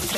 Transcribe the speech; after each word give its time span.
P3. 0.00 0.16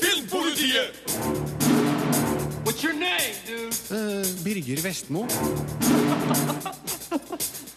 Filmpolitiet! 0.00 0.92
What's 2.64 2.82
your 2.82 2.94
name, 2.94 3.34
dude? 3.46 3.74
Birger 4.42 4.80
Vestmo. 4.80 5.22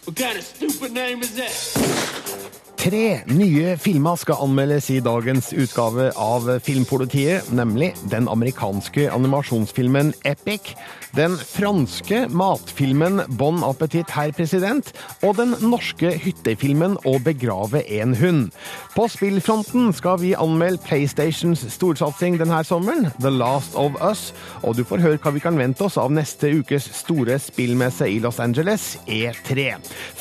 What 0.06 0.16
kind 0.16 0.38
of 0.38 0.44
stupid 0.44 0.92
name 0.92 1.20
is 1.20 1.34
that? 1.36 2.75
Tre 2.86 3.24
nye 3.34 3.72
filmer 3.82 4.14
skal 4.20 4.44
anmeldes 4.44 4.86
i 4.94 5.00
dagens 5.02 5.48
utgave 5.58 6.12
av 6.22 6.44
Filmpolitiet, 6.62 7.48
nemlig 7.50 7.88
den 8.12 8.28
amerikanske 8.30 9.08
animasjonsfilmen 9.10 10.12
Epic, 10.22 10.76
den 11.16 11.34
franske 11.34 12.26
matfilmen 12.30 13.24
Bon 13.40 13.58
appétit, 13.66 14.12
herr 14.14 14.30
president, 14.36 14.92
og 15.26 15.34
den 15.40 15.56
norske 15.64 16.12
hyttefilmen 16.22 16.94
Å 17.08 17.16
begrave 17.24 17.82
en 17.98 18.14
hund. 18.20 18.54
På 18.94 19.08
spillfronten 19.10 19.90
skal 19.96 20.20
vi 20.22 20.36
anmelde 20.38 20.82
PlayStations 20.86 21.64
storsatsing 21.74 22.38
denne 22.38 22.62
sommeren, 22.68 23.10
The 23.18 23.34
Last 23.34 23.74
of 23.74 23.98
Us, 23.98 24.28
og 24.62 24.78
du 24.78 24.84
får 24.86 25.02
høre 25.02 25.22
hva 25.24 25.34
vi 25.34 25.42
kan 25.42 25.58
vente 25.58 25.88
oss 25.88 25.98
av 25.98 26.14
neste 26.14 26.52
ukes 26.60 26.86
store 27.00 27.40
spillmesse 27.42 28.06
i 28.12 28.20
Los 28.22 28.38
Angeles, 28.38 28.92
E3. 29.10 29.72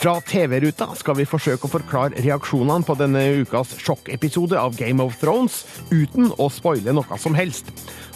Fra 0.02 0.18
TV-ruta 0.26 0.90
skal 0.98 1.22
vi 1.22 1.30
forsøke 1.30 1.70
å 1.70 1.76
forklare 1.76 2.26
reaksjonene 2.56 2.86
på 2.86 2.96
denne 2.96 3.22
ukas 3.42 3.76
sjokkepisode 3.82 4.56
av 4.56 4.76
Game 4.78 5.04
of 5.04 5.18
Thrones, 5.20 5.66
uten 5.92 6.32
å 6.40 6.48
spoile 6.50 6.94
noe 6.94 7.18
som 7.20 7.36
helst. 7.36 7.68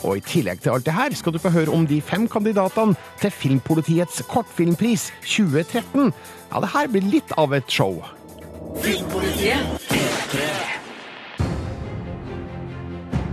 Og 0.04 0.18
i 0.18 0.22
tillegg 0.24 0.62
til 0.64 0.72
alt 0.72 0.86
det 0.86 0.96
her 0.96 1.14
skal 1.14 1.34
du 1.34 1.40
få 1.40 1.52
høre 1.52 1.72
om 1.72 1.86
de 1.86 2.00
fem 2.00 2.28
kandidatene 2.28 2.96
til 3.20 3.32
Filmpolitiets 3.32 4.22
kortfilmpris 4.30 5.12
2013. 5.26 6.14
Ja, 6.52 6.60
det 6.60 6.72
her 6.72 6.88
blir 6.88 7.04
litt 7.04 7.32
av 7.38 7.54
et 7.54 7.70
show. 7.70 8.00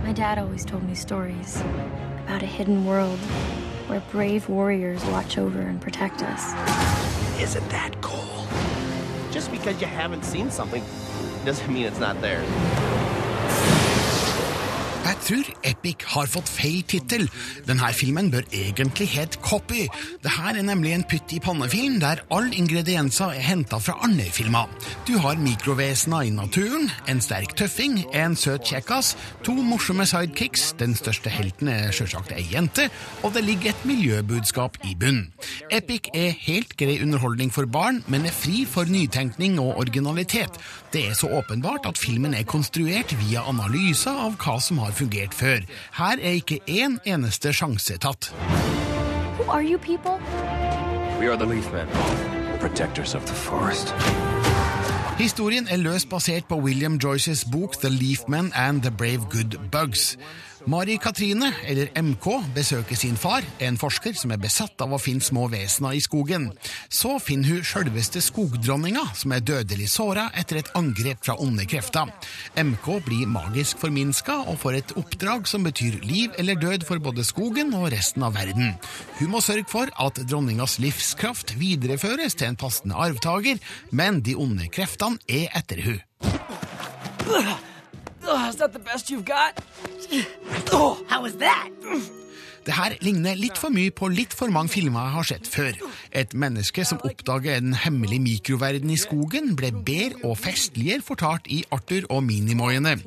My 0.03 0.13
dad 0.13 0.37
always 0.39 0.65
told 0.65 0.83
me 0.83 0.95
stories 0.95 1.61
about 2.25 2.43
a 2.43 2.47
hidden 2.47 2.85
world 2.85 3.19
where 3.87 4.01
brave 4.11 4.49
warriors 4.49 5.03
watch 5.05 5.37
over 5.37 5.61
and 5.61 5.79
protect 5.79 6.21
us. 6.21 6.53
Isn't 7.39 7.69
that 7.69 8.01
cool? 8.01 8.36
Just 9.37 9.51
because 9.51 9.79
you 9.79 9.85
haven't 9.85 10.25
seen 10.25 10.49
something 10.49 10.83
doesn't 11.45 11.71
mean 11.71 11.85
it's 11.85 11.99
not 11.99 12.19
there. 12.21 12.43
Jeg 15.07 15.19
tror 15.23 15.49
Epic 15.63 16.03
har 16.11 16.27
fått 16.27 16.49
feil 16.51 16.81
tittel. 16.83 17.29
Denne 17.63 17.87
filmen 17.95 18.27
bør 18.31 18.43
egentlig 18.51 19.05
hete 19.13 19.39
Copy. 19.39 19.85
Dette 20.23 20.47
er 20.49 20.57
nemlig 20.67 20.91
en 20.97 21.05
pytt 21.07 21.31
i 21.31 21.39
pannefilm 21.43 22.01
der 22.01 22.25
alle 22.33 22.51
ingredienser 22.59 23.31
er 23.37 23.45
henta 23.45 23.79
fra 23.79 23.95
andre 24.03 24.25
filmer. 24.35 24.67
Du 25.07 25.13
har 25.23 25.39
mikrovesener 25.39 26.27
i 26.27 26.33
naturen, 26.35 26.89
en 27.07 27.21
sterk 27.23 27.55
tøffing, 27.55 28.01
en 28.11 28.35
søt 28.35 28.67
kjekkas, 28.67 29.13
to 29.47 29.55
morsomme 29.55 30.03
sidekicks, 30.09 30.73
den 30.81 30.97
største 30.99 31.31
helten 31.31 31.71
er 31.71 31.95
sjølsagt 31.95 32.33
ei 32.35 32.43
jente, 32.51 32.89
og 33.23 33.31
det 33.37 33.45
ligger 33.47 33.71
et 33.71 33.87
miljøbudskap 33.87 34.75
i 34.83 34.97
bunn. 34.99 35.29
Epic 35.71 36.11
er 36.11 36.35
helt 36.49 36.75
grei 36.75 36.99
underholdning 37.05 37.53
for 37.55 37.69
barn, 37.71 38.03
men 38.11 38.27
er 38.27 38.35
fri 38.35 38.65
for 38.67 38.91
nytenkning 38.91 39.55
og 39.63 39.77
originalitet. 39.85 40.59
Det 40.93 41.07
er 41.07 41.13
så 41.13 41.27
åpenbart 41.27 41.85
at 41.85 41.97
filmen 41.97 42.33
er 42.33 42.43
konstruert 42.47 43.11
via 43.19 43.41
analyser 43.49 44.15
av 44.27 44.37
hva 44.39 44.55
som 44.63 44.79
har 44.79 44.93
fungert 44.95 45.33
før. 45.35 45.65
Her 45.97 46.21
er 46.21 46.37
ikke 46.39 46.61
én 46.63 46.95
eneste 47.03 47.51
sjanse 47.53 47.97
tatt. 47.99 48.29
Who 49.37 49.49
are 49.51 49.63
you 49.63 49.77
people? 49.77 50.15
We 51.19 51.27
are 51.27 51.35
the 51.35 51.45
Leafmen, 51.45 51.87
protectors 52.59 53.15
of 53.15 53.25
the 53.25 53.35
forest. 53.35 53.93
Historien 55.17 55.67
er 55.69 55.77
løst 55.81 56.09
basert 56.09 56.45
på 56.47 56.55
William 56.61 56.95
Joyces 57.03 57.45
bok 57.51 57.75
The 57.81 57.89
Leafmen 57.89 58.51
and 58.55 58.81
The 58.81 58.91
Brave 58.91 59.25
Good 59.29 59.57
Bugs. 59.71 60.17
Mari 60.67 60.97
Katrine, 60.99 61.53
eller 61.63 61.87
MK, 61.95 62.25
besøker 62.51 62.97
sin 62.99 63.15
far, 63.15 63.45
en 63.63 63.77
forsker 63.79 64.17
som 64.19 64.33
er 64.35 64.39
besatt 64.41 64.81
av 64.83 64.91
å 64.91 64.99
finne 64.99 65.23
små 65.23 65.45
vesener 65.47 65.95
i 65.95 66.01
skogen. 66.03 66.49
Så 66.91 67.13
finner 67.23 67.53
hun 67.53 67.63
sjølveste 67.63 68.19
skogdronninga, 68.25 69.05
som 69.15 69.31
er 69.31 69.45
dødelig 69.47 69.87
såra 69.93 70.25
etter 70.35 70.59
et 70.59 70.71
angrep 70.75 71.23
fra 71.23 71.37
onde 71.39 71.63
krefter. 71.71 72.11
MK 72.59 72.89
blir 73.05 73.31
magisk 73.31 73.79
forminska 73.79 74.41
og 74.43 74.59
får 74.59 74.79
et 74.81 74.91
oppdrag 74.99 75.47
som 75.47 75.63
betyr 75.63 76.01
liv 76.03 76.35
eller 76.35 76.59
død 76.59 76.83
for 76.89 76.99
både 76.99 77.23
skogen 77.27 77.71
og 77.77 77.87
resten 77.95 78.27
av 78.27 78.35
verden. 78.35 78.75
Hun 79.21 79.31
må 79.31 79.39
sørge 79.45 79.71
for 79.71 79.87
at 80.03 80.19
dronningas 80.27 80.81
livskraft 80.83 81.55
videreføres 81.61 82.35
til 82.35 82.51
en 82.51 82.59
passende 82.59 82.99
arvtaker, 83.07 83.63
men 83.95 84.19
de 84.19 84.35
onde 84.35 84.67
kreftene 84.67 85.23
er 85.31 85.47
etter 85.55 85.79
hun. 85.87 86.03
Oh, 88.29 88.49
is 88.49 88.57
that 88.57 88.73
the 88.73 88.79
best 88.79 89.09
you've 89.09 89.23
got? 89.23 89.57
Oh, 90.73 91.01
how 91.07 91.21
was 91.21 91.37
that? 91.37 91.69
Det 92.67 92.75
her 92.75 92.97
ligner 92.99 93.37
litt 93.39 93.55
for 93.55 93.71
mye 93.71 93.93
på 93.95 94.09
litt 94.11 94.33
for 94.35 94.51
mange 94.51 94.73
filmer 94.73 95.05
jeg 95.05 95.13
har 95.13 95.27
sett 95.29 95.45
før. 95.47 95.77
Et 96.11 96.33
menneske 96.35 96.83
som 96.87 96.99
oppdager 97.07 97.55
en 97.55 97.71
hemmelig 97.79 98.19
mikroverden 98.25 98.91
i 98.91 98.97
skogen, 98.99 99.53
ble 99.55 99.69
bedre 99.71 100.19
og 100.27 100.35
festligere 100.41 101.05
fortalt 101.05 101.47
i 101.47 101.61
Arthur 101.71 102.09
og 102.11 102.25
Minimoiene. 102.27 102.97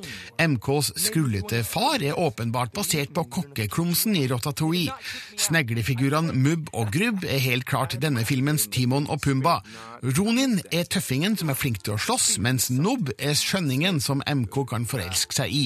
MKs 0.41 0.95
skrullete 1.05 1.61
far 1.69 2.01
er 2.01 2.17
åpenbart 2.17 2.73
basert 2.73 3.13
på 3.13 3.27
kokkeklumsen 3.37 4.17
i 4.17 4.25
Rotatouille. 4.33 4.97
Sneglefigurene 5.37 6.33
Mubb 6.33 6.73
og 6.73 6.89
Grubb 6.97 7.29
er 7.29 7.45
helt 7.45 7.69
klart 7.69 7.99
denne 8.01 8.25
filmens 8.25 8.65
Timon 8.73 9.11
og 9.13 9.21
Pumba. 9.27 9.59
Ronin 10.01 10.57
er 10.73 10.89
tøffingen 10.89 11.37
som 11.37 11.53
er 11.53 11.59
flink 11.61 11.83
til 11.85 11.99
å 11.99 12.01
slåss, 12.01 12.39
mens 12.41 12.71
Nobb 12.73 13.13
er 13.19 13.37
skjønningen 13.37 14.01
som 14.01 14.25
MK 14.25 14.63
kan 14.73 14.89
forelske 14.89 15.37
seg 15.37 15.53
i. 15.53 15.65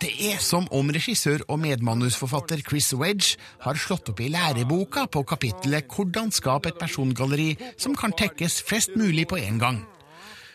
Det 0.00 0.08
er 0.30 0.40
som 0.40 0.64
om 0.72 0.88
regissør 0.88 1.44
og 1.52 1.60
medmanusforfatter 1.66 2.64
Chris 2.64 2.94
Wedge 2.96 3.33
har 3.64 3.74
slått 3.74 4.08
opp 4.08 4.20
i 4.20 4.28
læreboka 4.28 5.06
på 5.06 5.22
kapittelet 5.22 5.88
'Hvordan 5.88 6.30
skape 6.30 6.68
et 6.68 6.78
persongalleri 6.78 7.56
som 7.76 7.96
kan 7.96 8.12
tekkes 8.12 8.62
flest 8.62 8.96
mulig 8.96 9.28
på 9.28 9.36
en 9.36 9.60
gang'. 9.60 9.93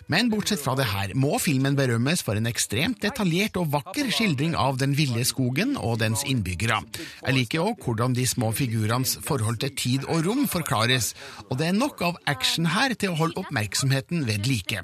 Men 0.10 0.30
bortsett 0.32 0.62
fra 0.62 0.74
det 0.78 0.88
her 0.90 1.12
må 1.14 1.38
filmen 1.42 1.76
berømmes 1.78 2.24
for 2.26 2.40
en 2.40 2.50
ekstremt 2.50 2.98
detaljert 3.04 3.60
og 3.62 3.70
vakker 3.76 4.10
skildring 4.14 4.56
av 4.58 4.80
den 4.82 4.96
ville 4.98 5.22
skogen 5.28 5.76
og 5.78 6.00
dens 6.02 6.24
innbyggere. 6.26 6.80
Jeg 7.22 7.36
liker 7.36 7.62
òg 7.62 7.86
hvordan 7.86 8.16
de 8.18 8.26
små 8.30 8.50
figurenes 8.58 9.18
forhold 9.26 9.62
til 9.62 9.76
tid 9.78 10.08
og 10.10 10.26
rom 10.26 10.48
forklares, 10.50 11.14
og 11.50 11.60
det 11.62 11.70
er 11.70 11.78
nok 11.78 12.02
av 12.10 12.18
action 12.30 12.72
her 12.74 12.98
til 12.98 13.14
å 13.14 13.20
holde 13.22 13.38
oppmerksomheten 13.44 14.26
ved 14.26 14.50
like. 14.50 14.82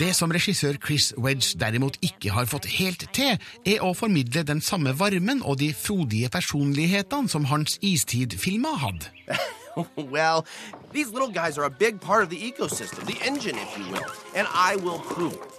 Det 0.00 0.12
som 0.16 0.32
regissør 0.32 0.80
Chris 0.80 1.12
Wedge 1.20 1.58
derimot 1.60 2.00
ikke 2.00 2.32
har 2.32 2.48
fått 2.48 2.70
helt 2.78 3.06
til, 3.12 3.36
er 3.68 3.84
å 3.84 3.92
formidle 3.96 4.46
den 4.48 4.64
samme 4.64 4.96
varmen 4.96 5.44
og 5.44 5.60
de 5.60 5.72
frodige 5.76 6.32
personlighetene 6.32 7.28
som 7.28 7.50
hans 7.52 7.76
istid-filmer 7.84 8.80
hadde. 8.86 9.12
well, 9.96 10.46
these 10.92 11.10
little 11.10 11.30
guys 11.30 11.58
are 11.58 11.64
a 11.64 11.70
big 11.70 12.00
part 12.00 12.22
of 12.22 12.30
the 12.30 12.36
ecosystem, 12.36 13.06
the 13.06 13.24
engine, 13.24 13.56
if 13.56 13.78
you 13.78 13.86
will, 13.92 14.04
and 14.34 14.46
I 14.52 14.76
will 14.76 14.98
prove 14.98 15.34
it. 15.34 15.51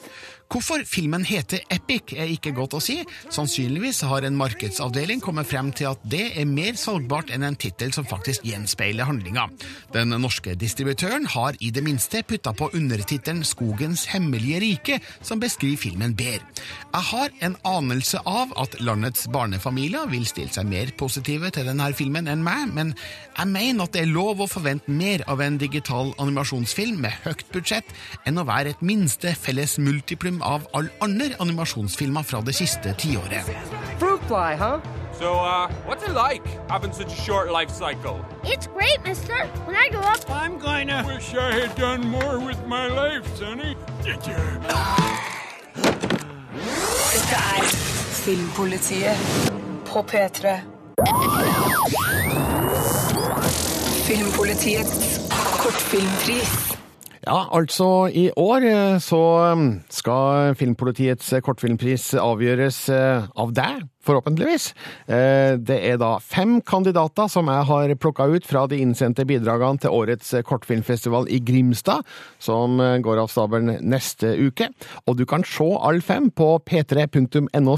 Hvorfor 0.53 0.83
filmen 0.85 1.23
heter 1.25 1.63
Epic 1.73 2.11
er 2.13 2.29
ikke 2.29 2.51
godt 2.53 2.75
å 2.77 2.79
si. 2.83 2.99
Sannsynligvis 3.33 4.03
har 4.05 4.21
en 4.27 4.35
markedsavdeling 4.37 5.21
kommet 5.23 5.47
frem 5.49 5.71
til 5.73 5.87
at 5.89 6.03
det 6.05 6.27
er 6.37 6.45
mer 6.45 6.75
salgbart 6.77 7.31
enn 7.33 7.41
en 7.47 7.57
tittel 7.57 7.89
som 7.95 8.05
faktisk 8.05 8.45
gjenspeiler 8.45 9.09
handlinga. 9.09 9.47
Den 9.95 10.13
norske 10.21 10.53
distributøren 10.61 11.25
har 11.33 11.57
i 11.57 11.71
det 11.73 11.81
minste 11.81 12.21
putta 12.29 12.53
på 12.53 12.67
undertittelen 12.77 13.41
Skogens 13.49 14.03
hemmelige 14.11 14.59
rike, 14.61 14.99
som 15.25 15.41
beskriver 15.41 15.81
filmen 15.87 16.13
bedre. 16.13 16.45
Jeg 16.93 17.09
har 17.09 17.33
en 17.49 17.57
anelse 17.65 18.21
av 18.29 18.53
at 18.61 18.77
landets 18.77 19.25
barnefamilier 19.33 20.05
vil 20.13 20.29
stille 20.29 20.53
seg 20.53 20.69
mer 20.69 20.93
positive 21.01 21.49
til 21.49 21.65
denne 21.71 21.89
filmen 21.97 22.29
enn 22.29 22.45
meg, 22.45 22.69
men 22.77 22.93
jeg 23.39 23.49
mener 23.49 23.87
at 23.87 23.97
det 23.97 24.05
er 24.05 24.13
lov 24.13 24.45
å 24.45 24.49
forvente 24.51 24.93
mer 24.93 25.25
av 25.25 25.41
en 25.41 25.57
digital 25.57 26.13
animasjonsfilm 26.21 27.01
med 27.07 27.17
høyt 27.25 27.47
budsjett 27.49 27.89
enn 28.29 28.37
å 28.37 28.45
være 28.45 28.75
et 28.75 28.85
minste 28.85 29.33
felles 29.33 29.79
multiplum 29.81 30.42
av 30.43 30.67
all 30.73 30.89
andre 31.01 31.33
animasjonsfilmer 31.39 32.23
fra 32.23 32.41
det 32.41 32.55
siste 32.55 32.93
tiåret. 32.99 33.49
Fruit 33.99 34.21
huh? 34.59 34.79
So, 35.19 35.35
uh, 35.35 35.71
what's 35.85 36.03
it 36.03 36.13
like 36.13 36.43
having 36.69 36.91
such 36.91 37.13
a 37.13 37.21
short 37.21 37.51
life 37.51 37.69
cycle? 37.69 38.25
It's 38.43 38.67
great, 38.67 39.03
mister. 39.03 39.47
When 39.65 39.75
I 39.75 39.89
grow 39.89 40.01
up, 40.01 40.29
I'm 40.29 40.57
going 40.57 40.87
to. 40.87 41.03
Wish 41.05 41.33
I 41.35 41.53
had 41.53 41.75
done 41.75 42.07
more 42.07 42.39
with 42.39 42.65
my 42.67 42.87
life, 42.87 43.25
Sonny. 43.37 43.75
Did 44.03 44.25
you? 44.27 44.35
Dette 47.13 47.35
er 47.35 47.63
Filmpolitiet 48.25 49.17
på 49.85 50.05
P3. 50.11 50.59
Filmpolitiets 54.07 55.19
kortfilmpris. 55.57 56.82
Ja, 57.23 57.45
altså 57.55 58.09
i 58.11 58.25
år 58.35 58.65
eh, 58.67 58.97
så 58.99 59.17
um, 59.55 59.67
skal 59.87 60.57
Filmpolitiets 60.59 61.29
kortfilmpris 61.45 62.09
avgjøres 62.19 62.79
eh, 62.91 63.27
av 63.39 63.53
deg. 63.55 63.85
forhåpentligvis. 64.03 64.73
Eh, 65.07 65.55
Det 65.55 65.77
er 65.87 65.95
da 66.01 66.17
fem 66.19 66.57
kandidater 66.59 67.29
som 67.31 67.47
jeg 67.47 67.63
har 67.69 67.93
plukka 67.95 68.27
ut 68.27 68.43
fra 68.45 68.65
de 68.67 68.81
innsendte 68.83 69.23
bidragene 69.25 69.79
til 69.79 69.95
årets 69.95 70.33
kortfilmfestival 70.43 71.29
i 71.31 71.39
Grimstad, 71.39 72.03
som 72.43 72.75
går 72.77 73.21
av 73.21 73.31
stabelen 73.31 73.79
neste 73.79 74.33
uke. 74.43 74.67
Og 75.07 75.15
du 75.15 75.23
kan 75.25 75.47
se 75.47 75.69
alle 75.79 76.03
fem 76.03 76.27
på 76.27 76.57
p3.no 76.67 77.77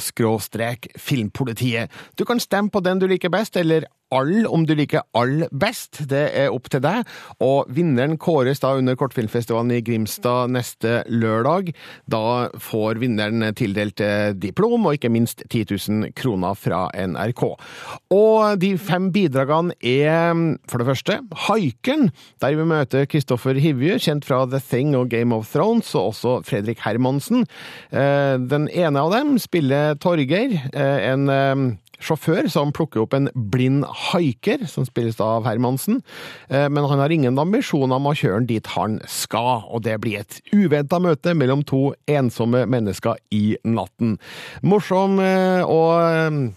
filmpolitiet. 0.98 1.92
Du 2.18 2.26
kan 2.26 2.40
stemme 2.42 2.74
på 2.74 2.82
den 2.82 2.98
du 2.98 3.06
liker 3.06 3.30
best, 3.30 3.56
eller 3.62 3.86
all 4.14 4.46
om 4.48 4.66
du 4.68 4.76
liker 4.78 5.06
all 5.18 5.46
best. 5.52 6.04
Det 6.10 6.24
er 6.38 6.54
opp 6.54 6.70
til 6.72 6.84
deg. 6.84 7.06
Og 7.44 7.72
vinneren 7.74 8.18
kåres 8.22 8.62
da 8.64 8.76
under 8.78 8.98
kortfilmfestivalen 9.00 9.74
i 9.78 9.82
Grimstad 9.86 10.54
neste 10.54 11.02
lørdag. 11.10 11.72
Da 12.12 12.50
får 12.62 13.02
vinneren 13.02 13.46
tildelt 13.58 14.02
eh, 14.04 14.34
diplom 14.38 14.86
og 14.88 14.98
ikke 14.98 15.12
minst 15.14 15.46
10 15.50 15.66
000 15.72 16.14
kroner 16.18 16.58
fra 16.60 16.86
NRK. 16.94 17.44
Og 18.16 18.60
de 18.62 18.74
fem 18.82 19.10
bidragene 19.16 19.76
er 19.82 20.36
for 20.70 20.82
det 20.82 20.88
første 20.90 21.20
Haiken, 21.46 22.10
der 22.42 22.56
vi 22.58 22.68
møter 22.68 23.08
Kristoffer 23.10 23.58
Hivju, 23.62 23.98
kjent 24.02 24.26
fra 24.28 24.44
The 24.50 24.62
Thing 24.64 24.96
og 24.98 25.10
Game 25.14 25.36
of 25.36 25.50
Thrones, 25.52 25.92
og 25.96 26.12
også 26.14 26.38
Fredrik 26.48 26.82
Hermansen. 26.86 27.46
Eh, 27.92 28.36
Den 28.46 28.68
ene 28.70 29.02
av 29.02 29.14
dem 29.14 29.36
spiller 29.42 29.96
Torgeir, 30.02 30.56
eh, 30.74 31.10
en 31.12 31.30
eh, 31.30 31.66
sjåfør 32.04 32.50
som 32.52 32.74
plukker 32.76 33.04
opp 33.04 33.16
en 33.18 33.30
blind 33.34 33.86
haiker, 34.12 34.66
som 34.70 34.88
spilles 34.88 35.20
av 35.24 35.46
Hermansen. 35.48 36.02
Eh, 36.50 36.68
Men 36.70 36.90
han 36.90 37.00
har 37.00 37.10
ingen 37.10 37.40
ambisjoner 37.40 37.96
om 37.96 38.08
å 38.08 38.16
kjøre 38.16 38.42
den 38.44 38.52
dit 38.56 38.68
han 38.76 39.00
skal, 39.08 39.64
og 39.70 39.84
det 39.84 40.00
blir 40.02 40.20
et 40.24 40.42
uventa 40.54 41.00
møte 41.00 41.34
mellom 41.34 41.64
to 41.64 41.94
ensomme 42.08 42.66
mennesker 42.66 43.16
i 43.32 43.58
natten. 43.64 44.18
Morsom 44.64 45.20
eh, 45.20 45.64
og 45.64 46.02
eh, 46.02 46.54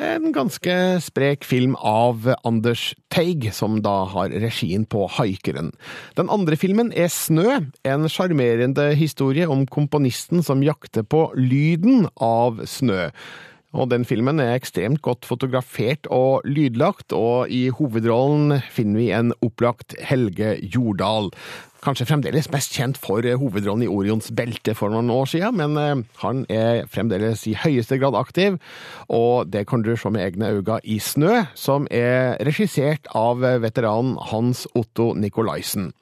en 0.00 0.32
ganske 0.32 0.74
sprek 1.04 1.44
film 1.44 1.74
av 1.76 2.24
Anders 2.46 2.94
Teig, 3.12 3.50
som 3.52 3.80
da 3.84 4.06
har 4.08 4.32
regien 4.32 4.86
på 4.88 5.04
Haikeren. 5.18 5.74
Den 6.16 6.30
andre 6.32 6.56
filmen 6.56 6.88
er 6.96 7.10
Snø, 7.12 7.58
en 7.84 8.08
sjarmerende 8.08 8.90
historie 8.96 9.48
om 9.50 9.66
komponisten 9.68 10.44
som 10.46 10.64
jakter 10.64 11.04
på 11.04 11.26
lyden 11.36 12.08
av 12.16 12.62
snø. 12.64 13.10
Og 13.70 13.86
den 13.92 14.02
filmen 14.02 14.40
er 14.42 14.56
ekstremt 14.56 14.98
godt 15.04 15.26
fotografert 15.28 16.08
og 16.10 16.42
lydlagt, 16.48 17.14
og 17.14 17.50
i 17.54 17.68
hovedrollen 17.70 18.58
finner 18.74 18.98
vi 18.98 19.10
en 19.14 19.30
opplagt 19.46 19.94
Helge 20.02 20.56
Jordal. 20.74 21.30
Kanskje 21.80 22.08
fremdeles 22.10 22.50
mest 22.52 22.74
kjent 22.76 22.98
for 23.00 23.24
hovedrollen 23.24 23.86
i 23.86 23.88
Orions 23.88 24.32
belte 24.36 24.74
for 24.76 24.92
noen 24.92 25.08
år 25.14 25.30
siden, 25.30 25.56
men 25.62 25.78
eh, 25.80 26.02
han 26.24 26.42
er 26.52 26.82
fremdeles 26.90 27.46
i 27.48 27.54
høyeste 27.56 28.00
grad 28.02 28.18
aktiv, 28.18 28.58
og 29.08 29.48
det 29.54 29.64
kan 29.70 29.86
du 29.86 29.94
se 29.94 30.10
med 30.12 30.26
egne 30.26 30.50
øyne 30.58 30.80
i 30.82 30.98
Snø, 30.98 31.46
som 31.54 31.86
er 31.94 32.36
regissert 32.44 33.06
av 33.16 33.40
veteranen 33.62 34.18
Hans 34.32 34.66
Otto 34.74 35.14
Nikolaisen. 35.14 35.92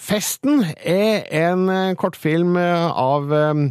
Festen 0.00 0.62
er 0.86 1.26
en 1.40 1.66
kortfilm 1.98 2.54
av 2.60 3.32
eh, 3.32 3.68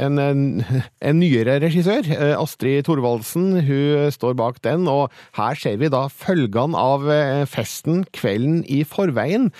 en, 0.00 0.18
en, 0.18 1.18
nyere 1.20 1.58
regissør, 1.60 2.06
eh, 2.08 2.34
Astrid 2.38 2.86
Thorvaldsen, 2.86 3.60
hun 3.66 4.12
står 4.14 4.36
bak 4.38 4.62
den, 4.64 4.88
og 4.88 5.12
her 5.36 5.58
ser 5.58 5.76
vi 5.80 5.92
da 5.92 6.06
følgene 6.08 6.78
av 6.78 7.08
eh, 7.12 7.42
festen 7.50 8.06
kvelden 8.16 8.62
i 8.64 8.82
forveien. 8.88 9.50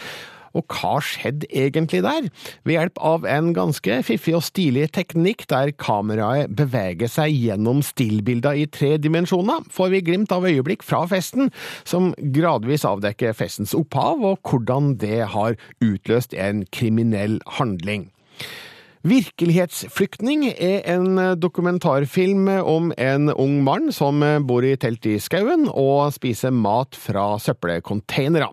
Og 0.53 0.67
hva 0.69 0.99
skjedde 1.01 1.49
egentlig 1.49 2.03
der? 2.05 2.27
Ved 2.69 2.77
hjelp 2.77 2.99
av 3.01 3.25
en 3.29 3.53
ganske 3.57 3.99
fiffig 4.05 4.35
og 4.37 4.45
stilig 4.45 4.91
teknikk 4.93 5.47
der 5.49 5.73
kameraet 5.81 6.53
beveger 6.59 7.09
seg 7.09 7.33
gjennom 7.33 7.81
stillbilder 7.87 8.61
i 8.61 8.67
tre 8.69 8.99
dimensjoner, 9.01 9.65
får 9.73 9.95
vi 9.95 10.03
glimt 10.05 10.35
av 10.35 10.45
øyeblikk 10.49 10.85
fra 10.85 11.07
festen, 11.09 11.49
som 11.89 12.13
gradvis 12.37 12.85
avdekker 12.89 13.37
festens 13.37 13.73
opphav 13.77 14.21
og 14.21 14.45
hvordan 14.45 14.99
det 15.01 15.23
har 15.33 15.57
utløst 15.81 16.37
en 16.37 16.67
kriminell 16.69 17.41
handling. 17.57 18.11
Virkelighetsflyktning 19.03 20.45
er 20.53 20.85
en 20.95 21.19
dokumentarfilm 21.43 22.47
om 22.63 22.93
en 22.95 23.33
ung 23.35 23.57
mann 23.67 23.91
som 23.95 24.23
bor 24.47 24.63
i 24.63 24.77
telt 24.79 25.07
i 25.11 25.17
skauen 25.23 25.67
og 25.69 26.13
spiser 26.15 26.55
mat 26.55 26.95
fra 26.95 27.33
søppelcontainere. 27.43 28.53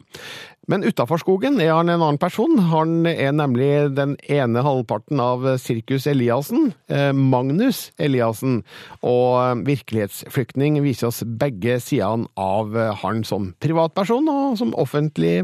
Men 0.69 0.85
utafor 0.85 1.17
skogen 1.17 1.57
er 1.63 1.71
han 1.73 1.89
en 1.89 2.03
annen 2.03 2.19
person. 2.21 2.59
Han 2.69 3.07
er 3.09 3.31
nemlig 3.33 3.89
den 3.97 4.13
ene 4.29 4.61
halvparten 4.65 5.21
av 5.23 5.47
Sirkus 5.61 6.05
Eliassen, 6.09 6.73
eh, 6.93 7.09
Magnus 7.13 7.87
Eliassen. 7.97 8.61
Og 9.01 9.65
Virkelighetsflyktning 9.65 10.77
viser 10.85 11.09
oss 11.09 11.23
begge 11.25 11.79
sidene 11.81 12.29
av 12.37 12.77
han 13.01 13.25
som 13.25 13.53
privatperson 13.61 14.29
og 14.29 14.59
som 14.61 14.75
offentlig 14.77 15.39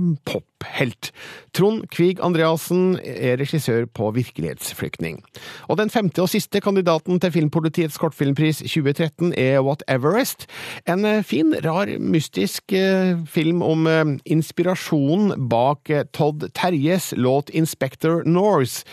pophelt. 0.59 1.11
Trond 1.53 1.87
Kvig 1.93 2.19
Andreassen 2.23 2.99
er 3.03 3.39
regissør 3.39 3.85
på 3.85 4.11
Virkelighetsflyktning. 4.15 5.21
Og 5.69 5.79
den 5.79 5.89
femte 5.89 6.23
og 6.23 6.29
siste 6.29 6.61
kandidaten 6.61 7.19
til 7.19 7.31
Filmpolitiets 7.31 7.97
kortfilmpris 8.01 8.63
2013 8.65 9.33
er 9.37 9.61
What 9.65 9.83
Everest. 9.87 10.47
En 10.87 11.05
eh, 11.05 11.23
fin, 11.23 11.53
rar, 11.65 11.91
mystisk 11.99 12.73
eh, 12.73 13.15
film 13.27 13.61
om 13.61 13.87
inspirasjonen 14.25 14.55
inspirasjon 14.55 15.49
bak 15.49 15.89
Todd 16.13 16.49
Terjes 16.53 17.13
låt 17.17 17.49
Inspector 17.49 18.23
Norse. 18.25 18.85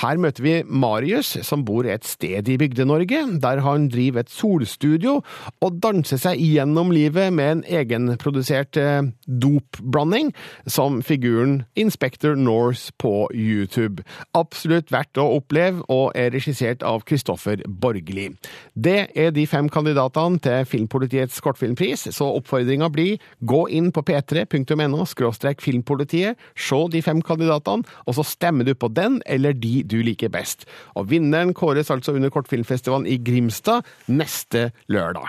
Her 0.00 0.18
møter 0.20 0.44
vi 0.44 0.54
Marius, 0.64 1.34
som 1.44 1.64
bor 1.66 1.86
et 1.88 2.06
sted 2.08 2.48
i 2.48 2.56
Bygde-Norge, 2.60 3.20
der 3.42 3.60
han 3.64 3.88
driver 3.92 4.22
et 4.22 4.32
solstudio 4.32 5.18
og 5.62 5.78
danser 5.82 6.20
seg 6.20 6.40
gjennom 6.40 6.92
livet 6.94 7.32
med 7.34 7.50
en 7.52 7.64
egenprodusert 7.68 8.78
eh, 8.80 9.10
dopblanding, 9.26 10.32
som 10.66 11.00
figuren 11.04 11.62
Inspector 11.76 12.38
Norse 12.38 12.92
på 12.98 13.28
YouTube. 13.34 14.04
Absolutt 14.38 14.92
verdt 14.92 15.20
å 15.20 15.28
oppleve, 15.36 15.84
og 15.92 16.16
er 16.18 16.32
regissert 16.34 16.84
av 16.86 17.04
Kristoffer 17.08 17.62
Borgli. 17.66 18.30
Det 18.74 19.10
er 19.18 19.32
de 19.34 19.46
fem 19.50 19.68
kandidatene 19.72 20.40
til 20.42 20.66
Filmpolitiets 20.68 21.40
kortfilmpris, 21.44 22.08
så 22.14 22.30
oppfordringa 22.38 22.88
blir 22.92 23.20
gå 23.40 23.64
inn 23.74 23.90
på 23.92 24.04
p3.no 24.06 25.04
filmpolitiet, 25.62 26.38
se 26.56 26.80
de 26.92 27.02
fem 27.04 27.22
kandidatene, 27.24 27.86
og 28.06 28.16
så 28.16 28.24
stemmer 28.26 28.66
du 28.66 28.74
på 28.74 28.88
den 28.92 29.20
eller 29.26 29.52
de 29.52 29.81
du 29.82 30.00
liker 30.02 30.28
best. 30.32 30.66
Og 30.94 31.10
vinneren 31.10 31.54
kåres 31.54 31.90
altså 31.90 32.12
under 32.12 32.30
kortfilmfestivalen 32.30 33.06
i 33.06 33.18
Grimstad 33.22 33.82
neste 34.08 34.70
lørdag. 34.88 35.28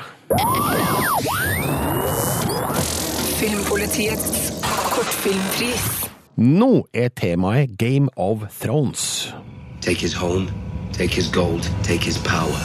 Filmpolitiets 3.39 4.53
kortfilmpris. 4.93 6.09
Nå 6.35 6.87
er 6.93 7.09
temaet 7.13 7.77
Game 7.77 8.09
of 8.17 8.47
Thrones. 8.61 9.33
Take 9.81 9.99
his 10.01 10.13
home, 10.13 10.47
take 10.93 11.13
his 11.13 11.29
gold, 11.29 11.63
take 11.83 12.03
his 12.03 12.17
power. 12.17 12.57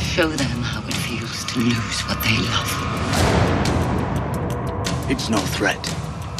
Show 0.00 0.28
them 0.28 0.62
how 0.62 0.80
it 0.86 0.94
feels 0.94 1.44
to 1.44 1.60
lose 1.60 2.00
what 2.06 2.22
they 2.22 2.36
love. 2.36 2.70
It's 5.10 5.28
no 5.30 5.38
threat. 5.38 5.82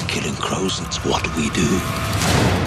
Killing 0.08 0.34
crows, 0.36 0.80
it's 0.80 1.04
what 1.04 1.24
we 1.36 1.50
do. 1.50 2.65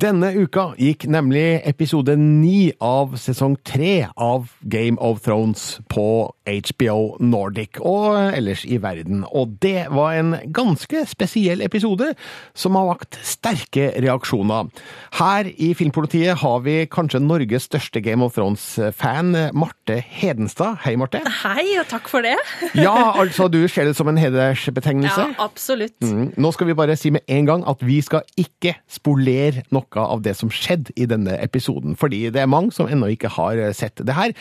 Denne 0.00 0.30
uka 0.32 0.70
gikk 0.80 1.04
nemlig 1.12 1.60
episode 1.68 2.14
ni 2.16 2.70
av 2.80 3.18
sesong 3.20 3.58
tre 3.68 4.06
av 4.16 4.46
Game 4.72 4.96
of 4.96 5.18
Thrones 5.26 5.74
på 5.92 6.30
HBO 6.48 7.18
Nordic 7.20 7.76
og 7.84 8.16
ellers 8.32 8.62
i 8.64 8.78
verden. 8.80 9.26
Og 9.28 9.58
det 9.60 9.90
var 9.92 10.14
en 10.16 10.38
ganske 10.56 11.02
spesiell 11.10 11.60
episode 11.66 12.14
som 12.56 12.78
har 12.78 12.88
vakt 12.88 13.18
sterke 13.26 13.90
reaksjoner. 14.00 14.70
Her 15.18 15.50
i 15.52 15.72
Filmpolitiet 15.76 16.40
har 16.46 16.64
vi 16.64 16.78
kanskje 16.88 17.20
Norges 17.20 17.68
største 17.68 18.00
Game 18.00 18.24
of 18.24 18.38
Thrones-fan, 18.38 19.34
Marte 19.52 19.98
Hedenstad. 20.00 20.80
Hei, 20.86 20.94
Marte. 20.96 21.20
Hei, 21.42 21.66
og 21.82 21.90
takk 21.92 22.08
for 22.08 22.24
det. 22.24 22.38
Ja, 22.80 23.12
altså 23.20 23.50
du 23.52 23.60
ser 23.68 23.90
det 23.90 23.96
som 23.98 24.08
en 24.08 24.18
hedersbetegnelse? 24.20 25.28
Ja, 25.34 25.44
absolutt. 25.44 25.98
Mm. 26.00 26.30
Nå 26.40 26.54
skal 26.56 26.70
vi 26.70 26.78
bare 26.78 26.96
si 26.96 27.12
med 27.12 27.26
en 27.28 27.52
gang 27.52 27.68
at 27.68 27.84
vi 27.84 28.00
skal 28.06 28.24
ikke 28.40 28.78
spolere 28.88 29.66
noe 29.96 30.10
av 30.16 30.22
det 30.22 30.36
som 30.38 30.52
skjedde 30.52 30.94
i 30.96 31.06
denne 31.10 31.36
episoden, 31.42 31.96
fordi 31.98 32.28
det 32.30 32.42
er 32.42 32.50
mange 32.50 32.74
som 32.74 32.90
ennå 32.90 33.10
ikke 33.14 33.32
har 33.36 33.60
sett 33.76 34.00
det 34.00 34.16
her. 34.16 34.36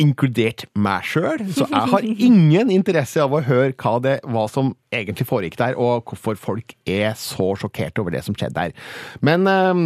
inkludert 0.00 0.64
meg 0.74 1.04
sjøl, 1.04 1.42
så 1.52 1.66
jeg 1.68 1.90
har 1.92 2.06
ingen 2.28 2.70
interesse 2.72 3.20
av 3.22 3.34
å 3.36 3.42
høre 3.44 3.74
hva, 3.76 3.98
det, 4.02 4.14
var 4.24 4.48
som 4.50 4.72
egentlig 4.92 5.28
foregikk 5.28 5.58
der, 5.60 5.78
og 5.80 6.06
hvorfor 6.08 6.38
folk 6.38 6.76
er 6.88 7.16
så 7.18 7.52
sjokkert 7.58 7.98
over 8.02 8.14
det 8.14 8.24
som 8.26 8.36
skjedde 8.36 8.58
der. 8.58 8.76
Men 9.24 9.48
eh, 9.50 9.82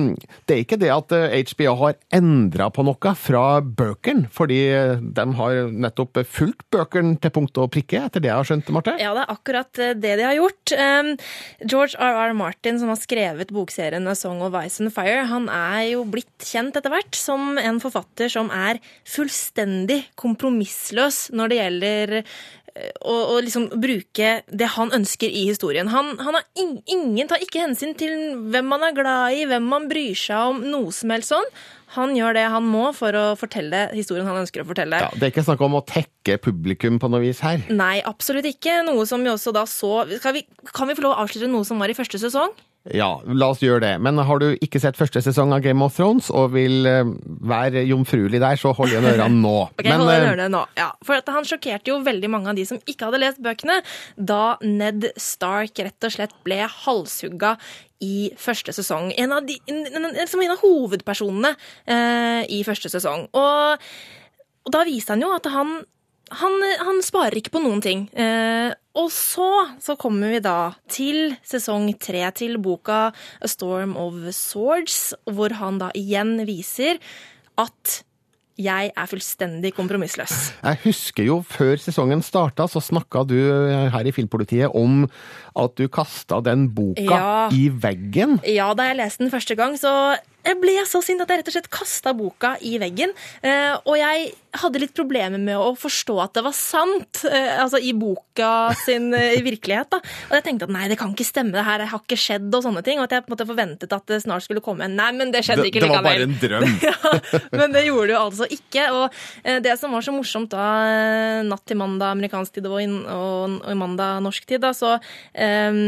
det 0.46 0.56
er 0.56 0.64
ikke 0.64 0.80
det 0.80 0.92
at 0.94 1.14
eh, 1.16 1.38
HBO 1.52 1.76
har 1.84 1.98
endra 2.14 2.68
på 2.74 2.84
noe 2.86 3.14
fra 3.18 3.44
bøkene, 3.60 4.30
fordi 4.32 4.60
de 5.16 5.26
har 5.38 5.70
nettopp 5.70 6.20
fulgt 6.30 6.66
bøkene 6.72 7.16
til 7.22 7.32
punkt 7.34 7.58
og 7.60 7.70
prikke, 7.74 8.06
etter 8.06 8.22
det 8.22 8.30
jeg 8.30 8.40
har 8.40 8.48
skjønt, 8.48 8.70
Marte? 8.74 8.96
Ja, 9.00 9.12
det 9.16 9.24
er 9.24 9.34
akkurat 9.34 9.82
eh, 9.82 9.94
det 9.96 10.16
de 10.20 10.26
har 10.26 10.36
gjort. 10.38 10.74
Um, 10.76 11.12
George 11.64 11.98
R.R. 12.00 12.34
Martin, 12.36 12.80
som 12.80 12.92
har 12.92 13.00
skrevet 13.00 13.52
bokserien 13.54 14.08
A 14.08 14.16
Song 14.18 14.42
of 14.44 14.56
Ice 14.62 14.82
and 14.82 14.92
Fire, 14.94 15.26
han 15.30 15.48
er 15.52 15.92
jo 15.92 16.04
blitt 16.08 16.46
kjent 16.46 16.76
etter 16.78 16.92
hvert 16.92 17.18
som 17.18 17.56
en 17.60 17.80
forfatter 17.82 18.32
som 18.32 18.50
er 18.54 18.80
fullstendig 19.08 20.02
kompromissløs 20.18 21.26
når 21.36 21.52
det 21.52 21.60
gjelder 21.60 22.16
eh, 22.20 22.36
å, 23.00 23.14
å 23.32 23.38
liksom 23.44 23.68
bruke 23.80 24.40
det 24.46 24.68
han 24.74 24.92
ønsker 24.96 25.30
i 25.30 25.46
historien. 25.48 25.88
Han, 25.92 26.14
han 26.20 26.38
har 26.38 26.44
in, 26.60 26.76
ingen 26.90 27.30
tar 27.30 27.42
ikke 27.42 27.64
hensyn 27.64 27.96
til 27.98 28.36
hvem 28.52 28.68
man 28.68 28.84
er 28.86 28.96
glad 28.96 29.38
i, 29.38 29.46
hvem 29.48 29.66
man 29.70 29.88
bryr 29.90 30.16
seg 30.18 30.52
om, 30.52 30.62
noe 30.66 30.94
som 30.94 31.14
helst 31.14 31.32
sånn. 31.32 31.48
Han 31.96 32.16
gjør 32.18 32.34
det 32.36 32.44
han 32.52 32.66
må 32.66 32.90
for 32.96 33.14
å 33.16 33.24
fortelle 33.38 33.86
historien 33.94 34.26
han 34.28 34.42
ønsker 34.42 34.64
å 34.64 34.68
fortelle. 34.68 34.98
Ja, 35.06 35.10
det 35.14 35.28
er 35.28 35.32
ikke 35.32 35.46
snakk 35.46 35.62
om 35.64 35.78
å 35.78 35.84
tekke 35.86 36.36
publikum 36.42 36.98
på 37.00 37.10
noe 37.12 37.22
vis 37.22 37.40
her? 37.46 37.62
Nei, 37.72 38.00
absolutt 38.04 38.48
ikke. 38.50 38.80
Noe 38.86 39.06
som 39.08 39.22
vi 39.24 39.32
også 39.32 39.54
da 39.56 39.64
så 39.70 40.02
vi, 40.10 40.42
Kan 40.74 40.90
vi 40.90 40.96
få 40.98 41.06
lov 41.06 41.14
å 41.14 41.20
avsløre 41.24 41.48
noe 41.52 41.64
som 41.68 41.80
var 41.80 41.92
i 41.92 41.96
første 41.96 42.20
sesong? 42.20 42.52
Ja, 42.94 43.08
la 43.26 43.48
oss 43.50 43.62
gjøre 43.64 43.82
det. 43.82 43.92
Men 44.04 44.20
har 44.28 44.40
du 44.42 44.48
ikke 44.62 44.80
sett 44.82 44.98
første 44.98 45.22
sesong 45.24 45.54
av 45.56 45.64
Game 45.64 45.82
of 45.84 45.96
Thrones 45.96 46.28
og 46.30 46.52
vil 46.54 46.86
uh, 46.86 47.08
være 47.48 47.82
jomfruelig 47.88 48.40
der, 48.42 48.58
så 48.60 48.74
hold 48.76 48.92
igjen 48.92 49.08
ørene 49.10 49.40
nå. 49.40 49.56
ok, 49.78 49.82
Men, 49.82 50.04
hold 50.04 50.12
igjen 50.12 50.26
uh, 50.26 50.32
ørene 50.34 50.48
nå. 50.54 50.62
Ja, 50.78 50.90
for 51.06 51.34
han 51.36 51.48
sjokkerte 51.48 51.92
jo 51.92 51.98
veldig 52.06 52.30
mange 52.32 52.52
av 52.52 52.60
de 52.60 52.66
som 52.68 52.80
ikke 52.84 53.08
hadde 53.08 53.22
lest 53.24 53.42
bøkene, 53.42 53.80
da 54.16 54.56
Ned 54.62 55.10
Stark 55.20 55.82
rett 55.82 56.06
og 56.08 56.14
slett 56.14 56.36
ble 56.46 56.62
halshugga 56.84 57.56
i 58.04 58.30
første 58.38 58.74
sesong. 58.76 59.10
En 59.16 59.32
av, 59.32 59.46
de, 59.46 59.56
som 60.28 60.42
en 60.44 60.52
av 60.52 60.60
hovedpersonene 60.60 61.52
eh, 61.88 62.42
i 62.52 62.62
første 62.66 62.90
sesong. 62.92 63.24
Og, 63.32 63.86
og 64.66 64.74
da 64.74 64.82
viste 64.88 65.14
han 65.14 65.24
jo 65.24 65.32
at 65.32 65.48
han 65.52 65.78
han, 66.34 66.56
han, 66.82 66.98
sparer 67.06 67.38
ikke 67.38 67.52
på 67.54 67.62
noen 67.62 67.82
ting. 67.84 68.06
Eh, 68.18 68.72
og 68.98 69.10
så, 69.14 69.50
så 69.82 69.94
kommer 70.00 70.34
vi 70.34 70.40
da 70.42 70.72
til 70.90 71.36
sesong 71.46 71.92
tre, 72.02 72.24
til 72.34 72.58
boka 72.62 73.10
A 73.12 73.50
Storm 73.50 73.94
of 74.00 74.18
Swords, 74.34 75.14
hvor 75.28 75.54
han 75.60 75.78
da 75.82 75.92
igjen 75.94 76.40
viser 76.48 76.98
at 77.60 78.00
jeg 78.56 78.88
er 78.96 79.08
fullstendig 79.10 79.74
kompromissløs. 79.76 80.32
Jeg 80.64 80.80
husker 80.86 81.26
jo 81.28 81.42
før 81.44 81.76
sesongen 81.80 82.22
starta, 82.24 82.64
så 82.64 82.80
snakka 82.80 83.26
du 83.28 83.36
her 83.92 84.08
i 84.08 84.14
Filmpolitiet 84.16 84.72
om 84.72 85.04
at 85.56 85.76
du 85.76 85.84
kasta 85.92 86.40
den 86.44 86.64
boka 86.72 87.04
Ja. 87.04 87.48
i 87.52 87.68
veggen. 87.68 88.40
Ja, 88.48 88.72
da 88.72 88.88
jeg 88.88 88.96
leste 89.02 89.24
den 89.26 89.32
første 89.34 89.58
gang, 89.60 89.76
så 89.76 90.16
jeg 90.46 90.58
ble 90.62 90.74
så 90.86 91.00
sint 91.04 91.20
at 91.24 91.28
jeg 91.32 91.40
rett 91.42 91.48
og 91.50 91.54
slett 91.56 91.70
kasta 91.74 92.12
boka 92.16 92.54
i 92.62 92.76
veggen. 92.78 93.10
Eh, 93.42 93.74
og 93.84 93.96
jeg 93.98 94.28
hadde 94.56 94.80
litt 94.80 94.94
problemer 94.96 95.40
med 95.42 95.58
å 95.60 95.72
forstå 95.76 96.14
at 96.22 96.36
det 96.38 96.44
var 96.46 96.54
sant, 96.56 97.24
eh, 97.28 97.58
altså 97.60 97.80
i 97.82 97.90
boka 97.92 98.50
sin 98.84 99.10
eh, 99.16 99.40
virkelighet. 99.44 99.90
da. 99.92 99.98
Og 100.30 100.36
jeg 100.38 100.46
tenkte 100.46 100.68
at 100.68 100.72
nei, 100.76 100.86
det 100.92 100.96
kan 101.00 101.12
ikke 101.12 101.26
stemme, 101.28 101.52
det 101.52 101.64
her 101.66 101.84
har 101.90 102.00
ikke 102.04 102.16
skjedd, 102.20 102.46
og 102.56 102.64
sånne 102.64 102.84
ting. 102.86 103.00
Og 103.02 103.08
at 103.08 103.16
jeg 103.18 103.26
på 103.26 103.32
en 103.32 103.36
måte 103.36 103.48
forventet 103.50 103.92
at 103.98 104.06
det 104.14 104.22
snart 104.24 104.46
skulle 104.46 104.62
komme 104.64 104.86
en 104.86 104.96
Nei, 104.96 105.10
men 105.18 105.34
det 105.34 105.42
skjedde 105.44 105.66
Det- 105.66 105.72
ikke 105.74 105.84
det 105.84 105.90
var 105.92 106.06
bare 106.06 106.24
en 106.24 106.38
drøm. 106.40 106.64
ja, 106.88 106.96
men 107.58 107.74
det 107.76 107.84
gjorde 107.88 108.06
det 108.08 108.16
jo 108.16 108.22
altså 108.22 108.48
ikke. 108.56 108.86
Og 108.96 109.60
det 109.66 109.76
som 109.80 109.92
var 109.92 110.06
så 110.06 110.14
morsomt 110.14 110.50
da, 110.54 111.42
natt 111.44 111.66
til 111.68 111.76
mandag 111.82 112.14
amerikansk 112.16 112.56
tid 112.56 112.70
og, 112.70 112.78
og, 112.80 113.58
og 113.66 113.76
mandag 113.76 114.22
norsk 114.24 114.46
tid, 114.48 114.62
da, 114.64 114.70
så, 114.76 114.94
eh, 115.34 115.82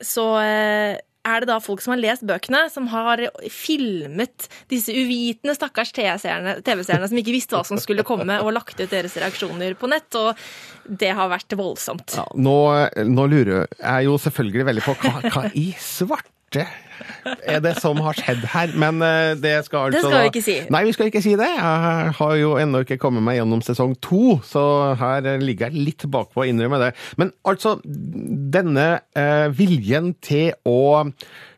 så 0.00 0.26
eh, 0.40 0.96
er 1.26 1.42
det 1.42 1.50
da 1.50 1.58
folk 1.62 1.82
som 1.84 1.94
har 1.94 2.00
lest 2.00 2.24
bøkene, 2.28 2.62
som 2.72 2.86
har 2.92 3.22
filmet 3.52 4.48
disse 4.72 4.94
uvitende 4.94 5.54
stakkars 5.56 5.92
TV-seerne 5.96 7.08
som 7.10 7.20
ikke 7.20 7.34
visste 7.34 7.56
hva 7.56 7.64
som 7.66 7.80
skulle 7.80 8.06
komme, 8.08 8.40
og 8.40 8.54
lagt 8.56 8.80
ut 8.80 8.90
deres 8.90 9.18
reaksjoner 9.20 9.76
på 9.78 9.90
nett. 9.92 10.08
Og 10.16 10.38
det 11.00 11.12
har 11.16 11.30
vært 11.32 11.56
voldsomt. 11.58 12.16
Ja, 12.16 12.26
nå, 12.34 12.58
nå 13.06 13.26
lurer 13.30 13.66
jeg 13.68 14.08
jo 14.08 14.16
selvfølgelig 14.20 14.68
veldig 14.70 14.86
på 14.86 14.96
hva, 15.02 15.16
hva 15.28 15.44
i 15.52 15.70
svarte 15.80 16.66
det 17.64 17.74
som 17.80 17.98
har 18.04 18.16
skjedd 18.18 18.44
her? 18.52 18.72
Men 18.80 19.00
eh, 19.04 19.34
det 19.40 19.54
skal 19.66 19.88
altså 19.90 19.96
Det 19.96 20.02
skal 20.04 20.16
da- 20.16 20.22
vi 20.24 20.30
ikke 20.32 20.44
si. 20.46 20.56
Nei, 20.70 20.82
vi 20.88 20.92
skal 20.96 21.10
ikke 21.10 21.22
si 21.24 21.34
det. 21.40 21.48
Jeg 21.56 22.14
har 22.20 22.34
jo 22.40 22.54
ennå 22.60 22.82
ikke 22.84 22.98
kommet 23.02 23.24
meg 23.26 23.38
gjennom 23.40 23.62
sesong 23.66 23.94
to, 24.04 24.38
så 24.46 24.64
her 25.00 25.28
ligger 25.42 25.70
jeg 25.70 25.84
litt 25.90 26.06
bakpå, 26.10 26.46
innrømmer 26.50 26.86
det. 26.86 26.90
Men 27.20 27.32
altså, 27.48 27.76
denne 27.84 28.88
eh, 29.16 29.48
viljen 29.56 30.14
til 30.24 30.52
å 30.68 30.78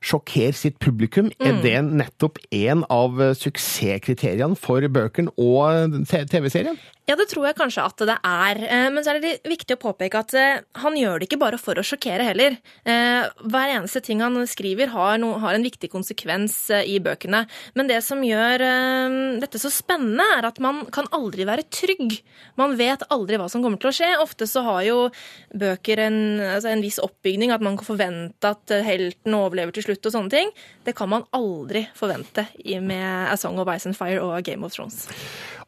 sjokkere 0.02 0.52
sitt 0.54 0.78
publikum, 0.82 1.30
er 1.40 1.52
Mm. 1.52 1.62
det 1.62 1.76
nettopp 2.02 2.38
en 2.52 2.85
av 2.90 3.16
suksesskriteriene 3.38 4.56
for 4.59 4.80
bøkene 4.88 5.32
og 5.38 6.04
TV-serien? 6.06 6.78
Ja, 7.09 7.16
det 7.18 7.26
tror 7.32 7.49
jeg 7.49 7.56
kanskje 7.59 7.82
at 7.82 7.97
det 8.06 8.14
er. 8.23 8.59
Eh, 8.62 8.88
Men 8.92 9.02
så 9.02 9.11
er 9.11 9.18
det 9.21 9.42
viktig 9.42 9.75
å 9.75 9.80
påpeke 9.82 10.21
at 10.21 10.32
eh, 10.38 10.61
han 10.78 10.94
gjør 10.94 11.18
det 11.18 11.26
ikke 11.28 11.40
bare 11.40 11.59
for 11.59 11.75
å 11.75 11.82
sjokkere 11.82 12.23
heller. 12.23 12.56
Eh, 12.87 13.26
Hver 13.42 13.73
eneste 13.75 14.00
ting 14.06 14.21
han 14.21 14.35
skriver 14.47 14.87
har, 14.88 15.18
en 15.18 15.62
viktig 15.66 15.90
konsekvens 15.90 16.71
eh, 16.71 16.85
i 16.87 17.00
bøkene. 17.00 17.47
Men 17.75 17.88
det 17.88 18.04
som 18.04 18.23
gjør 18.23 18.62
eh, 18.62 19.40
dette 19.42 19.59
så 19.59 19.68
spennende, 19.75 20.23
er 20.38 20.47
at 20.47 20.61
man 20.61 20.87
kan 20.94 21.06
aldri 21.11 21.44
være 21.44 21.66
trygg. 21.75 22.21
Man 22.56 22.76
vet 22.78 23.02
aldri 23.11 23.37
hva 23.37 23.50
som 23.50 23.62
kommer 23.62 23.78
til 23.82 23.90
å 23.90 23.97
skje. 23.99 24.12
Ofte 24.23 24.47
så 24.47 24.62
har 24.62 24.82
jo 24.87 25.11
bøker 25.52 25.99
en, 26.06 26.38
altså 26.38 26.71
en 26.71 26.82
viss 26.87 27.00
oppbygning, 27.02 27.50
at 27.50 27.61
man 27.61 27.76
kan 27.76 27.85
forvente 27.90 28.44
at 28.54 28.71
eh, 28.71 28.82
helten 28.87 29.35
overlever 29.35 29.73
til 29.75 29.82
slutt 29.82 29.92
og 30.01 30.15
sånne 30.15 30.33
ting. 30.33 30.53
Det 30.87 30.95
kan 30.97 31.11
man 31.13 31.27
aldri 31.37 31.85
forvente 31.99 32.47
med 32.81 33.05
A 33.29 33.37
Song 33.37 33.61
of 33.61 33.69
Ice 33.75 33.91
and 33.91 33.99
Fire 33.99 34.23
og 34.25 34.43
Game 34.47 34.65
of 34.65 34.73
Thrones. 34.73 35.05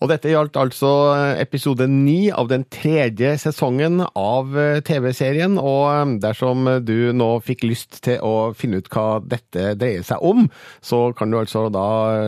Og 0.02 0.10
dette 0.10 0.32
gjaldt 0.32 0.56
altså 0.58 0.90
episode 1.38 1.86
ni 1.90 2.30
av 2.34 2.48
den 2.50 2.64
tredje 2.72 3.34
sesongen 3.40 4.02
av 4.02 4.56
eh, 4.58 4.80
TV-serien. 4.84 5.56
Og 5.60 5.84
eh, 5.92 6.14
dersom 6.24 6.68
du 6.84 7.12
nå 7.16 7.30
fikk 7.44 7.64
lyst 7.68 8.00
til 8.04 8.20
å 8.24 8.52
finne 8.56 8.80
ut 8.82 8.90
hva 8.92 9.20
dette 9.22 9.74
dreier 9.80 10.04
seg 10.06 10.24
om, 10.24 10.48
så 10.84 11.06
kan 11.16 11.32
du 11.32 11.40
altså 11.40 11.68
da 11.72 11.86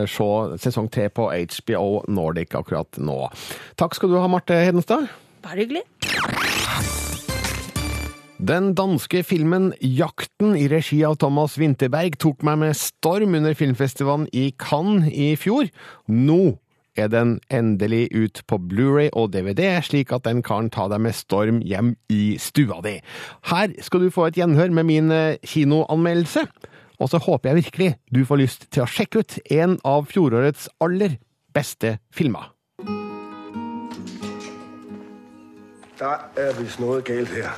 se 0.09 0.31
sesong 0.67 0.89
tre 0.93 1.09
på 1.13 1.29
HBO 1.29 2.03
Nordic 2.07 2.55
akkurat 2.57 2.99
nå. 3.01 3.19
Takk 3.79 3.97
skal 3.97 4.13
du 4.13 4.19
ha, 4.21 4.27
Marte 4.31 4.57
Hedenstad. 4.63 5.09
Bare 5.43 5.63
hyggelig. 5.63 5.85
Den 8.37 8.75
danske 8.77 9.23
filmen 9.25 9.71
Jakten 9.81 10.51
i 10.53 10.67
regi 10.69 10.99
av 11.07 11.15
Thomas 11.17 11.55
Winterberg 11.57 12.19
tok 12.21 12.43
meg 12.45 12.59
med 12.61 12.75
storm 12.77 13.33
under 13.33 13.55
filmfestivalen 13.57 14.27
i 14.29 14.51
Cannes 14.61 15.09
i 15.09 15.31
fjor. 15.41 15.65
Nå 16.05 16.59
er 16.93 17.09
den 17.09 17.39
endelig 17.49 18.11
ut 18.13 18.43
på 18.45 18.59
Blu-ray 18.61 19.09
og 19.17 19.31
DVD, 19.33 19.81
slik 19.81 20.13
at 20.13 20.27
den 20.29 20.43
kan 20.45 20.69
ta 20.69 20.85
deg 20.91 21.01
med 21.01 21.17
storm 21.17 21.63
hjem 21.65 21.95
i 22.13 22.37
stua 22.37 22.77
di. 22.85 22.99
Her 23.49 23.73
skal 23.81 24.05
du 24.05 24.13
få 24.13 24.27
et 24.29 24.37
gjenhør 24.37 24.69
med 24.69 24.85
min 24.85 25.09
eh, 25.09 25.41
kinoanmeldelse. 25.41 26.45
Og 27.01 27.09
så 27.09 27.17
håper 27.17 27.49
jeg 27.49 27.63
virkelig 27.63 27.89
du 28.13 28.21
får 28.25 28.41
lyst 28.43 28.69
til 28.69 28.85
å 28.85 28.89
sjekke 28.89 29.25
ut 29.25 29.39
en 29.49 29.79
av 29.81 30.05
fjorårets 30.13 30.69
aller 30.77 31.17
beste 31.57 31.97
filmer. 32.13 32.53
Der 35.97 36.29
er 36.37 36.53
vist 36.61 36.77
noe 36.77 37.01
galt 37.01 37.33
her. 37.33 37.57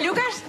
Lukas! 0.00 0.44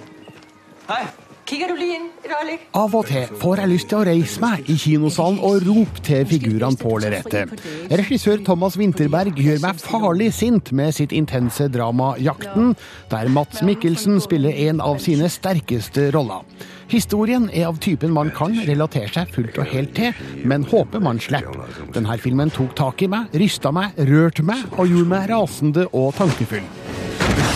Hej. 0.88 1.08
Kigger 1.48 1.68
du 1.68 1.74
lige 1.74 1.94
ind 1.94 2.08
et 2.24 2.32
øjeblik? 2.40 2.64
Av 2.76 2.94
og 2.94 3.06
til 3.08 3.38
får 3.40 3.60
jeg 3.62 3.68
lyst 3.70 3.88
til 3.88 3.96
å 3.96 4.04
reise 4.04 4.40
meg 4.42 4.66
i 4.68 4.74
kinosalen 4.76 5.38
og 5.48 5.62
rope 5.64 6.02
til 6.04 6.26
figurene 6.28 6.76
på 6.76 6.90
lerretet. 7.00 7.54
Regissør 7.88 8.42
Thomas 8.44 8.76
Winterberg 8.76 9.32
gjør 9.40 9.62
meg 9.64 9.80
farlig 9.80 10.28
sint 10.36 10.72
med 10.76 10.92
sitt 10.92 11.14
intense 11.16 11.70
drama 11.72 12.10
'Jakten', 12.18 12.74
der 13.08 13.32
Mats 13.32 13.62
Mikkelsen 13.64 14.20
spiller 14.20 14.52
en 14.68 14.84
av 14.84 15.00
sine 15.00 15.30
sterkeste 15.32 16.10
roller. 16.12 16.44
Historien 16.88 17.50
er 17.52 17.66
av 17.68 17.78
typen 17.84 18.14
man 18.16 18.30
kan 18.32 18.54
relatere 18.64 19.10
seg 19.12 19.32
fullt 19.34 19.58
og 19.60 19.68
helt 19.68 19.94
til, 19.96 20.16
men 20.48 20.64
håper 20.68 21.02
man 21.04 21.20
slipper. 21.20 21.68
Denne 21.92 22.16
filmen 22.22 22.52
tok 22.54 22.72
tak 22.78 23.04
i 23.04 23.10
meg, 23.12 23.34
rysta 23.36 23.72
meg, 23.76 23.98
rørte 24.08 24.44
meg 24.46 24.64
og 24.78 24.88
gjorde 24.88 25.12
meg 25.12 25.28
rasende 25.32 25.88
og 25.92 26.14
tankefull. 26.16 26.64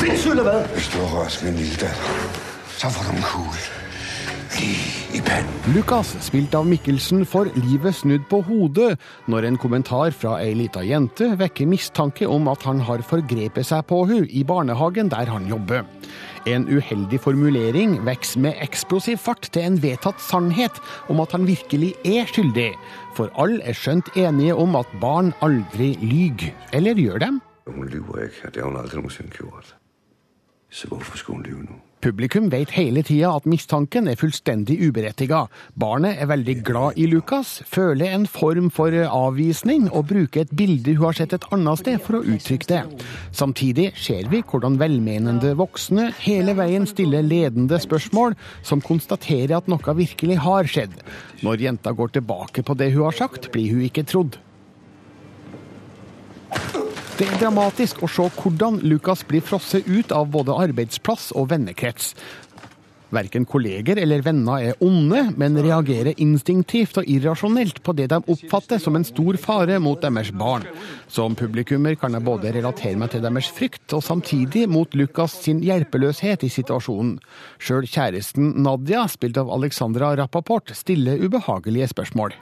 Sindssygt 0.02 0.34
eller 0.34 0.50
hvad? 0.50 0.66
Hvis 0.76 0.90
du 0.92 0.98
har 1.00 1.14
rørt 1.16 1.38
min 1.46 1.56
lille 1.62 1.80
datter, 1.80 2.42
så 2.76 2.92
får 2.92 3.08
du 3.08 3.16
en 3.16 3.24
kugle. 3.30 3.70
Lige. 4.60 5.02
Lukas, 5.74 6.12
spilt 6.24 6.54
av 6.56 6.66
Mikkelsen, 6.66 7.22
får 7.28 7.50
livet 7.56 7.94
snudd 7.96 8.24
på 8.30 8.40
hodet 8.46 8.96
når 9.30 9.46
en 9.48 9.58
kommentar 9.60 10.12
fra 10.16 10.38
ei 10.42 10.54
lita 10.56 10.82
jente 10.84 11.30
vekker 11.38 11.68
mistanke 11.70 12.28
om 12.28 12.48
at 12.52 12.64
han 12.66 12.82
har 12.86 13.04
forgrepet 13.06 13.68
seg 13.68 13.84
på 13.88 14.02
hun 14.10 14.26
i 14.28 14.42
barnehagen 14.46 15.12
der 15.12 15.30
han 15.30 15.48
jobber. 15.50 15.84
En 16.46 16.64
uheldig 16.66 17.20
formulering 17.22 18.00
vokser 18.02 18.40
med 18.42 18.58
eksplosiv 18.64 19.20
fart 19.22 19.46
til 19.54 19.62
en 19.62 19.76
vedtatt 19.78 20.18
sannhet 20.18 20.80
om 21.12 21.20
at 21.22 21.30
han 21.36 21.46
virkelig 21.46 21.92
er 22.02 22.26
skyldig. 22.26 22.72
For 23.14 23.30
alle 23.38 23.62
er 23.62 23.78
skjønt 23.78 24.10
enige 24.18 24.56
om 24.58 24.74
at 24.74 24.90
barn 25.00 25.30
aldri 25.46 25.92
lyver. 26.02 26.50
Eller 26.74 26.98
gjør 26.98 27.22
dem? 27.22 27.38
Hun 27.70 27.86
lyver 27.86 28.26
ikke, 28.26 28.50
det 28.50 28.62
har 28.64 28.72
hun 28.72 28.80
aldri 28.80 28.98
noensinne 28.98 29.30
gjort. 29.30 29.76
Så 30.66 30.90
hvorfor 30.90 31.20
skulle 31.20 31.38
hun 31.38 31.46
lyve 31.46 31.62
nå? 31.68 31.78
Publikum 32.02 32.48
vet 32.50 32.72
hele 32.74 33.04
tida 33.06 33.28
at 33.36 33.44
mistanken 33.46 34.08
er 34.10 34.18
fullstendig 34.18 34.74
uberettiga. 34.82 35.44
Barnet 35.78 36.18
er 36.18 36.26
veldig 36.32 36.56
glad 36.66 36.98
i 36.98 37.04
Lukas, 37.06 37.60
føler 37.70 38.10
en 38.16 38.24
form 38.26 38.72
for 38.74 38.90
avvisning 38.90 39.84
og 39.92 40.08
bruker 40.10 40.42
et 40.42 40.54
bilde 40.58 40.96
hun 40.96 41.06
har 41.06 41.20
sett 41.20 41.36
et 41.36 41.46
annet 41.54 41.78
sted 41.78 42.02
for 42.02 42.18
å 42.18 42.24
uttrykke 42.26 42.70
det. 42.72 42.82
Samtidig 43.30 43.92
ser 43.94 44.26
vi 44.32 44.42
hvordan 44.42 44.80
velmenende 44.82 45.54
voksne 45.60 46.08
hele 46.24 46.56
veien 46.58 46.90
stiller 46.90 47.22
ledende 47.22 47.78
spørsmål 47.78 48.34
som 48.66 48.82
konstaterer 48.82 49.54
at 49.60 49.70
noe 49.70 49.98
virkelig 50.02 50.40
har 50.42 50.66
skjedd. 50.66 50.98
Når 51.46 51.68
jenta 51.68 51.94
går 51.94 52.16
tilbake 52.18 52.66
på 52.66 52.78
det 52.82 52.90
hun 52.96 53.06
har 53.12 53.20
sagt, 53.22 53.52
blir 53.54 53.76
hun 53.76 53.86
ikke 53.86 54.08
trodd. 54.10 54.42
Det 57.22 57.28
er 57.30 57.38
dramatisk 57.38 58.00
å 58.02 58.08
se 58.10 58.24
hvordan 58.34 58.80
Lucas 58.82 59.20
blir 59.28 59.44
frosset 59.46 59.86
ut 59.86 60.10
av 60.10 60.24
både 60.34 60.56
arbeidsplass 60.58 61.28
og 61.38 61.52
vennekrets. 61.52 62.08
Verken 63.14 63.44
kolleger 63.46 64.00
eller 64.02 64.24
venner 64.26 64.64
er 64.72 64.82
onde, 64.82 65.20
men 65.38 65.60
reagerer 65.62 66.18
instinktivt 66.18 66.98
og 66.98 67.06
irrasjonelt 67.06 67.78
på 67.86 67.94
det 67.94 68.08
de 68.10 68.18
oppfatter 68.34 68.82
som 68.82 68.98
en 68.98 69.06
stor 69.06 69.38
fare 69.38 69.78
mot 69.78 70.02
deres 70.02 70.32
barn. 70.34 70.66
Som 71.06 71.38
publikummer 71.38 71.94
kan 72.00 72.18
jeg 72.18 72.26
både 72.26 72.56
relatere 72.56 72.98
meg 72.98 73.14
til 73.14 73.22
deres 73.22 73.52
frykt, 73.54 73.86
og 73.94 74.02
samtidig 74.02 74.66
mot 74.66 74.98
Lucas 74.98 75.38
sin 75.44 75.62
hjelpeløshet 75.62 76.42
i 76.42 76.50
situasjonen. 76.50 77.20
Sjøl 77.62 77.86
kjæresten 77.86 78.56
Nadia, 78.66 79.06
spilt 79.06 79.38
av 79.38 79.54
Alexandra 79.60 80.10
Rappaport, 80.18 80.74
stiller 80.74 81.22
ubehagelige 81.22 81.92
spørsmål. 81.94 82.34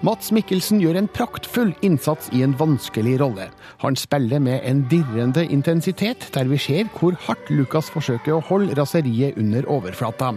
Mats 0.00 0.30
Mikkelsen 0.32 0.78
gjør 0.80 0.96
en 0.96 1.08
praktfull 1.12 1.74
innsats 1.84 2.30
i 2.32 2.40
en 2.40 2.54
vanskelig 2.56 3.18
rolle. 3.20 3.50
Han 3.82 3.98
spiller 4.00 4.40
med 4.40 4.64
en 4.64 4.80
dirrende 4.88 5.44
intensitet, 5.52 6.24
der 6.32 6.48
vi 6.48 6.56
ser 6.56 6.88
hvor 6.94 7.18
hardt 7.26 7.50
Lucas 7.52 7.90
forsøker 7.92 8.38
å 8.38 8.44
holde 8.48 8.78
raseriet 8.78 9.36
under 9.36 9.68
overflata. 9.68 10.32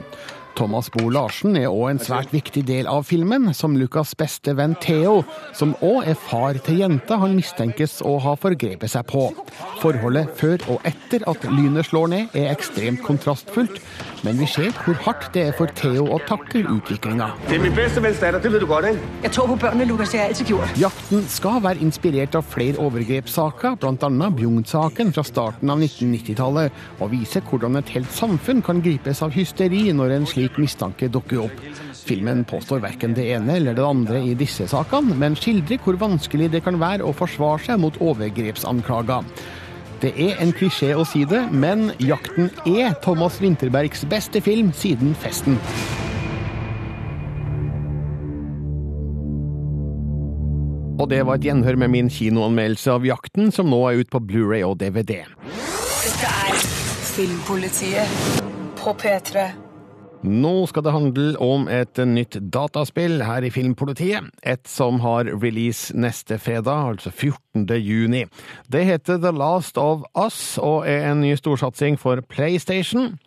Thomas 0.56 0.90
Bo 0.94 1.10
Larsen 1.10 1.58
er 1.58 1.72
òg 1.72 1.88
en 1.90 2.02
svært 2.02 2.34
viktig 2.34 2.64
del 2.68 2.88
av 2.90 3.08
filmen, 3.10 3.50
som 3.58 3.76
Lucas' 3.78 4.14
beste 4.18 4.54
venn 4.58 4.76
Theo, 4.84 5.24
som 5.58 5.74
òg 5.82 6.10
er 6.12 6.18
far 6.20 6.60
til 6.66 6.84
jenta 6.84 7.18
han 7.22 7.34
mistenkes 7.38 8.02
å 8.06 8.20
ha 8.22 8.36
forgrepet 8.38 8.94
seg 8.94 9.08
på. 9.10 9.26
Forholdet 9.82 10.30
før 10.40 10.62
og 10.76 10.86
etter 10.88 11.26
at 11.30 11.48
lynet 11.50 11.90
slår 11.90 12.12
ned 12.14 12.38
er 12.38 12.52
ekstremt 12.54 13.02
kontrastfullt, 13.06 13.80
men 14.24 14.38
vi 14.40 14.48
ser 14.48 14.72
hvor 14.86 14.96
hardt 15.04 15.32
det 15.36 15.48
er 15.50 15.58
for 15.58 15.72
Theo 15.76 16.06
å 16.16 16.20
takle 16.28 16.64
utviklinga. 16.78 17.32
Det 17.50 17.58
er 17.58 17.64
min 17.66 17.76
bedste 17.76 18.04
venns 18.04 18.22
datter, 18.22 18.40
det 18.44 18.54
vet 18.54 18.64
du 18.64 18.70
godt, 18.70 18.88
ikke? 18.94 19.12
Jeg 19.26 19.36
tror 19.36 19.50
på 19.52 19.60
børnene, 19.66 19.90
Lukas. 19.90 20.14
Det 20.14 20.22
har 20.22 20.30
jeg 20.30 20.36
altid 20.36 20.54
gjort. 20.54 20.78
Jakten 20.80 21.26
skal 21.34 21.60
være 21.66 21.84
inspirert 21.84 22.38
av 22.40 22.48
flere 22.54 22.80
overgrepssaker, 22.84 23.80
bl.a. 23.82 24.30
Bjugn-saken 24.38 25.12
fra 25.16 25.26
starten 25.28 25.74
av 25.74 25.82
1990-tallet, 25.82 26.82
og 27.02 27.12
vise 27.12 27.42
hvordan 27.50 27.82
et 27.82 27.92
helt 27.98 28.14
samfunn 28.14 28.64
kan 28.64 28.80
gripes 28.86 29.24
av 29.26 29.34
hysteri 29.36 29.86
når 29.96 30.18
en 30.20 30.30
slik 30.30 30.43
mistanke 30.60 31.10
dukker 31.12 31.46
opp. 31.46 31.66
Filmen 32.04 32.44
påstår 32.44 32.82
verken 32.84 33.14
det 33.16 33.30
ene 33.32 33.56
eller 33.56 33.78
det 33.78 33.86
andre 33.86 34.20
i 34.20 34.34
disse 34.36 34.68
sakene, 34.68 35.16
men 35.16 35.38
skildrer 35.40 35.80
hvor 35.84 36.00
vanskelig 36.02 36.52
det 36.52 36.64
kan 36.66 36.80
være 36.82 37.08
å 37.08 37.16
forsvare 37.16 37.64
seg 37.64 37.80
mot 37.80 38.00
overgrepsanklager. 38.04 39.24
Det 40.04 40.12
er 40.20 40.42
en 40.44 40.52
klisjé 40.52 40.92
å 41.00 41.06
si 41.08 41.24
det, 41.24 41.46
men 41.52 41.94
'Jakten' 41.96 42.52
er 42.68 42.98
Thomas 43.06 43.40
Winterbergs 43.40 44.04
beste 44.12 44.42
film 44.44 44.74
siden 44.76 45.16
'Festen'. 45.16 45.56
Og 51.00 51.10
det 51.10 51.24
var 51.26 51.40
et 51.40 51.48
gjenhør 51.48 51.76
med 51.76 51.90
min 51.96 52.10
kinoanmeldelse 52.10 52.92
av 52.92 53.08
'Jakten', 53.08 53.52
som 53.52 53.72
nå 53.72 53.80
er 53.90 54.04
ute 54.04 54.12
på 54.12 54.20
Blu-ray 54.20 54.64
og 54.68 54.78
DVD. 54.84 55.24
Dette 56.04 56.28
er 56.28 56.60
Filmpolitiet 57.16 58.08
på 58.76 58.94
P3. 59.00 59.63
Nå 60.24 60.66
skal 60.72 60.86
det 60.86 60.94
handle 60.96 61.32
om 61.44 61.66
et 61.68 62.00
nytt 62.08 62.38
dataspill 62.54 63.20
her 63.28 63.44
i 63.44 63.50
Filmpolitiet. 63.52 64.30
Et 64.48 64.62
som 64.72 65.02
har 65.04 65.28
release 65.28 65.92
neste 65.92 66.38
fredag, 66.40 66.94
altså 66.94 67.12
14. 67.12 67.68
juni. 67.84 68.24
Det 68.72 68.86
heter 68.88 69.20
The 69.20 69.34
Last 69.36 69.78
of 69.78 70.06
Us 70.16 70.56
og 70.64 70.88
er 70.88 71.10
en 71.10 71.20
ny 71.26 71.34
storsatsing 71.36 72.00
for 72.00 72.24
PlayStation. 72.24 73.18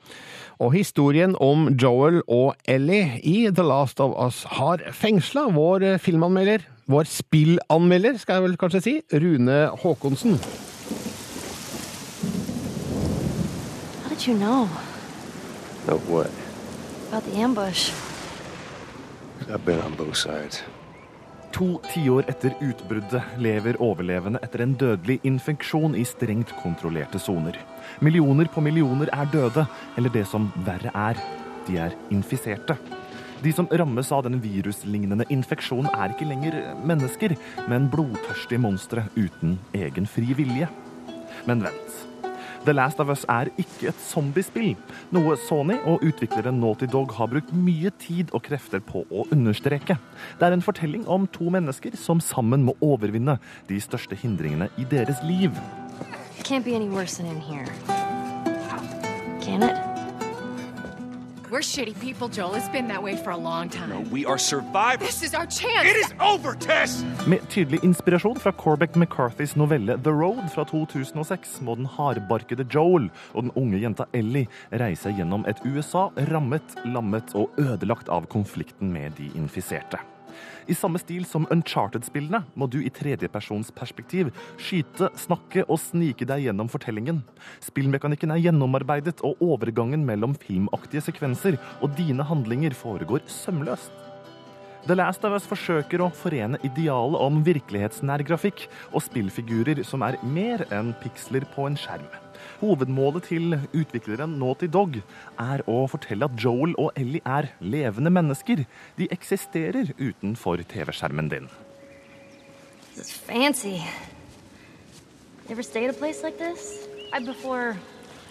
Og 0.56 0.72
historien 0.72 1.36
om 1.36 1.68
Joel 1.76 2.22
og 2.32 2.54
Ellie 2.64 3.20
i 3.20 3.50
The 3.52 3.66
Last 3.66 4.00
of 4.00 4.16
Us 4.16 4.46
har 4.56 4.80
fengsla 4.96 5.50
vår 5.52 5.98
filmanmelder, 6.00 6.64
vår 6.88 7.04
spillanmelder, 7.12 8.16
skal 8.16 8.40
jeg 8.40 8.46
vel 8.46 8.56
kanskje 8.56 8.80
si, 8.80 8.96
Rune 9.12 9.60
Haakonsen. 9.82 10.40
How 14.00 14.08
did 14.08 14.26
you 14.26 14.34
know 14.34 14.64
No, 15.86 15.98
what? 16.08 16.45
About 17.08 17.24
the 17.24 17.40
ambush? 17.42 17.92
I've 19.48 19.64
been 19.64 19.80
on 19.80 19.94
both 19.94 20.16
sides. 20.16 20.62
To 21.56 21.78
tiår 21.88 22.26
etter 22.28 22.52
utbruddet 22.60 23.38
lever 23.40 23.78
overlevende 23.80 24.42
etter 24.44 24.60
en 24.64 24.74
dødelig 24.76 25.20
infeksjon 25.24 25.94
i 25.96 26.04
strengt 26.04 26.52
kontrollerte 26.60 27.20
soner. 27.22 27.56
Millioner 28.04 28.50
på 28.52 28.60
millioner 28.60 29.08
er 29.14 29.30
døde, 29.32 29.64
eller 29.96 30.12
det 30.12 30.26
som 30.28 30.50
verre 30.66 30.92
er, 30.92 31.20
de 31.66 31.78
er 31.80 31.96
infiserte. 32.12 32.76
De 33.40 33.52
som 33.52 33.68
rammes 33.72 34.10
av 34.12 34.24
den 34.26 34.36
viruslignende 34.42 35.24
infeksjonen, 35.32 35.88
er 35.94 36.12
ikke 36.12 36.28
lenger 36.28 36.58
mennesker, 36.84 37.36
men 37.70 37.88
blodtørstige 37.92 38.60
monstre 38.60 39.06
uten 39.16 39.58
egen 39.76 40.08
fri 40.08 40.36
vilje. 40.36 40.68
Men 41.46 41.64
vent. 41.64 42.05
The 42.66 42.74
Last 42.74 42.98
of 42.98 43.08
Us 43.08 43.22
er 43.30 43.46
ikke 43.62 43.92
et 43.92 44.00
zombiespill, 44.02 44.72
noe 45.14 45.36
Sony 45.38 45.76
og 45.86 46.02
utvikleren 46.02 46.58
Naughty 46.58 46.88
Dog 46.90 47.14
har 47.14 47.30
brukt 47.30 47.52
mye 47.54 47.92
tid 48.02 48.34
og 48.34 48.42
krefter 48.48 48.82
på 48.82 49.04
å 49.06 49.22
understreke. 49.30 50.00
Det 50.40 50.48
er 50.48 50.56
en 50.56 50.66
fortelling 50.66 51.06
om 51.06 51.28
to 51.30 51.46
mennesker 51.54 51.94
som 51.94 52.18
sammen 52.18 52.66
må 52.66 52.74
overvinne 52.82 53.38
de 53.70 53.78
største 53.78 54.18
hindringene 54.18 54.66
i 54.82 54.88
deres 54.90 55.22
liv. 55.22 55.54
It 56.40 56.44
can't 56.44 56.64
be 56.64 56.74
any 56.74 56.88
worse 56.88 57.18
than 57.18 57.26
in 57.30 57.40
here. 57.40 57.70
Can 59.40 59.62
it? 59.62 59.85
We're 61.50 61.60
shitty 61.60 61.94
people, 62.00 62.28
Joel. 62.28 62.56
It's 62.56 62.68
been 62.68 62.88
that 62.88 63.02
way 63.02 63.16
for 63.16 63.30
a 63.30 63.36
long 63.36 63.68
time. 63.68 63.90
No, 63.90 64.00
We 64.10 64.26
are 64.26 64.38
survivors. 64.38 65.06
This 65.06 65.22
is 65.22 65.34
our 65.34 65.46
chance. 65.46 65.88
It 65.88 65.96
is 65.96 66.12
over, 66.20 66.54
Tess! 66.54 67.04
Med 67.26 67.38
tydelig 67.48 67.84
inspirasjon 67.84 68.40
fra 68.42 68.52
Corbeck 68.52 68.96
McCarthys 68.96 69.54
novelle 69.56 69.98
The 70.02 70.10
Road 70.10 70.50
fra 70.54 70.64
2006 70.64 71.60
må 71.60 71.76
den 71.78 71.86
hardbarkede 71.86 72.66
Joel 72.74 73.10
og 73.32 73.46
den 73.46 73.54
unge 73.54 73.78
jenta 73.78 74.08
Ellie 74.12 74.48
reise 74.72 75.14
gjennom 75.14 75.46
et 75.46 75.62
USA 75.64 76.08
rammet, 76.32 76.74
lammet 76.84 77.30
og 77.38 77.54
ødelagt 77.62 78.08
av 78.10 78.26
konflikten 78.26 78.90
med 78.92 79.14
de 79.20 79.30
infiserte. 79.38 80.02
I 80.66 80.74
samme 80.74 81.00
stil 81.02 81.26
som 81.28 81.46
Uncharted-spillene 81.52 82.42
må 82.58 82.68
du 82.70 82.80
i 82.82 82.92
tredjepersonsperspektiv 82.92 84.32
skyte, 84.58 85.10
snakke 85.18 85.66
og 85.66 85.80
snike 85.82 86.26
deg 86.28 86.46
gjennom 86.48 86.70
fortellingen. 86.72 87.22
Spillmekanikken 87.64 88.34
er 88.34 88.42
gjennomarbeidet, 88.48 89.20
og 89.26 89.40
overgangen 89.44 90.04
mellom 90.06 90.34
filmaktige 90.38 91.04
sekvenser 91.06 91.60
og 91.80 91.94
dine 91.98 92.26
handlinger 92.26 92.76
foregår 92.76 93.24
sømløst. 93.30 93.94
The 94.86 94.94
Last 94.94 95.24
of 95.26 95.34
Us 95.34 95.46
forsøker 95.50 96.04
å 96.04 96.12
forene 96.14 96.60
idealet 96.66 97.18
om 97.18 97.40
virkelighetsnær 97.46 98.22
grafikk 98.28 98.68
og 98.92 99.02
spillfigurer 99.02 99.82
som 99.82 100.04
er 100.06 100.20
mer 100.22 100.62
enn 100.70 100.92
piksler 101.02 101.48
på 101.56 101.66
en 101.66 101.78
skjerm. 101.80 102.06
Hovedmålet 102.60 103.26
til 103.28 103.58
utvikleren 103.76 104.38
Naughty 104.40 104.68
Dog 104.72 104.96
er 105.38 105.62
å 105.68 105.82
fortelle 105.92 106.24
at 106.24 106.38
Joel 106.40 106.72
og 106.80 106.96
Ellie 106.96 107.20
er 107.24 107.50
levende 107.60 108.10
mennesker. 108.10 108.64
De 108.96 109.08
eksisterer 109.12 109.92
utenfor 109.98 110.62
TV-skjermen 110.64 111.28
din. 111.32 111.50
This 112.94 113.08
is 113.08 113.12
fancy. 113.12 113.82
You 115.46 115.52
ever 115.52 115.62
stayed 115.62 115.88
at 115.88 115.96
a 115.96 115.98
place 115.98 116.22
like 116.22 116.38
this? 116.38 116.88
I 117.12 117.20
before 117.20 117.76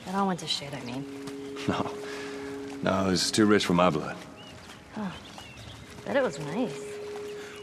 it 0.07 0.15
all 0.15 0.27
went 0.27 0.39
to 0.39 0.47
shit, 0.47 0.73
I 0.73 0.83
mean. 0.85 1.05
No. 1.67 1.85
No, 2.83 3.09
this 3.09 3.25
is 3.25 3.31
too 3.31 3.45
rich 3.45 3.65
for 3.65 3.73
my 3.73 3.89
blood. 3.89 4.15
Bet 6.05 6.15
it 6.15 6.23
was 6.23 6.39
nice. 6.39 6.81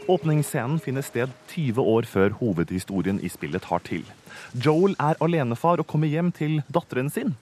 Åpningsscenen 0.07 0.79
finner 0.79 1.01
sted 1.01 1.31
20 1.47 1.79
år 1.79 2.03
før 2.03 2.29
hovedhistorien 2.39 3.21
i 3.23 3.29
spillet 3.31 3.63
tar 3.63 3.79
til. 3.87 4.03
Joel 4.53 4.95
er 5.01 5.19
alenefar 5.23 5.81
og 5.81 5.87
kommer 5.89 6.11
hjem 6.11 6.31
til 6.35 6.61
datteren 6.73 7.11
sin. 7.13 7.35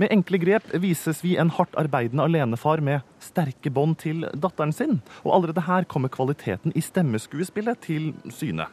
Med 0.00 0.12
enkle 0.14 0.40
grep 0.42 0.70
vises 0.82 1.22
vi 1.24 1.36
en 1.40 1.52
hardt 1.56 1.76
arbeidende 1.80 2.26
alenefar 2.26 2.82
med 2.84 3.04
sterke 3.22 3.72
bånd 3.72 3.98
til 4.02 4.26
datteren 4.34 4.74
sin. 4.76 5.00
Og 5.24 5.34
allerede 5.38 5.66
her 5.66 5.88
kommer 5.88 6.12
kvaliteten 6.12 6.74
i 6.76 6.84
stemmeskuespillet 6.84 7.82
til 7.86 8.12
syne. 8.30 8.68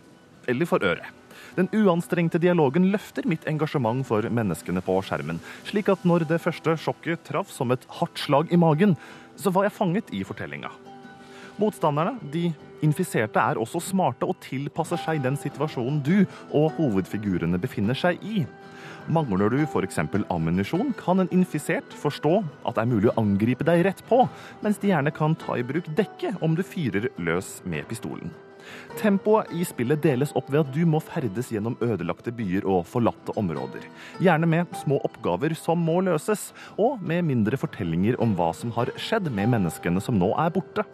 Eller 0.47 0.67
for 0.69 0.83
øret. 0.83 1.11
Den 1.57 1.69
uanstrengte 1.73 2.39
dialogen 2.41 2.87
løfter 2.93 3.27
mitt 3.29 3.45
engasjement 3.49 4.05
for 4.07 4.25
menneskene 4.25 4.81
på 4.85 4.95
skjermen, 5.05 5.41
slik 5.67 5.89
at 5.91 6.05
når 6.07 6.25
det 6.29 6.41
første 6.41 6.75
sjokket 6.81 7.25
traff 7.27 7.51
som 7.53 7.73
et 7.73 7.85
hardt 7.99 8.21
slag 8.21 8.53
i 8.53 8.59
magen, 8.59 8.95
så 9.37 9.53
var 9.53 9.67
jeg 9.67 9.77
fanget 9.77 10.13
i 10.13 10.23
fortellinga. 10.25 10.71
Motstanderne, 11.61 12.17
de 12.33 12.49
infiserte, 12.85 13.39
er 13.39 13.59
også 13.61 13.81
smarte 13.81 14.27
og 14.29 14.37
tilpasser 14.43 14.99
seg 15.01 15.23
den 15.23 15.39
situasjonen 15.39 16.01
du 16.05 16.25
og 16.51 16.73
hovedfigurene 16.77 17.61
befinner 17.61 17.97
seg 17.97 18.21
i. 18.23 18.43
Mangler 19.11 19.51
du 19.51 19.59
f.eks. 19.65 19.99
ammunisjon, 20.31 20.93
kan 20.95 21.19
en 21.19 21.31
infisert 21.35 21.91
forstå 21.99 22.37
at 22.63 22.77
det 22.77 22.85
er 22.85 22.91
mulig 22.93 23.11
å 23.11 23.17
angripe 23.19 23.67
deg 23.67 23.83
rett 23.89 24.03
på, 24.07 24.21
mens 24.63 24.79
de 24.79 24.93
gjerne 24.93 25.11
kan 25.15 25.35
ta 25.35 25.59
i 25.59 25.67
bruk 25.67 25.89
dekket 25.97 26.39
om 26.43 26.55
du 26.55 26.63
fyrer 26.63 27.09
løs 27.19 27.57
med 27.67 27.87
pistolen. 27.89 28.31
Tempoet 28.95 29.51
i 29.51 29.65
spillet 29.67 29.99
deles 30.03 30.31
opp 30.39 30.47
ved 30.51 30.61
at 30.61 30.71
du 30.71 30.83
må 30.87 31.01
ferdes 31.03 31.49
gjennom 31.51 31.75
ødelagte 31.83 32.31
byer 32.35 32.63
og 32.69 32.85
forlatte 32.87 33.35
områder. 33.39 33.83
Gjerne 34.23 34.47
med 34.49 34.77
små 34.83 35.01
oppgaver 35.03 35.55
som 35.59 35.83
må 35.83 35.99
løses, 36.05 36.51
og 36.79 37.01
med 37.03 37.25
mindre 37.27 37.59
fortellinger 37.59 38.19
om 38.23 38.37
hva 38.37 38.53
som 38.55 38.71
har 38.77 38.93
skjedd 38.95 39.27
med 39.33 39.51
menneskene 39.51 40.03
som 40.03 40.19
nå 40.19 40.31
er 40.39 40.53
borte. 40.55 40.87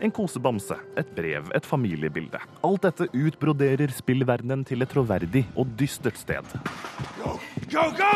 En 0.00 0.10
kosebamse, 0.12 0.76
et 0.96 1.08
brev, 1.16 1.48
et 1.56 1.66
familiebilde. 1.66 2.38
Alt 2.64 2.82
dette 2.84 3.08
utbroderer 3.16 3.92
spillverdenen 3.96 4.64
til 4.68 4.84
et 4.84 4.90
troverdig 4.92 5.46
og 5.56 5.72
dystert 5.78 6.18
sted. 6.20 6.44
Go, 7.22 7.38
go! 7.72 7.90
go! 7.96 8.12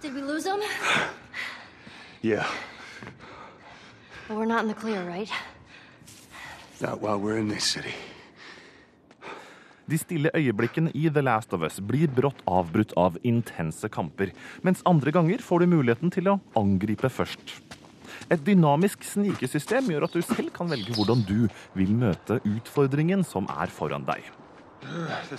Did 0.00 0.14
we 0.14 0.22
lose 0.22 0.44
them? 0.44 0.60
Yeah, 2.22 2.44
But 4.28 4.36
we're 4.36 4.44
not 4.44 4.62
in 4.62 4.68
the 4.68 4.74
clear, 4.74 5.02
right? 5.02 5.28
not 6.80 7.00
while 7.00 7.18
we're 7.18 7.36
in 7.36 7.48
this 7.48 7.64
city. 7.64 7.92
De 9.90 9.98
stille 9.98 10.30
øyeblikkene 10.34 10.92
i 10.94 11.08
The 11.10 11.22
Last 11.24 11.54
of 11.56 11.64
Us 11.66 11.80
blir 11.82 12.06
brått 12.14 12.44
avbrutt 12.46 12.92
av 13.00 13.16
intense 13.26 13.88
kamper, 13.90 14.30
mens 14.62 14.84
andre 14.86 15.10
ganger 15.10 15.42
får 15.42 15.64
du 15.64 15.66
muligheten 15.72 16.12
til 16.14 16.30
å 16.30 16.38
angripe 16.58 17.10
først. 17.10 17.56
Et 18.30 18.42
dynamisk 18.46 19.02
snikesystem 19.06 19.90
gjør 19.90 20.06
at 20.06 20.14
du 20.14 20.22
selv 20.22 20.52
kan 20.54 20.70
velge 20.70 20.94
hvordan 20.94 21.24
du 21.26 21.48
vil 21.74 21.90
møte 21.90 22.38
utfordringen 22.46 23.24
som 23.26 23.50
er 23.50 23.66
foran 23.74 24.06
deg. 24.06 24.22
The 24.80 25.38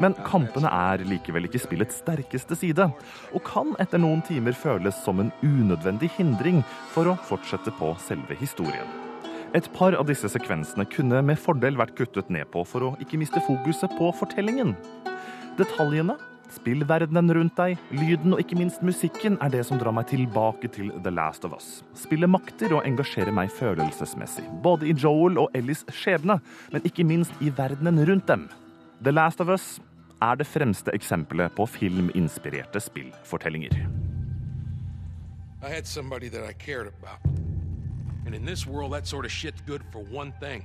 Men 0.00 0.16
kampene 0.26 0.70
er 0.72 1.04
likevel 1.06 1.48
ikke 1.48 1.62
spillets 1.62 2.00
sterkeste 2.02 2.56
side, 2.58 2.88
og 3.34 3.44
kan 3.46 3.74
etter 3.82 4.00
noen 4.00 4.24
timer 4.26 4.56
føles 4.56 4.98
som 5.04 5.20
en 5.22 5.32
unødvendig 5.44 6.10
hindring 6.16 6.62
for 6.94 7.10
å 7.10 7.18
fortsette 7.28 7.74
på 7.78 7.92
selve 8.06 8.38
historien. 8.40 8.88
Et 9.54 9.66
par 9.76 9.94
av 9.94 10.08
disse 10.08 10.26
sekvensene 10.32 10.86
kunne 10.90 11.20
med 11.22 11.38
fordel 11.38 11.76
vært 11.78 11.94
kuttet 11.98 12.30
ned 12.32 12.48
på 12.50 12.64
for 12.66 12.88
å 12.88 12.94
ikke 13.02 13.20
miste 13.20 13.42
fokuset 13.46 13.92
på 14.00 14.08
fortellingen. 14.18 14.74
Detaljene, 15.60 16.16
spillverdenen 16.54 17.32
rundt 17.36 17.56
deg, 17.58 17.80
lyden 17.94 18.36
og 18.36 18.42
ikke 18.42 18.58
minst 18.58 18.82
musikken 18.86 19.38
er 19.44 19.52
det 19.52 19.64
som 19.68 19.80
drar 19.80 19.94
meg 19.96 20.08
tilbake 20.10 20.70
til 20.74 20.92
The 21.04 21.12
Last 21.14 21.46
of 21.46 21.54
Us. 21.56 21.82
Spillet 21.98 22.30
makter 22.30 22.74
å 22.74 22.82
engasjere 22.86 23.34
meg 23.34 23.52
følelsesmessig, 23.54 24.44
både 24.64 24.88
i 24.90 24.94
Joel 24.94 25.40
og 25.42 25.56
Ellis 25.58 25.84
skjebne, 25.92 26.38
men 26.72 26.86
ikke 26.88 27.06
minst 27.06 27.34
i 27.44 27.50
verdenen 27.54 28.02
rundt 28.08 28.28
dem. 28.30 28.46
The 29.04 29.12
Last 29.14 29.42
of 29.42 29.50
Us 29.52 29.78
er 30.22 30.38
det 30.40 30.46
fremste 30.48 30.94
eksempelet 30.94 31.54
på 31.56 31.66
filminspirerte 31.68 32.80
spillfortellinger. 32.80 33.74
I 35.64 35.68
had 35.68 35.86
somebody 35.86 36.28
that 36.28 36.44
I 36.44 36.52
cared 36.52 36.86
about. 36.86 37.20
And 38.26 38.34
in 38.34 38.44
this 38.44 38.66
world, 38.66 38.92
that 38.92 39.06
sort 39.06 39.24
of 39.24 39.32
shit's 39.32 39.60
good 39.66 39.82
for 39.92 40.00
one 40.12 40.32
thing 40.40 40.64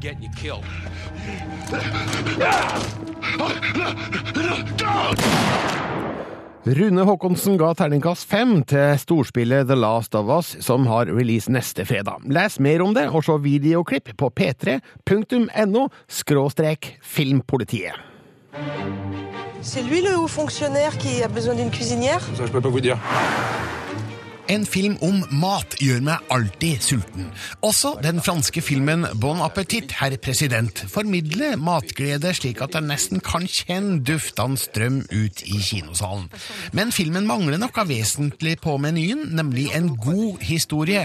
getting 0.00 0.22
you 0.22 0.30
killed. 0.36 0.64
Rune 6.66 7.02
Håkonsen 7.06 7.54
ga 7.60 7.68
terningkast 7.78 8.26
fem 8.26 8.56
til 8.66 8.96
storspillet 8.98 9.68
The 9.68 9.76
Last 9.78 10.16
of 10.18 10.30
Us, 10.34 10.56
som 10.66 10.86
har 10.90 11.06
release 11.06 11.52
neste 11.52 11.86
fredag. 11.86 12.26
Les 12.26 12.58
mer 12.58 12.82
om 12.82 12.94
det, 12.96 13.06
og 13.06 13.22
se 13.22 13.36
videoklipp 13.38 14.10
på 14.18 14.32
p3.no 14.34 15.86
skråstrek 16.10 16.96
filmpolitiet. 17.02 17.94
C'est 19.62 19.82
lui 19.82 20.00
le 20.00 20.16
haut 20.16 20.28
fonctionnaire 20.28 20.96
qui 20.98 21.22
a 21.22 21.28
besoin 21.28 21.54
d'une 21.54 21.70
cuisinière 21.70 22.20
Ça, 22.34 22.46
je 22.46 22.52
peux 22.52 22.60
pas 22.60 22.68
vous 22.68 22.80
dire. 22.80 22.98
En 24.46 24.62
film 24.62 24.94
om 25.02 25.24
mat 25.40 25.74
gjør 25.82 26.04
meg 26.06 26.28
alltid 26.30 26.82
sulten. 26.84 27.30
Også 27.66 27.96
den 27.98 28.20
franske 28.22 28.62
filmen 28.62 29.02
Bon 29.18 29.40
appétit, 29.42 29.90
herr 29.98 30.14
president, 30.22 30.84
formidler 30.90 31.56
matglede 31.58 32.30
slik 32.36 32.60
at 32.62 32.76
jeg 32.78 32.86
nesten 32.86 33.22
kan 33.26 33.48
kjenne 33.50 33.98
duftene 34.06 34.58
strøm 34.60 35.00
ut 35.10 35.42
i 35.42 35.58
kinosalen. 35.58 36.28
Men 36.78 36.94
filmen 36.94 37.26
mangler 37.26 37.58
noe 37.58 37.86
vesentlig 37.90 38.54
på 38.62 38.76
menyen, 38.82 39.24
nemlig 39.34 39.66
en 39.74 39.90
god 39.98 40.44
historie. 40.46 41.02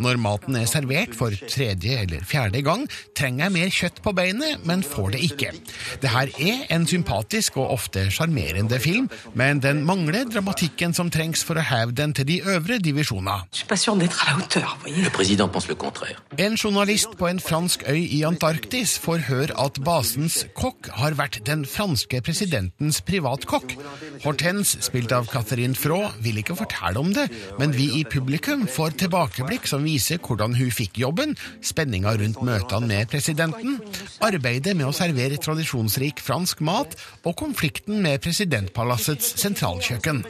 Når 0.00 0.18
maten 0.18 0.58
er 0.58 0.66
servert 0.70 1.14
for 1.14 1.34
tredje 1.46 2.02
eller 2.02 2.26
fjerde 2.26 2.64
gang, 2.66 2.88
trenger 3.14 3.46
jeg 3.46 3.54
mer 3.54 3.72
kjøtt 3.78 4.02
på 4.02 4.14
beinet, 4.18 4.66
men 4.66 4.82
får 4.82 5.14
det 5.14 5.22
ikke. 5.28 5.54
Det 6.02 6.10
her 6.10 6.34
er 6.42 6.66
en 6.74 6.88
sympatisk 6.90 7.60
og 7.62 7.70
ofte 7.78 8.08
sjarmerende 8.10 8.82
film, 8.82 9.06
men 9.38 9.62
den 9.62 9.84
mangler 9.86 10.26
dramatikken 10.26 10.96
som 10.96 11.12
trengs 11.14 11.46
for 11.46 11.60
å 11.60 11.68
heve 11.70 11.94
den 11.94 12.16
til 12.18 12.26
de 12.26 12.42
øvre 12.50 12.79
divisjoner. 12.82 13.44
Le 13.70 15.10
président 15.10 15.48
pense 15.48 15.68
le 15.68 15.74
contraire. 15.74 16.22
En 16.38 16.56
journalist 16.56 17.16
på 17.18 17.28
en 17.28 17.40
fransk 17.40 17.84
øy 17.88 18.00
i 18.00 18.22
Antarktis 18.24 18.98
får 18.98 19.26
høre 19.28 19.56
at 19.60 19.80
basens 19.84 20.44
kokk 20.56 20.90
har 21.00 21.16
vært 21.18 21.40
den 21.46 21.64
franske 21.68 22.20
presidentens 22.24 23.00
privatkokk. 23.06 23.74
Hortense, 24.24 24.80
spilt 24.84 25.12
av 25.12 25.28
Catherine 25.30 25.76
Fraud, 25.78 26.18
vil 26.24 26.40
ikke 26.42 26.56
fortelle 26.58 27.00
om 27.00 27.12
det, 27.14 27.28
men 27.58 27.74
vi 27.76 27.90
i 28.00 28.04
publikum 28.04 28.66
får 28.70 28.96
tilbakeblikk 29.04 29.68
som 29.70 29.84
viser 29.86 30.20
hvordan 30.22 30.56
hun 30.58 30.72
fikk 30.74 31.00
jobben, 31.02 31.36
spenninga 31.64 32.14
rundt 32.20 32.42
møtene 32.46 32.90
med 32.90 33.10
presidenten, 33.12 33.78
arbeidet 34.24 34.76
med 34.76 34.88
å 34.88 34.94
servere 34.96 35.40
tradisjonsrik 35.40 36.22
fransk 36.24 36.62
mat 36.66 36.96
og 37.24 37.36
konflikten 37.40 38.00
med 38.04 38.20
presidentpalassets 38.24 39.34
sentralkjøkken. 39.42 40.24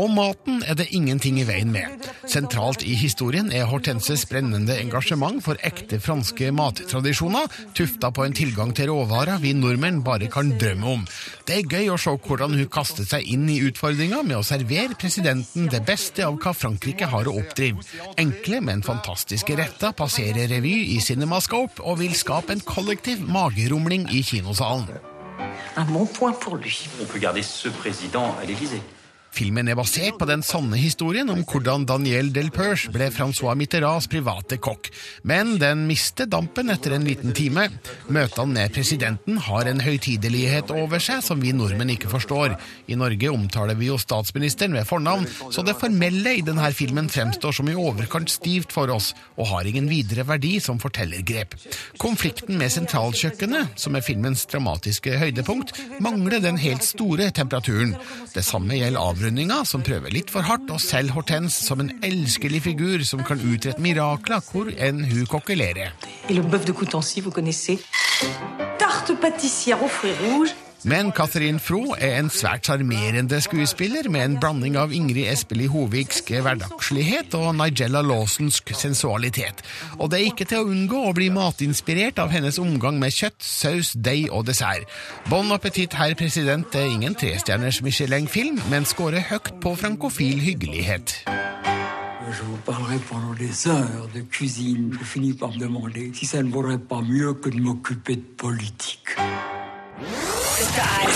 Og 0.00 0.08
maten 0.08 0.62
er 0.64 0.78
det 0.78 0.86
ingenting 0.96 1.36
i 1.42 1.44
veien 1.44 1.68
med. 1.74 2.06
Sentralt 2.30 2.80
i 2.88 2.94
historien 2.96 3.50
er 3.52 3.66
Hortenses 3.68 4.22
brennende 4.30 4.78
engasjement 4.80 5.42
for 5.44 5.60
ekte 5.66 5.98
franske 6.00 6.48
mattradisjoner, 6.56 7.50
tufta 7.76 8.08
på 8.14 8.24
en 8.24 8.36
tilgang 8.36 8.72
til 8.76 8.88
råvarer 8.88 9.42
vi 9.42 9.52
nordmenn 9.56 10.00
bare 10.06 10.30
kan 10.32 10.54
drømme 10.60 10.94
om. 10.94 11.02
Det 11.44 11.58
er 11.58 11.68
gøy 11.68 11.90
å 11.92 11.98
se 12.00 12.14
hvordan 12.16 12.56
hun 12.56 12.70
kastet 12.72 13.10
seg 13.10 13.28
inn 13.28 13.44
i 13.52 13.58
utfordringa 13.66 14.22
med 14.24 14.38
å 14.38 14.46
servere 14.46 14.96
presidenten 15.00 15.68
det 15.72 15.82
beste 15.84 16.24
av 16.24 16.38
hva 16.40 16.54
Frankrike 16.56 17.10
har 17.10 17.28
å 17.28 17.36
oppdrive. 17.42 17.84
Enkle, 18.20 18.62
men 18.64 18.84
fantastiske 18.86 19.58
retter 19.58 19.92
passerer 19.98 20.48
revy 20.48 20.78
i 20.94 21.00
Cinemascope 21.04 21.84
og 21.84 22.00
vil 22.00 22.16
skape 22.16 22.56
en 22.56 22.64
kollektiv 22.64 23.20
magerumling 23.28 24.08
i 24.16 24.24
kinosalen. 24.24 24.88
Un 25.76 25.92
bon 25.92 26.06
point 26.06 26.32
pour 26.32 26.56
lui. 26.56 26.88
On 27.00 27.04
peut 27.04 27.20
garder 27.20 27.42
ce 27.42 27.68
président 27.68 28.34
à 28.40 28.44
l'Élysée. 28.44 28.80
Filmen 29.30 29.68
er 29.70 29.78
basert 29.78 30.18
på 30.18 30.26
den 30.28 30.42
sanne 30.44 30.76
historien 30.80 31.30
om 31.32 31.44
hvordan 31.48 31.84
Daniel 31.88 32.32
Delperche 32.34 32.90
ble 32.92 33.08
Francois 33.14 33.56
Mitterrands 33.56 34.08
private 34.10 34.58
kokk, 34.62 34.90
men 35.28 35.54
den 35.60 35.84
mister 35.88 36.26
dampen 36.30 36.72
etter 36.72 36.96
en 36.96 37.06
liten 37.06 37.32
time. 37.36 37.68
Møtene 38.10 38.56
med 38.56 38.74
presidenten 38.74 39.38
har 39.46 39.70
en 39.70 39.82
høytidelighet 39.84 40.72
over 40.74 41.02
seg 41.02 41.22
som 41.24 41.40
vi 41.42 41.54
nordmenn 41.56 41.92
ikke 41.94 42.10
forstår. 42.10 42.56
I 42.90 42.98
Norge 42.98 43.30
omtaler 43.30 43.78
vi 43.78 43.88
jo 43.88 44.00
statsministeren 44.02 44.74
ved 44.76 44.88
fornavn, 44.88 45.28
så 45.54 45.64
det 45.66 45.78
formelle 45.78 46.34
i 46.40 46.44
denne 46.46 46.72
filmen 46.74 47.08
fremstår 47.12 47.54
som 47.60 47.70
i 47.70 47.78
overkant 47.78 48.32
stivt 48.34 48.74
for 48.74 48.90
oss, 48.92 49.12
og 49.38 49.48
har 49.52 49.70
ingen 49.70 49.88
videre 49.90 50.26
verdi 50.28 50.56
som 50.62 50.82
fortellergrep. 50.82 51.54
Konflikten 52.02 52.58
med 52.60 52.74
sentralkjøkkenet, 52.74 53.78
som 53.78 53.96
er 53.96 54.04
filmens 54.04 54.44
dramatiske 54.50 55.16
høydepunkt, 55.22 55.76
mangler 56.02 56.42
den 56.42 56.58
helt 56.60 56.84
store 56.84 57.30
temperaturen. 57.34 57.94
Det 58.34 58.44
samme 58.46 58.76
gjelder 58.78 59.00
avrundinga, 59.20 59.64
som 59.68 59.82
prøver 59.84 60.12
litt 60.14 60.30
for 60.32 60.44
hardt 60.46 60.70
å 60.72 60.78
selge 60.80 61.12
Hortense 61.12 61.60
som 61.66 61.82
en 61.82 61.90
elskelig 62.06 62.62
figur 62.64 63.02
som 63.04 63.20
kan 63.26 63.40
utrette 63.44 63.82
mirakler 63.82 64.40
hvor 64.48 64.70
enn 64.72 65.02
hun 65.04 65.28
kokkelerer. 65.28 65.92
Et 66.28 66.32
le 66.32 66.40
bœuf 66.40 66.64
de 66.64 66.72
Coutancy, 66.72 67.20
vous 67.20 67.30
connaissez 67.30 67.78
Tarte 68.78 69.12
pâtissière 69.20 69.82
aux 69.82 69.88
fruits 69.88 70.16
rouges 70.24 70.54
Men 70.84 71.10
Catherine 71.12 71.60
Fro 71.60 71.94
er 71.98 72.14
en 72.16 72.30
svært 72.32 72.64
sjarmerende 72.64 73.36
skuespiller 73.44 74.06
med 74.08 74.24
en 74.24 74.36
blanding 74.40 74.78
av 74.80 74.94
Ingrid 74.96 75.28
Espelid 75.28 75.68
Hoviks 75.74 76.22
hverdagslighet 76.24 77.34
og 77.36 77.50
Nigella 77.58 78.00
Lawsons 78.00 78.62
sensualitet. 78.72 79.60
Og 79.98 80.08
det 80.10 80.20
er 80.20 80.30
ikke 80.30 80.46
til 80.48 80.62
å 80.62 80.70
unngå 80.72 81.02
å 81.04 81.12
bli 81.16 81.28
matinspirert 81.34 82.22
av 82.22 82.32
hennes 82.32 82.56
omgang 82.62 82.96
med 83.02 83.12
kjøtt, 83.12 83.42
saus, 83.44 83.92
deig 83.92 84.30
og 84.32 84.46
dessert. 84.48 84.88
Bon 85.28 85.52
appétit, 85.52 85.92
herr 85.92 86.16
president 86.16 86.72
er 86.74 86.88
ingen 86.88 87.14
trestjerners 87.18 87.82
Michelin-film, 87.84 88.62
men 88.72 88.88
scorer 88.88 89.26
høyt 89.28 89.52
på 89.60 89.76
frankofil 89.76 90.40
hyggelighet. 90.40 91.20
Je 92.30 92.44
vous 92.44 92.58
parlerai 92.64 92.98
pendant 93.10 93.34
des 93.34 93.66
heures 93.66 94.08
de 94.14 94.20
cuisine. 94.22 94.96
Je 94.98 95.04
finis 95.04 95.34
par 95.34 95.50
me 95.50 95.58
demander 95.58 96.12
si 96.14 96.26
ça 96.26 96.42
ne 96.42 96.50
vaudrait 96.50 96.78
pas 96.78 97.02
mieux 97.02 97.34
que 97.34 97.50
de 97.50 97.60
m'occuper 97.60 98.16
de 98.16 98.28
politique. 98.36 99.18
Dette 100.60 100.80
er 100.80 101.08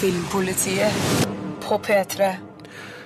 Filmpolitiet 0.00 0.92
på 1.62 1.76
P3. 1.78 2.49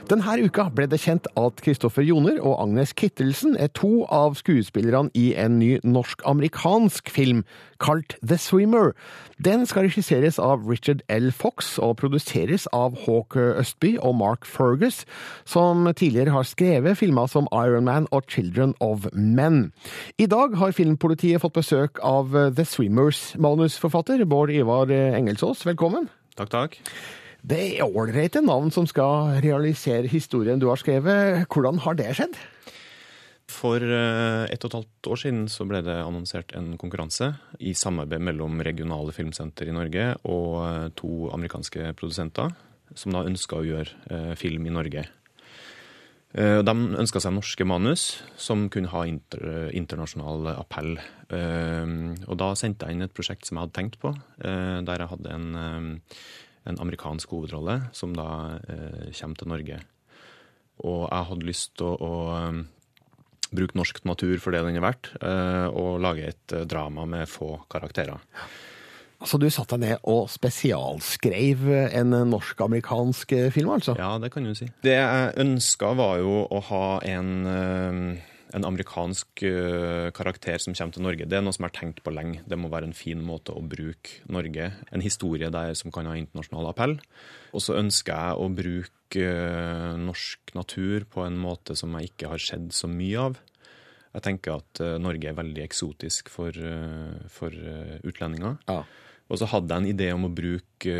Denne 0.05 0.35
uka 0.45 0.67
ble 0.69 0.85
det 0.85 0.99
kjent 1.01 1.25
at 1.41 1.61
Kristoffer 1.65 2.05
Joner 2.05 2.37
og 2.45 2.59
Agnes 2.61 2.91
Kittelsen 2.93 3.55
er 3.57 3.71
to 3.73 4.03
av 4.13 4.35
skuespillerne 4.37 5.09
i 5.17 5.31
en 5.41 5.57
ny 5.57 5.79
norsk-amerikansk 5.81 7.09
film 7.09 7.41
kalt 7.81 8.13
The 8.21 8.37
Swimmer. 8.37 8.93
Den 9.41 9.65
skal 9.65 9.89
regisseres 9.89 10.37
av 10.37 10.69
Richard 10.69 11.01
L. 11.09 11.31
Fox 11.33 11.79
og 11.81 11.97
produseres 12.03 12.69
av 12.77 13.01
Hawk 13.07 13.39
Østby 13.41 13.95
og 13.97 14.19
Mark 14.21 14.45
Fergus, 14.45 15.07
som 15.49 15.89
tidligere 15.97 16.37
har 16.37 16.45
skrevet 16.53 17.01
filmer 17.01 17.33
som 17.33 17.49
Iron 17.57 17.89
Man 17.89 18.09
og 18.13 18.29
Children 18.29 18.77
of 18.85 19.09
Men. 19.17 19.73
I 20.21 20.29
dag 20.29 20.61
har 20.61 20.77
filmpolitiet 20.77 21.41
fått 21.41 21.57
besøk 21.57 22.05
av 22.05 22.37
The 22.61 22.69
Swimmers 22.69 23.31
manusforfatter 23.41 24.29
Bård 24.29 24.53
Ivar 24.53 24.93
Engelsås. 24.93 25.65
Velkommen. 25.65 26.13
Takk, 26.37 26.53
takk. 26.53 26.83
Det 27.45 27.61
er 27.77 27.85
ålreite 27.85 28.41
navn 28.41 28.71
som 28.73 28.87
skal 28.89 29.35
realisere 29.45 30.09
historien 30.09 30.61
du 30.61 30.71
har 30.71 30.81
skrevet. 30.81 31.45
Hvordan 31.53 31.83
har 31.85 31.97
det 31.99 32.15
skjedd? 32.17 32.39
For 33.53 33.85
et 33.85 34.55
ett 34.55 34.65
og 34.65 34.71
et 34.71 34.77
halvt 34.79 35.09
år 35.13 35.21
siden 35.21 35.43
så 35.53 35.67
ble 35.69 35.83
det 35.85 35.99
annonsert 36.01 36.55
en 36.57 36.79
konkurranse 36.81 37.35
i 37.61 37.75
samarbeid 37.77 38.25
mellom 38.25 38.63
regionale 38.65 39.13
filmsenter 39.13 39.69
i 39.69 39.75
Norge 39.77 40.07
og 40.25 40.55
eh, 40.65 40.87
to 40.97 41.29
amerikanske 41.37 41.93
produsenter, 42.01 42.55
som 42.97 43.13
da 43.13 43.27
ønska 43.29 43.61
å 43.61 43.69
gjøre 43.69 43.93
eh, 44.09 44.33
film 44.41 44.65
i 44.65 44.73
Norge. 44.73 45.05
De 46.35 46.73
ønska 46.99 47.21
seg 47.23 47.31
norske 47.31 47.63
manus 47.63 48.17
som 48.43 48.65
kunne 48.67 48.91
ha 48.91 49.05
inter, 49.07 49.69
internasjonal 49.71 50.49
appell. 50.57 50.97
Og 51.31 52.35
da 52.41 52.49
sendte 52.59 52.89
jeg 52.89 52.97
inn 52.97 53.07
et 53.07 53.15
prosjekt 53.15 53.47
som 53.47 53.61
jeg 53.61 53.69
hadde 53.69 53.77
tenkt 53.77 54.01
på, 54.03 54.11
der 54.43 55.05
jeg 55.05 55.13
hadde 55.13 55.31
en 55.31 55.47
en 56.69 56.81
amerikansk 56.81 57.35
hovedrolle, 57.35 57.81
som 57.97 58.15
da 58.17 58.59
eh, 58.69 59.11
kommer 59.13 59.41
til 59.41 59.51
Norge. 59.53 59.81
Og 60.85 61.03
jeg 61.07 61.29
hadde 61.31 61.49
lyst 61.49 61.75
til 61.79 61.93
å, 61.93 62.13
å 62.25 63.55
bruke 63.55 63.79
norsk 63.79 64.03
natur 64.09 64.39
for 64.43 64.55
det 64.55 64.65
den 64.67 64.79
er 64.81 64.85
verdt, 64.85 65.13
eh, 65.21 65.67
og 65.71 66.01
lage 66.05 66.31
et 66.33 66.57
eh, 66.57 66.67
drama 66.69 67.07
med 67.09 67.31
få 67.31 67.57
karakterer. 67.71 68.23
Så 69.25 69.39
du 69.41 69.47
satte 69.49 69.79
deg 69.79 69.95
ned 69.95 70.09
og 70.11 70.27
spesialskrev 70.29 71.63
en 71.97 72.17
norsk-amerikansk 72.29 73.31
film, 73.55 73.71
altså? 73.79 73.95
Ja, 73.97 74.19
det 74.21 74.35
kan 74.35 74.45
du 74.45 74.53
si. 74.59 74.69
Det 74.85 74.99
jeg 74.99 75.31
ønska, 75.41 75.95
var 75.97 76.19
jo 76.21 76.43
å 76.45 76.61
ha 76.69 76.89
en 77.09 77.31
en 78.55 78.67
amerikansk 78.67 79.43
uh, 79.43 80.11
karakter 80.15 80.61
som 80.63 80.75
kommer 80.77 80.95
til 80.95 81.05
Norge. 81.05 81.27
Det 81.27 81.39
er 81.39 81.45
noe 81.45 81.55
som 81.57 81.67
er 81.67 81.75
tenkt 81.75 82.03
på 82.07 82.13
lenge. 82.15 82.43
Det 82.47 82.59
må 82.59 82.71
være 82.73 82.89
en 82.91 82.97
fin 82.97 83.23
måte 83.25 83.55
å 83.55 83.63
bruke 83.63 84.21
Norge. 84.31 84.71
En 84.95 85.03
historie 85.03 85.51
der 85.55 85.75
som 85.79 85.93
kan 85.95 86.07
ha 86.07 86.15
internasjonal 86.19 86.71
appell. 86.71 86.99
Og 87.55 87.65
så 87.65 87.79
ønsker 87.81 88.15
jeg 88.15 88.39
å 88.39 88.51
bruke 88.55 89.25
uh, 89.25 89.95
norsk 89.99 90.55
natur 90.59 91.09
på 91.11 91.27
en 91.27 91.41
måte 91.41 91.77
som 91.79 91.97
jeg 91.99 92.13
ikke 92.13 92.31
har 92.35 92.43
sett 92.43 92.71
så 92.77 92.91
mye 92.91 93.27
av. 93.31 93.41
Jeg 94.15 94.27
tenker 94.29 94.61
at 94.61 94.83
uh, 94.85 94.95
Norge 95.03 95.33
er 95.33 95.41
veldig 95.41 95.65
eksotisk 95.65 96.31
for, 96.31 96.55
for 97.35 97.59
utlendinger. 98.07 98.61
Ja. 98.71 98.85
Og 99.33 99.41
så 99.41 99.49
hadde 99.49 99.73
jeg 99.73 99.83
en 99.83 99.91
idé 99.91 100.09
om 100.15 100.29
å 100.29 100.35
bruke 100.37 100.95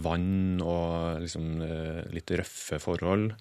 vann 0.00 0.62
og 0.62 1.24
liksom, 1.24 1.48
litt 2.14 2.30
røffe 2.38 2.78
forhold. 2.80 3.32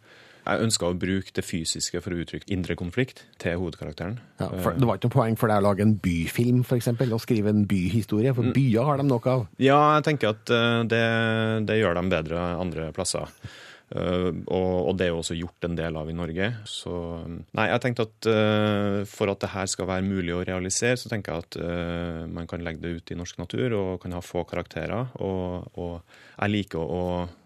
Jeg 0.43 0.65
ønska 0.65 0.89
å 0.91 0.95
bruke 0.99 1.31
det 1.35 1.45
fysiske 1.47 2.01
for 2.03 2.11
å 2.11 2.19
uttrykke 2.19 2.49
indre 2.51 2.75
konflikt 2.79 3.23
til 3.39 3.55
hovedkarakteren. 3.61 4.17
Ja, 4.41 4.49
for 4.59 4.75
det 4.75 4.87
var 4.89 4.99
ikke 4.99 5.07
noe 5.07 5.15
poeng 5.15 5.37
for 5.39 5.51
deg 5.51 5.63
å 5.63 5.65
lage 5.69 5.85
en 5.85 5.95
byfilm, 6.03 6.63
f.eks., 6.67 6.89
og 7.05 7.21
skrive 7.23 7.53
en 7.53 7.63
byhistorie? 7.69 8.33
For 8.35 8.51
byer 8.55 8.89
har 8.89 8.99
de 8.99 9.07
nok 9.07 9.29
av. 9.31 9.45
Ja, 9.63 9.79
jeg 9.97 10.07
tenker 10.09 10.33
at 10.33 10.51
eh, 10.51 10.81
det, 10.91 11.03
det 11.69 11.79
gjør 11.79 11.99
dem 11.99 12.11
bedre 12.11 12.43
andre 12.59 12.89
plasser. 12.95 13.31
Uh, 13.93 14.31
og, 14.49 14.95
det 14.97 15.05
er 15.05 15.11
jo 15.11 15.19
også 15.21 15.35
gjort 15.37 15.67
en 15.67 15.77
del 15.77 15.97
av 15.99 16.09
i 16.09 16.15
Norge. 16.17 16.49
Så 16.69 16.93
nei, 17.29 17.67
jeg 17.69 17.83
tenkte 17.83 18.07
at 18.07 18.29
uh, 18.29 18.99
for 19.09 19.29
at 19.29 19.43
det 19.43 19.51
her 19.53 19.69
skal 19.69 19.89
være 19.89 20.07
mulig 20.07 20.33
å 20.33 20.41
realisere, 20.41 20.97
så 20.97 21.11
tenker 21.11 21.33
jeg 21.33 21.45
at 21.45 21.59
uh, 21.61 22.23
man 22.25 22.49
kan 22.49 22.65
legge 22.65 22.81
det 22.83 22.95
ut 22.97 23.13
i 23.13 23.19
norsk 23.19 23.41
natur 23.43 23.77
og 23.77 23.91
kan 24.03 24.17
ha 24.17 24.23
få 24.25 24.45
karakterer. 24.49 25.13
Og, 25.21 25.69
og 25.77 25.95
jeg 26.39 26.55
liker 26.55 26.81
å 26.81 27.03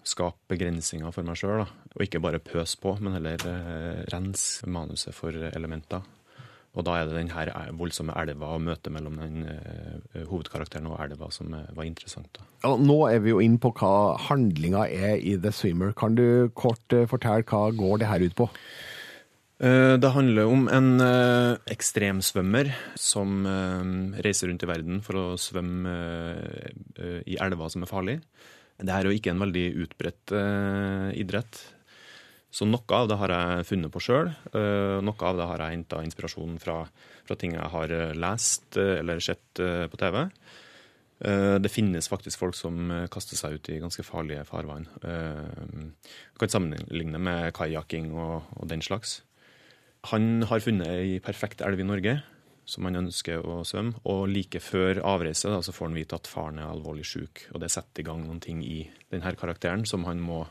skape 0.08 0.56
begrensninger 0.56 1.12
for 1.12 1.28
meg 1.28 1.40
sjøl, 1.40 1.66
og 1.68 2.06
ikke 2.06 2.24
bare 2.24 2.44
pøse 2.44 2.80
på, 2.80 2.96
men 3.04 3.18
heller 3.18 3.44
rense 4.14 4.70
manuset 4.72 5.16
for 5.16 5.36
elementer. 5.52 6.06
Og 6.78 6.86
da 6.86 7.00
er 7.00 7.08
det 7.10 7.18
den 7.18 7.32
her 7.34 7.50
voldsomme 7.78 8.14
elva 8.22 8.52
og 8.54 8.62
møtet 8.68 8.94
mellom 8.94 9.18
den 9.18 9.48
uh, 9.50 10.26
hovedkarakteren 10.30 10.90
og 10.92 11.00
elva 11.02 11.32
som 11.34 11.50
uh, 11.56 11.64
var 11.74 11.88
interessant. 11.90 12.30
da. 12.38 12.46
Ja, 12.66 12.76
nå 12.78 13.00
er 13.10 13.24
vi 13.24 13.34
jo 13.34 13.42
inn 13.42 13.58
på 13.62 13.72
hva 13.80 14.14
handlinga 14.28 14.86
er 14.86 15.18
i 15.18 15.34
The 15.42 15.54
Swimmer. 15.56 15.96
Kan 15.98 16.18
du 16.20 16.52
kort 16.58 16.94
uh, 16.94 17.08
fortelle 17.10 17.48
hva 17.50 17.72
går 17.74 18.04
det 18.04 18.12
her 18.12 18.28
ut 18.28 18.38
på? 18.38 18.52
Det 19.58 20.10
handler 20.14 20.52
om 20.54 20.68
en 20.70 21.02
ekstremsvømmer 21.74 22.68
som 23.02 23.40
reiser 24.22 24.52
rundt 24.52 24.62
i 24.62 24.70
verden 24.70 25.00
for 25.02 25.18
å 25.18 25.24
svømme 25.42 25.96
i 27.26 27.40
elver 27.42 27.72
som 27.74 27.82
er 27.82 27.90
farlige. 27.90 28.22
Det 28.78 28.94
er 28.94 29.10
jo 29.10 29.16
ikke 29.18 29.34
en 29.34 29.42
veldig 29.42 29.66
utbredt 29.88 30.36
idrett. 31.18 31.64
Så 32.54 32.66
noe 32.68 32.96
av 32.96 33.10
det 33.10 33.18
har 33.20 33.34
jeg 33.34 33.66
funnet 33.68 33.92
på 33.92 34.02
sjøl. 34.02 34.32
Eh, 34.56 34.98
noe 35.04 35.30
av 35.30 35.40
det 35.40 35.48
har 35.50 35.64
jeg 35.64 35.76
henta 35.76 36.00
inspirasjon 36.06 36.56
fra, 36.64 36.80
fra, 37.28 37.36
ting 37.40 37.58
jeg 37.58 37.74
har 37.74 37.94
eh, 37.94 38.16
lest 38.16 38.80
eh, 38.80 39.00
eller 39.02 39.22
sett 39.24 39.62
på 39.92 40.00
TV. 40.00 40.24
Det 41.18 41.72
finnes 41.74 42.06
faktisk 42.06 42.38
folk 42.38 42.54
som 42.54 42.92
kaster 43.10 43.40
seg 43.40 43.56
ut 43.58 43.70
i 43.74 43.80
ganske 43.82 44.04
farlige 44.06 44.44
farvann. 44.46 44.84
Du 45.02 46.38
kan 46.38 46.52
sammenligne 46.54 47.18
med 47.18 47.56
kajakking 47.58 48.12
og, 48.14 48.52
og, 48.54 48.68
den 48.70 48.84
slags. 48.86 49.24
Han 50.12 50.46
har 50.46 50.62
funnet 50.62 50.92
ei 50.94 51.18
perfekt 51.26 51.64
elv 51.66 51.82
i 51.82 51.88
Norge 51.90 52.14
som 52.70 52.86
han 52.86 53.00
ønsker 53.02 53.42
å 53.42 53.64
svømme. 53.66 53.98
Og 54.12 54.28
like 54.30 54.62
før 54.62 55.02
avreise 55.10 55.50
da, 55.50 55.64
så 55.66 55.74
får 55.74 55.90
han 55.90 55.98
vite 55.98 56.22
at 56.22 56.30
faren 56.30 56.62
er 56.62 56.70
alvorlig 56.70 57.08
syk. 57.10 57.48
Og 57.50 57.66
det 57.66 57.72
setter 57.74 58.04
i 58.04 58.08
gang 58.12 58.22
noen 58.22 58.44
ting 58.44 58.62
i 58.62 58.84
denne 59.10 59.34
karakteren 59.40 59.88
som 59.90 60.06
han 60.06 60.22
må 60.22 60.44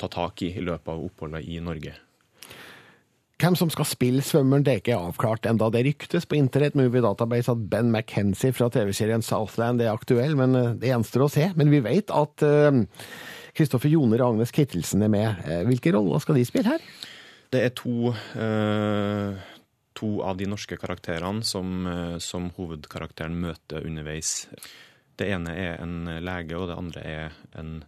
ta 0.00 0.08
tak 0.10 0.42
i 0.46 0.54
i 0.56 0.64
løpet 0.64 0.88
av 0.92 1.04
oppholdet 1.04 1.46
i 1.48 1.60
Norge. 1.64 1.96
Hvem 3.40 3.54
som 3.56 3.70
skal 3.72 3.86
spille 3.88 4.22
svømmeren, 4.24 4.64
det 4.66 4.72
er 4.72 4.80
ikke 4.82 4.98
avklart 5.00 5.46
enda. 5.48 5.70
Det 5.72 5.80
ryktes 5.86 6.26
på 6.28 6.36
Internett 6.36 6.74
Movie 6.76 7.00
Database 7.00 7.54
at 7.54 7.62
Ben 7.72 7.88
McKenzie 7.88 8.52
fra 8.52 8.68
TV-serien 8.72 9.24
Southland 9.24 9.80
er 9.80 9.94
aktuell, 9.94 10.34
men 10.36 10.56
eh, 10.58 10.74
det 10.76 10.90
gjenstår 10.90 11.24
å 11.24 11.30
se. 11.32 11.46
Men 11.56 11.72
vi 11.72 11.80
vet 11.84 12.12
at 12.12 12.44
Kristoffer 13.56 13.88
uh, 13.88 13.94
Joner 13.94 14.20
og 14.20 14.34
Agnes 14.34 14.52
Kittelsen 14.52 15.06
er 15.06 15.12
med. 15.12 15.40
Eh, 15.48 15.62
hvilke 15.70 15.94
roller 15.96 16.20
skal 16.20 16.36
de 16.36 16.44
spille 16.48 16.74
her? 16.74 16.84
Det 17.50 17.64
er 17.64 17.72
to, 17.80 18.12
uh, 18.12 19.40
to 19.96 20.10
av 20.26 20.36
de 20.36 20.50
norske 20.50 20.76
karakterene 20.78 21.40
som, 21.46 21.80
uh, 21.88 22.18
som 22.20 22.52
hovedkarakteren 22.58 23.40
møter 23.40 23.88
underveis. 23.88 24.50
Det 25.16 25.32
ene 25.32 25.56
er 25.56 25.80
en 25.80 26.04
lege, 26.20 26.60
og 26.60 26.68
det 26.68 26.76
andre 26.76 27.08
er 27.08 27.40
en 27.56 27.78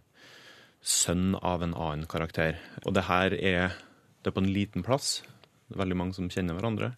sønn 0.83 1.33
av 1.39 1.63
en 1.63 1.73
annen 1.73 2.07
karakter. 2.11 2.59
Og 2.83 2.93
det 2.95 3.07
her 3.07 3.35
er 3.39 3.73
det 4.23 4.31
er 4.31 4.35
på 4.37 4.43
en 4.43 4.53
liten 4.55 4.83
plass. 4.85 5.17
Det 5.67 5.75
er 5.75 5.83
veldig 5.83 5.99
mange 5.99 6.15
som 6.15 6.29
kjenner 6.31 6.55
hverandre. 6.55 6.93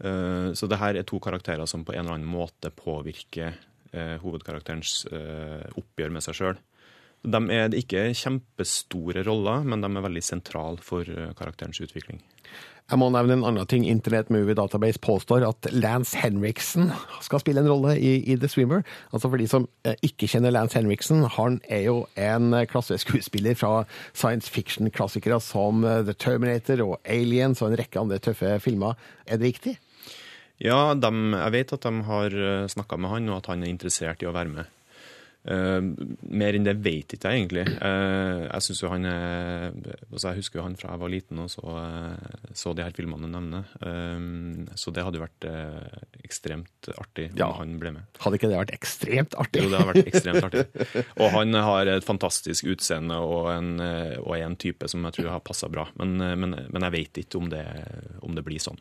Eh, 0.00 0.52
så 0.56 0.68
det 0.68 0.80
her 0.80 0.96
er 0.96 1.04
to 1.08 1.20
karakterer 1.22 1.68
som 1.68 1.84
på 1.84 1.92
en 1.94 2.04
eller 2.04 2.16
annen 2.16 2.30
måte 2.30 2.72
påvirker 2.72 3.52
eh, 3.92 4.16
hovedkarakterens 4.22 5.04
eh, 5.12 5.66
oppgjør 5.76 6.16
med 6.16 6.24
seg 6.24 6.38
sjøl. 6.40 6.62
De 7.26 7.40
er 7.52 7.74
ikke 7.74 8.06
kjempestore 8.16 9.24
roller, 9.26 9.64
men 9.68 9.82
de 9.82 9.88
er 9.90 10.04
veldig 10.04 10.22
sentrale 10.22 10.84
for 10.84 11.08
karakterens 11.36 11.80
utvikling. 11.82 12.20
Jeg 12.86 13.00
må 13.02 13.08
nevne 13.10 13.34
en 13.34 13.44
annen 13.48 13.66
ting. 13.66 13.82
Internett 13.90 14.28
Movie 14.30 14.54
Database 14.54 15.00
påstår 15.02 15.42
at 15.48 15.66
Lance 15.74 16.14
Henriksen 16.22 16.92
skal 17.24 17.42
spille 17.42 17.64
en 17.64 17.70
rolle 17.70 17.96
i, 17.98 18.20
i 18.30 18.36
The 18.38 18.46
Swimmer. 18.46 18.84
Altså 19.10 19.26
For 19.32 19.42
de 19.42 19.48
som 19.50 19.66
eh, 19.82 19.96
ikke 20.06 20.28
kjenner 20.30 20.54
Lance 20.54 20.78
Henriksen, 20.78 21.24
han 21.34 21.58
er 21.66 21.82
jo 21.88 21.96
en 22.14 22.54
klasseskuespiller 22.70 23.58
fra 23.58 23.72
science 24.12 24.52
fiction-klassikere 24.54 25.40
som 25.42 25.82
eh, 25.82 26.04
The 26.06 26.14
Terminator 26.14 26.84
og 26.86 27.00
Aliens 27.02 27.64
og 27.64 27.72
en 27.72 27.80
rekke 27.82 28.04
andre 28.04 28.20
tøffe 28.22 28.54
filmer. 28.62 28.94
Er 29.26 29.42
det 29.42 29.50
riktig? 29.50 29.74
Ja, 30.62 30.94
de, 30.94 31.10
jeg 31.10 31.52
vet 31.58 31.74
at 31.74 31.90
de 31.90 32.06
har 32.06 32.38
eh, 32.46 32.70
snakka 32.70 33.02
med 33.02 33.16
han, 33.16 33.28
og 33.32 33.42
at 33.42 33.50
han 33.50 33.66
er 33.66 33.74
interessert 33.74 34.22
i 34.22 34.30
å 34.30 34.36
være 34.36 34.54
med. 34.54 34.75
Eh, 35.46 35.78
mer 36.34 36.56
enn 36.58 36.64
det 36.66 36.72
vet 36.82 37.12
ikke 37.14 37.30
jeg 37.30 37.44
egentlig. 37.44 37.62
Eh, 37.78 38.40
jeg 38.48 38.64
synes 38.66 38.80
jo 38.82 38.88
han 38.90 39.04
altså 39.06 40.32
Jeg 40.32 40.40
husker 40.40 40.58
jo 40.58 40.64
han 40.66 40.74
fra 40.78 40.90
jeg 40.96 41.02
var 41.04 41.12
liten 41.12 41.38
og 41.44 41.50
så, 41.52 41.64
eh, 41.78 42.48
så 42.56 42.72
de 42.74 42.82
her 42.82 42.94
filmene 42.96 43.28
du 43.28 43.30
nevner. 43.30 43.68
Så 44.74 44.90
det 44.94 45.04
hadde 45.06 45.20
jo 45.20 45.24
vært 45.26 45.46
ekstremt 46.26 46.90
artig 46.96 47.28
om 47.32 47.38
Ja. 47.38 47.50
han 47.60 47.76
ble 47.78 47.92
med. 47.94 48.02
Hadde 48.24 48.38
ikke 48.40 48.50
det 48.50 48.58
vært 48.58 48.74
ekstremt 48.74 49.36
artig? 49.38 49.62
Jo, 49.62 49.70
det 49.70 49.78
hadde 49.80 49.92
vært 49.94 50.10
ekstremt 50.10 50.48
artig. 50.48 50.64
Og 51.22 51.30
han 51.36 51.54
har 51.54 51.86
et 51.94 52.04
fantastisk 52.06 52.66
utseende 52.74 53.16
og, 53.22 53.46
en, 53.52 53.70
og 54.24 54.32
er 54.36 54.44
en 54.46 54.56
type 54.58 54.88
som 54.90 55.04
jeg 55.06 55.18
tror 55.20 55.30
har 55.36 55.44
passa 55.46 55.68
bra. 55.72 55.86
Men, 56.00 56.16
men, 56.18 56.56
men 56.72 56.86
jeg 56.88 56.94
vet 56.96 57.22
ikke 57.22 57.38
om 57.40 57.48
det, 57.52 57.62
om 58.26 58.34
det 58.36 58.44
blir 58.46 58.58
sånn. 58.62 58.78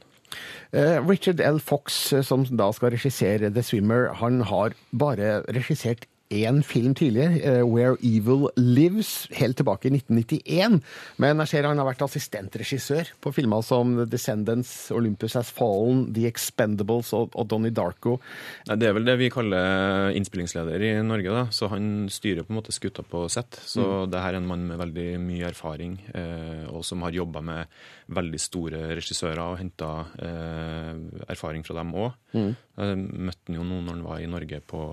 Richard 1.06 1.40
L. 1.40 1.60
Fox, 1.64 2.10
som 2.26 2.44
da 2.58 2.72
skal 2.76 2.92
regissere 2.96 3.52
The 3.54 3.64
Swimmer, 3.64 4.10
han 4.20 4.42
har 4.50 4.74
bare 4.92 5.44
regissert 5.56 6.08
én 6.34 6.64
film 6.66 6.94
tidligere, 6.98 7.38
eh, 7.42 7.62
Where 7.64 7.96
Evil 8.04 8.48
Lives, 8.58 9.28
helt 9.38 9.58
tilbake 9.58 9.86
i 9.86 9.92
1991. 9.94 10.82
Men 11.22 11.38
jeg 11.44 11.48
ser 11.52 11.68
han 11.68 11.78
har 11.78 11.86
vært 11.86 12.02
assistentregissør 12.02 13.12
på 13.22 13.34
filmer 13.34 13.62
som 13.64 13.96
The 13.96 14.06
Descendants, 14.10 14.92
Olympus 14.92 15.34
Has 15.38 15.52
Fallen, 15.52 16.08
The 16.14 16.26
Expendables 16.28 17.14
og, 17.14 17.36
Donnie 17.48 17.72
Darko. 17.72 18.20
Det 18.66 18.88
er 18.90 18.94
vel 18.98 19.06
det 19.06 19.18
vi 19.20 19.30
kaller 19.30 20.12
innspillingsleder 20.18 20.82
i 20.82 20.94
Norge, 21.06 21.30
da. 21.30 21.46
Så 21.54 21.70
han 21.70 22.08
styrer 22.10 22.44
på 22.44 22.54
en 22.54 22.60
måte 22.62 22.74
skuta 22.74 23.04
på 23.06 23.28
sett. 23.30 23.60
Så 23.66 23.86
Mm. 23.86 24.10
det 24.12 24.22
her 24.22 24.34
er 24.34 24.38
en 24.38 24.48
mann 24.48 24.68
med 24.68 24.78
veldig 24.80 25.20
mye 25.20 25.46
erfaring, 25.50 26.00
eh, 26.14 26.66
og 26.70 26.84
som 26.84 27.02
har 27.02 27.12
jobba 27.12 27.42
med 27.42 27.68
veldig 28.10 28.40
store 28.40 28.96
regissører 28.96 29.40
og 29.40 29.58
henta 29.60 30.06
eh, 30.20 30.96
erfaring 31.30 31.64
fra 31.64 31.76
dem 31.76 31.94
òg. 31.94 32.14
Mm. 32.36 32.54
Jeg 32.78 33.02
møtte 33.32 33.48
han 33.50 33.56
jo 33.62 33.64
nå 33.72 33.82
når 33.86 33.96
han 33.96 34.06
var 34.06 34.20
i 34.22 34.30
Norge 34.30 34.62
på, 34.68 34.84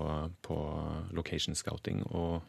på 0.47 0.57
location 1.13 1.55
scouting, 1.59 2.01
og 2.15 2.41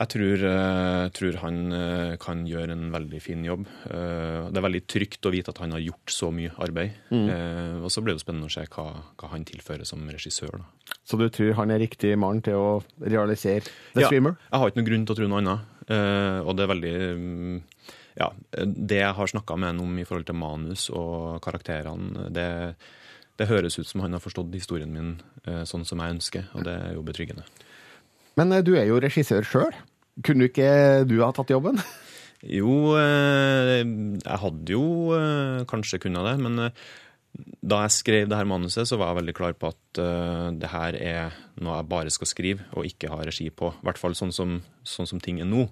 jeg 0.00 0.08
tror, 0.14 0.42
jeg 0.46 1.10
tror 1.18 1.36
han 1.42 1.56
eh, 1.76 2.12
kan 2.22 2.44
gjøre 2.48 2.72
en 2.72 2.86
veldig 2.94 3.18
fin 3.20 3.42
jobb. 3.44 3.66
Eh, 3.90 4.46
Det 4.48 4.56
er 4.56 4.64
veldig 4.64 4.80
trygt 4.88 5.26
å 5.28 5.32
vite 5.34 5.50
at 5.52 5.58
han 5.60 5.74
har 5.74 5.82
gjort 5.82 6.14
så 6.14 6.30
mye 6.32 6.52
arbeid. 6.62 6.94
Mm. 7.10 7.26
Eh, 7.28 7.74
Og 7.84 7.90
så 7.92 8.00
blir 8.00 8.14
det 8.16 8.22
spennende 8.22 8.48
å 8.48 8.54
se 8.54 8.64
hva, 8.70 8.86
hva 9.20 9.28
han 9.34 9.44
tilfører 9.44 9.84
som 9.84 10.06
regissør. 10.08 10.54
Da. 10.62 10.94
Så 11.04 11.18
du 11.20 11.26
tror 11.28 11.52
han 11.58 11.74
er 11.74 11.82
riktig 11.82 12.14
mann 12.16 12.40
til 12.40 12.54
å 12.56 12.70
realisere 13.02 13.66
The 13.92 14.06
Ja, 14.06 14.08
Streamer? 14.08 14.38
Jeg 14.46 14.62
har 14.62 14.70
ikke 14.70 14.80
noen 14.80 14.88
grunn 14.88 15.04
til 15.10 15.16
å 15.16 15.18
tro 15.20 15.28
noe 15.34 15.42
annet. 15.42 15.68
Eh, 15.90 16.40
og 16.46 16.56
det 16.56 16.64
er 16.64 16.72
veldig 16.72 16.94
mm, 17.20 17.60
Ja, 18.22 18.30
det 18.64 19.02
jeg 19.02 19.14
har 19.18 19.26
snakka 19.34 19.58
med 19.58 19.72
han 19.74 19.80
om 19.84 19.98
i 20.00 20.06
forhold 20.06 20.30
til 20.30 20.38
manus 20.38 20.88
og 20.94 21.42
karakterene, 21.44 22.30
det, 22.32 22.48
det 23.40 23.48
høres 23.48 23.78
ut 23.80 23.88
som 23.88 24.02
han 24.04 24.12
har 24.16 24.22
forstått 24.22 24.52
historien 24.52 24.92
min 24.92 25.14
eh, 25.48 25.64
sånn 25.68 25.86
som 25.88 26.02
jeg 26.02 26.18
ønsker, 26.18 26.50
og 26.52 26.66
det 26.66 26.76
er 26.76 26.96
jo 26.98 27.04
betryggende. 27.06 27.46
Men 28.38 28.52
eh, 28.52 28.64
du 28.66 28.74
er 28.76 28.86
jo 28.90 29.00
regissør 29.00 29.46
sjøl. 29.46 29.76
Kunne 30.26 30.50
ikke 30.50 30.68
du 31.08 31.20
ha 31.24 31.32
tatt 31.36 31.52
jobben? 31.56 31.80
Jo, 32.40 32.94
eh, 32.96 33.82
jeg 33.84 34.36
hadde 34.40 34.72
jo 34.72 35.12
kanskje 35.68 35.98
kunnet 36.00 36.24
det, 36.24 36.38
men 36.40 36.70
da 37.60 37.80
jeg 37.82 37.92
skrev 37.98 38.30
det 38.32 38.38
her 38.38 38.48
manuset, 38.48 38.88
så 38.88 38.96
var 38.96 39.10
jeg 39.10 39.18
veldig 39.18 39.34
klar 39.36 39.52
på 39.60 39.68
at 39.68 40.00
det 40.56 40.70
her 40.72 40.96
er 40.96 41.36
noe 41.60 41.76
jeg 41.76 41.88
bare 41.90 42.14
skal 42.14 42.30
skrive, 42.30 42.64
og 42.72 42.88
ikke 42.88 43.10
ha 43.12 43.20
regi 43.28 43.50
på. 43.52 43.68
I 43.76 43.84
hvert 43.84 44.00
fall 44.00 44.16
sånn 44.16 44.32
som, 44.32 44.56
sånn 44.88 45.10
som 45.12 45.20
ting 45.20 45.42
er 45.44 45.50
nå. 45.52 45.66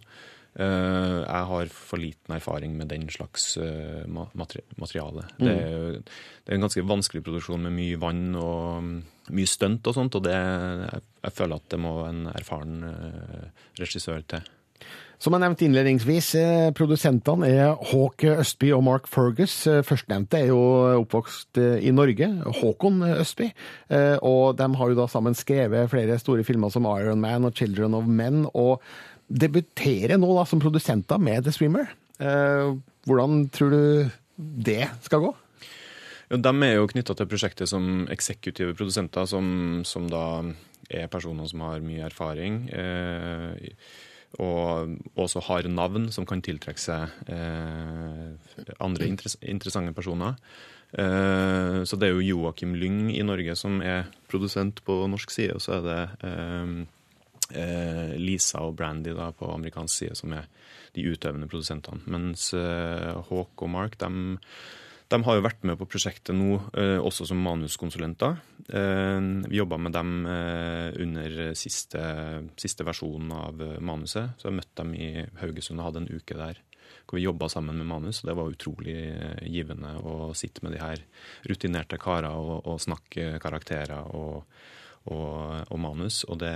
Eh, 0.59 1.18
jeg 1.23 1.44
har 1.53 1.68
for 1.71 2.03
liten 2.03 2.35
erfaring 2.35 2.73
med 2.75 2.88
den 2.90 3.05
slags 3.14 3.53
eh, 3.62 4.03
ma- 4.11 4.27
materi 4.35 4.64
materiale. 4.81 5.23
Det, 5.38 5.53
er, 5.55 5.71
jo- 5.71 6.03
det 6.03 6.51
er 6.51 6.59
en 6.59 6.66
ganske 6.66 6.83
vanskelig 6.88 7.23
produksjon 7.29 7.62
med 7.68 7.77
mye 7.79 8.01
vann 8.03 8.25
og 8.35 8.83
mm, 8.83 8.92
mye 9.38 9.47
stunt 9.47 9.87
og 9.87 9.94
sånt, 9.94 10.18
og 10.18 10.27
det, 10.27 10.35
jeg, 10.35 11.03
jeg 11.29 11.37
føler 11.38 11.61
at 11.62 11.68
det 11.71 11.79
må 11.85 11.94
en 12.09 12.25
erfaren 12.35 12.79
eh, 12.90 13.66
regissør 13.79 14.25
til. 14.35 14.42
Som 15.18 15.35
jeg 15.35 15.42
nevnte 15.42 15.64
innledningsvis, 15.66 16.27
produsentene 16.79 17.49
er 17.51 17.73
Håk 17.90 18.23
Østby 18.37 18.68
og 18.77 18.85
Mark 18.87 19.09
Fergus. 19.11 19.57
Førstnevnte 19.83 20.38
er 20.38 20.53
jo 20.53 20.61
oppvokst 21.01 21.59
i 21.59 21.90
Norge, 21.90 22.29
Håkon 22.61 23.01
Østby. 23.16 23.49
Og 24.23 24.55
de 24.61 24.68
har 24.79 24.92
jo 24.92 24.99
da 25.01 25.09
sammen 25.11 25.35
skrevet 25.35 25.90
flere 25.90 26.21
store 26.23 26.47
filmer 26.47 26.71
som 26.71 26.87
Iron 26.92 27.18
Man 27.18 27.51
og 27.51 27.59
Children 27.59 27.99
of 27.99 28.07
Men, 28.07 28.44
og 28.55 28.79
debuterer 29.29 30.19
nå 30.21 30.31
da 30.37 30.47
som 30.49 30.62
produsenter 30.62 31.21
med 31.21 31.45
The 31.45 31.55
Streamer. 31.55 31.93
Eh, 32.19 32.73
Hvordan 33.09 33.47
tror 33.55 33.71
du 33.73 34.11
det 34.37 34.88
skal 35.05 35.23
gå? 35.23 35.35
Ja, 36.29 36.37
de 36.45 36.53
er 36.67 36.75
jo 36.77 36.88
knytta 36.91 37.14
til 37.17 37.29
prosjektet 37.31 37.71
som 37.71 38.05
eksekutive 38.12 38.75
produsenter, 38.77 39.25
som, 39.31 39.81
som 39.88 40.11
da 40.12 40.43
er 40.93 41.09
personer 41.12 41.49
som 41.49 41.64
har 41.64 41.85
mye 41.85 42.05
erfaring. 42.09 42.67
Eh, 42.69 43.73
og 44.45 44.99
også 45.17 45.41
har 45.47 45.69
navn 45.73 46.11
som 46.12 46.27
kan 46.29 46.43
tiltrekke 46.45 46.83
seg 46.83 47.33
eh, 47.33 48.67
andre 48.77 49.09
interess 49.09 49.38
interessante 49.41 49.95
personer. 49.97 50.37
Eh, 50.93 51.81
så 51.88 51.97
det 51.97 52.09
er 52.09 52.17
jo 52.17 52.27
Joakim 52.27 52.77
Lyng 52.77 53.09
i 53.14 53.25
Norge 53.25 53.57
som 53.57 53.81
er 53.81 54.11
produsent 54.29 54.83
på 54.85 55.01
norsk 55.09 55.33
side, 55.33 55.57
og 55.57 55.64
så 55.64 55.79
er 55.79 55.87
det 55.88 56.01
eh, 56.29 56.77
Lisa 58.18 58.61
og 58.66 58.74
Brandy 58.76 59.14
da, 59.16 59.30
på 59.32 59.48
amerikansk 59.54 60.02
side 60.02 60.18
som 60.18 60.34
er 60.37 60.50
de 60.96 61.06
utøvende 61.08 61.48
produsentene. 61.50 62.02
Mens 62.11 62.50
eh, 62.56 63.14
Hawk 63.30 63.64
og 63.64 63.72
Mark 63.72 63.98
de, 64.00 64.37
de 65.08 65.20
har 65.24 65.38
jo 65.38 65.44
vært 65.44 65.64
med 65.68 65.78
på 65.80 65.88
prosjektet 65.88 66.37
nå, 66.37 66.58
eh, 66.76 66.98
også 67.00 67.28
som 67.30 67.40
manuskonsulenter. 67.44 68.38
Eh, 68.68 69.18
vi 69.48 69.61
jobba 69.61 69.80
med 69.80 69.96
dem 69.96 70.14
eh, 70.28 70.88
under 71.04 71.38
siste, 71.58 72.02
siste 72.61 72.87
versjon 72.88 73.32
av 73.34 73.62
eh, 73.64 73.78
manuset. 73.80 74.37
Så 74.38 74.50
jeg 74.50 74.58
møtte 74.61 74.82
dem 74.82 74.96
i 74.98 75.12
Haugesund 75.42 75.80
og 75.80 75.90
hadde 75.90 76.04
en 76.04 76.12
uke 76.12 76.38
der 76.38 76.64
hvor 77.08 77.16
vi 77.16 77.24
jobba 77.24 77.48
sammen 77.48 77.76
med 77.80 77.88
manus. 77.88 78.20
og 78.20 78.28
Det 78.28 78.37
var 78.37 78.52
utrolig 78.52 78.96
eh, 79.08 79.44
givende 79.48 79.94
å 80.04 80.32
sitte 80.37 80.64
med 80.64 80.76
de 80.76 80.82
her 80.82 81.04
rutinerte 81.48 82.00
karer 82.00 82.32
og, 82.37 82.66
og 82.68 82.80
snakke 82.84 83.38
karakterer 83.40 84.12
og, 84.12 84.44
og, 85.08 85.30
og 85.72 85.80
manus. 85.80 86.24
Og 86.28 86.40
det, 86.42 86.52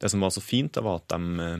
det 0.00 0.08
som 0.08 0.22
var 0.24 0.32
så 0.32 0.42
fint, 0.42 0.80
var 0.80 1.00
at 1.00 1.12
de 1.12 1.44
eh, 1.44 1.58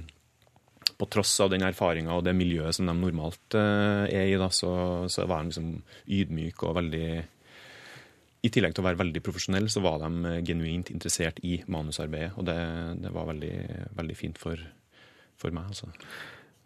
på 1.00 1.08
tross 1.08 1.32
av 1.40 1.50
den 1.52 1.64
erfaringa 1.64 2.16
og 2.16 2.24
det 2.26 2.36
miljøet 2.36 2.76
som 2.76 2.88
de 2.88 2.94
normalt 2.96 3.56
eh, 3.56 4.06
er 4.08 4.32
i, 4.32 4.38
da, 4.40 4.50
så, 4.52 4.72
så 5.12 5.26
var 5.28 5.42
de 5.42 5.52
liksom 5.52 5.70
ydmyke 6.20 6.68
og 6.68 6.76
veldig 6.80 7.06
I 8.40 8.48
tillegg 8.48 8.72
til 8.72 8.80
å 8.80 8.88
være 8.88 9.00
veldig 9.02 9.20
profesjonelle, 9.24 9.68
så 9.72 9.82
var 9.84 10.00
de 10.00 10.10
eh, 10.32 10.42
genuint 10.48 10.92
interessert 10.92 11.40
i 11.44 11.58
manusarbeidet. 11.68 12.34
Og 12.40 12.48
det, 12.48 12.58
det 13.04 13.12
var 13.12 13.28
veldig, 13.28 13.54
veldig 13.96 14.16
fint 14.16 14.40
for, 14.40 14.60
for 15.40 15.52
meg, 15.52 15.72
altså. 15.74 15.90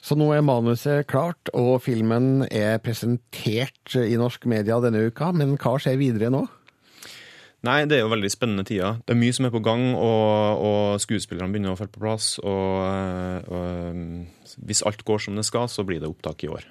Så 0.04 0.14
nå 0.20 0.28
er 0.36 0.44
manuset 0.44 1.06
klart, 1.08 1.48
og 1.56 1.78
filmen 1.82 2.44
er 2.50 2.76
presentert 2.84 3.96
i 3.96 4.18
norsk 4.20 4.44
media 4.52 4.76
denne 4.84 5.06
uka. 5.08 5.30
Men 5.32 5.56
hva 5.56 5.78
skjer 5.80 5.96
videre 5.96 6.28
nå? 6.30 6.44
Nei, 7.64 7.78
det 7.88 7.96
er 7.96 8.02
jo 8.04 8.12
veldig 8.12 8.28
spennende 8.32 8.64
tider. 8.68 8.98
Det 9.06 9.14
er 9.14 9.20
mye 9.20 9.34
som 9.36 9.46
er 9.48 9.52
på 9.54 9.62
gang, 9.64 9.86
og, 9.96 10.64
og 10.68 11.00
skuespillerne 11.00 11.52
begynner 11.54 11.72
å 11.72 11.78
falle 11.78 11.94
på 11.94 12.02
plass. 12.02 12.34
Og, 12.44 13.48
og 13.48 14.64
hvis 14.68 14.84
alt 14.84 15.04
går 15.08 15.22
som 15.24 15.38
det 15.38 15.46
skal, 15.48 15.70
så 15.72 15.86
blir 15.88 16.02
det 16.02 16.10
opptak 16.10 16.44
i 16.44 16.50
år. 16.52 16.66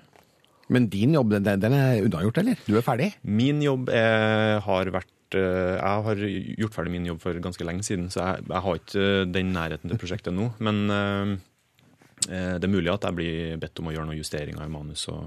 Men 0.73 0.87
din 0.93 1.15
jobb, 1.17 1.33
den, 1.33 1.59
den 1.61 1.75
er 1.75 2.05
unnagjort, 2.05 2.39
eller? 2.43 2.61
Du 2.67 2.77
er 2.77 2.85
ferdig? 2.85 3.09
Min 3.25 3.61
jobb 3.65 3.89
er, 3.93 4.61
har 4.63 4.91
vært 4.93 5.37
eh, 5.37 5.75
Jeg 5.75 6.05
har 6.07 6.23
gjort 6.61 6.77
ferdig 6.77 6.93
min 6.93 7.09
jobb 7.09 7.23
for 7.25 7.41
ganske 7.43 7.67
lenge 7.67 7.85
siden, 7.87 8.07
så 8.13 8.21
jeg, 8.21 8.47
jeg 8.53 8.63
har 8.67 8.79
ikke 8.79 9.09
den 9.33 9.53
nærheten 9.55 9.91
til 9.91 10.01
prosjektet 10.01 10.35
nå. 10.37 10.51
Men 10.63 10.83
eh, 10.93 11.33
eh, 12.29 12.55
det 12.61 12.69
er 12.69 12.73
mulig 12.73 12.93
at 12.93 13.09
jeg 13.09 13.17
blir 13.17 13.57
bedt 13.61 13.81
om 13.81 13.89
å 13.89 13.95
gjøre 13.97 14.11
noen 14.11 14.21
justeringer 14.21 14.63
i 14.63 14.71
manus, 14.77 15.07
og, 15.11 15.25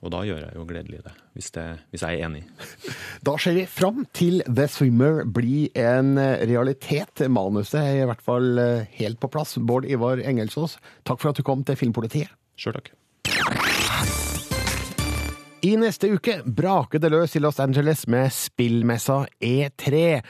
og 0.00 0.12
da 0.14 0.22
gjør 0.24 0.44
jeg 0.46 0.56
jo 0.56 0.66
gledelig 0.68 1.02
det, 1.04 1.12
hvis, 1.36 1.50
det, 1.56 1.64
hvis 1.92 2.04
jeg 2.06 2.20
er 2.20 2.28
enig. 2.28 2.44
Da 3.26 3.34
ser 3.40 3.56
vi 3.58 3.66
fram 3.68 4.06
til 4.16 4.40
The 4.48 4.66
Swimmer 4.72 5.24
blir 5.28 5.68
en 5.78 6.16
eh, 6.20 6.46
realitet. 6.48 7.26
Manuset 7.28 7.82
er 7.82 8.04
i 8.04 8.08
hvert 8.08 8.24
fall 8.24 8.62
eh, 8.62 8.88
helt 9.00 9.20
på 9.20 9.28
plass. 9.32 9.58
Bård 9.60 9.88
Ivar 9.88 10.22
Engelsås, 10.24 10.78
takk 11.04 11.20
for 11.20 11.32
at 11.32 11.40
du 11.40 11.44
kom 11.46 11.66
til 11.68 11.76
Filmpolitiet. 11.80 12.32
Sjøl 12.60 12.78
takk. 12.78 12.94
I 15.60 15.74
neste 15.76 16.08
uke 16.14 16.38
braker 16.46 17.00
det 17.02 17.10
løs 17.12 17.34
i 17.36 17.40
Los 17.42 17.58
Angeles 17.60 18.06
med 18.08 18.30
spillmessa 18.32 19.26
E3, 19.44 20.22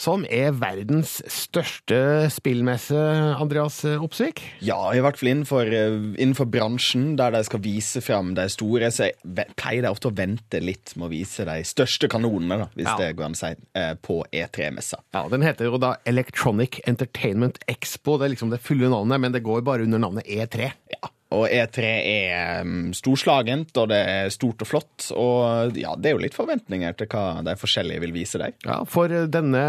som 0.00 0.22
er 0.32 0.54
verdens 0.56 1.18
største 1.28 1.98
spillmesse, 2.32 2.96
Andreas 3.36 3.82
Opsvik? 4.00 4.40
Ja, 4.64 4.78
i 4.96 5.02
hvert 5.04 5.20
fall 5.20 5.34
innenfor, 5.34 5.68
eh, 5.68 5.98
innenfor 6.24 6.48
bransjen, 6.48 7.10
der 7.20 7.34
de 7.36 7.42
skal 7.44 7.60
vise 7.60 8.00
fram 8.00 8.32
de 8.38 8.46
store. 8.48 8.88
Så 8.88 9.10
jeg 9.10 9.46
pleier 9.60 9.84
de 9.84 9.92
ofte 9.92 10.08
å 10.08 10.16
vente 10.16 10.62
litt 10.64 10.94
med 10.96 11.10
å 11.10 11.12
vise 11.12 11.44
de 11.44 11.58
største 11.68 12.08
kanonene, 12.08 12.62
da, 12.64 12.70
hvis 12.74 12.88
Ja. 12.88 12.96
det 12.96 13.16
går 13.20 13.24
an 13.28 13.36
å 13.36 13.42
si, 13.42 13.54
eh, 13.74 13.94
på 14.00 14.24
E3-messa. 14.32 15.02
Ja, 15.12 15.28
Den 15.28 15.42
heter 15.42 15.66
jo 15.68 15.76
da 15.76 15.96
Electronic 16.06 16.80
Entertainment 16.86 17.58
Expo. 17.68 18.16
Det 18.18 18.30
er 18.30 18.34
liksom 18.36 18.50
det 18.50 18.62
fulle 18.62 18.88
navnet, 18.88 19.20
men 19.20 19.32
det 19.32 19.42
går 19.44 19.60
bare 19.62 19.82
under 19.82 19.98
navnet 19.98 20.24
E3. 20.26 20.72
Ja. 20.88 21.10
Og 21.30 21.44
E3 21.46 21.82
er 21.86 22.64
um, 22.66 22.90
storslagent, 22.96 23.70
og 23.78 23.90
det 23.92 23.98
er 24.02 24.32
stort 24.34 24.64
og 24.64 24.66
flott. 24.66 25.10
Og 25.14 25.76
ja, 25.78 25.94
det 25.94 26.10
er 26.10 26.16
jo 26.16 26.22
litt 26.24 26.34
forventninger 26.34 26.96
til 26.98 27.10
hva 27.12 27.24
de 27.46 27.54
forskjellige 27.58 28.02
vil 28.02 28.14
vise 28.16 28.40
der. 28.42 28.56
Ja, 28.66 28.80
for 28.90 29.14
denne 29.30 29.62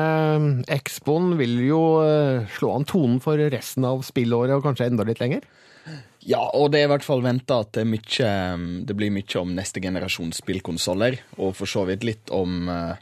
expoen 0.74 1.36
vil 1.38 1.60
jo 1.68 1.84
eh, 2.02 2.50
slå 2.58 2.74
an 2.74 2.88
tonen 2.90 3.22
for 3.22 3.38
resten 3.54 3.86
av 3.86 4.02
spillåret, 4.08 4.56
og 4.58 4.66
kanskje 4.66 4.90
enda 4.90 5.06
litt 5.06 5.22
lenger? 5.22 5.46
Ja, 6.26 6.42
og 6.54 6.72
det 6.74 6.82
er 6.82 6.90
i 6.90 6.92
hvert 6.92 7.06
fall 7.06 7.24
venta 7.26 7.62
at 7.64 7.72
det, 7.78 7.86
mye, 7.90 8.34
um, 8.58 8.66
det 8.86 8.98
blir 8.98 9.14
mye 9.14 9.40
om 9.42 9.54
neste 9.58 9.82
generasjons 9.82 10.42
spillkonsoller, 10.42 11.22
og 11.38 11.56
for 11.58 11.70
så 11.70 11.86
vidt 11.90 12.06
litt 12.06 12.34
om 12.34 12.70
uh, 12.70 12.98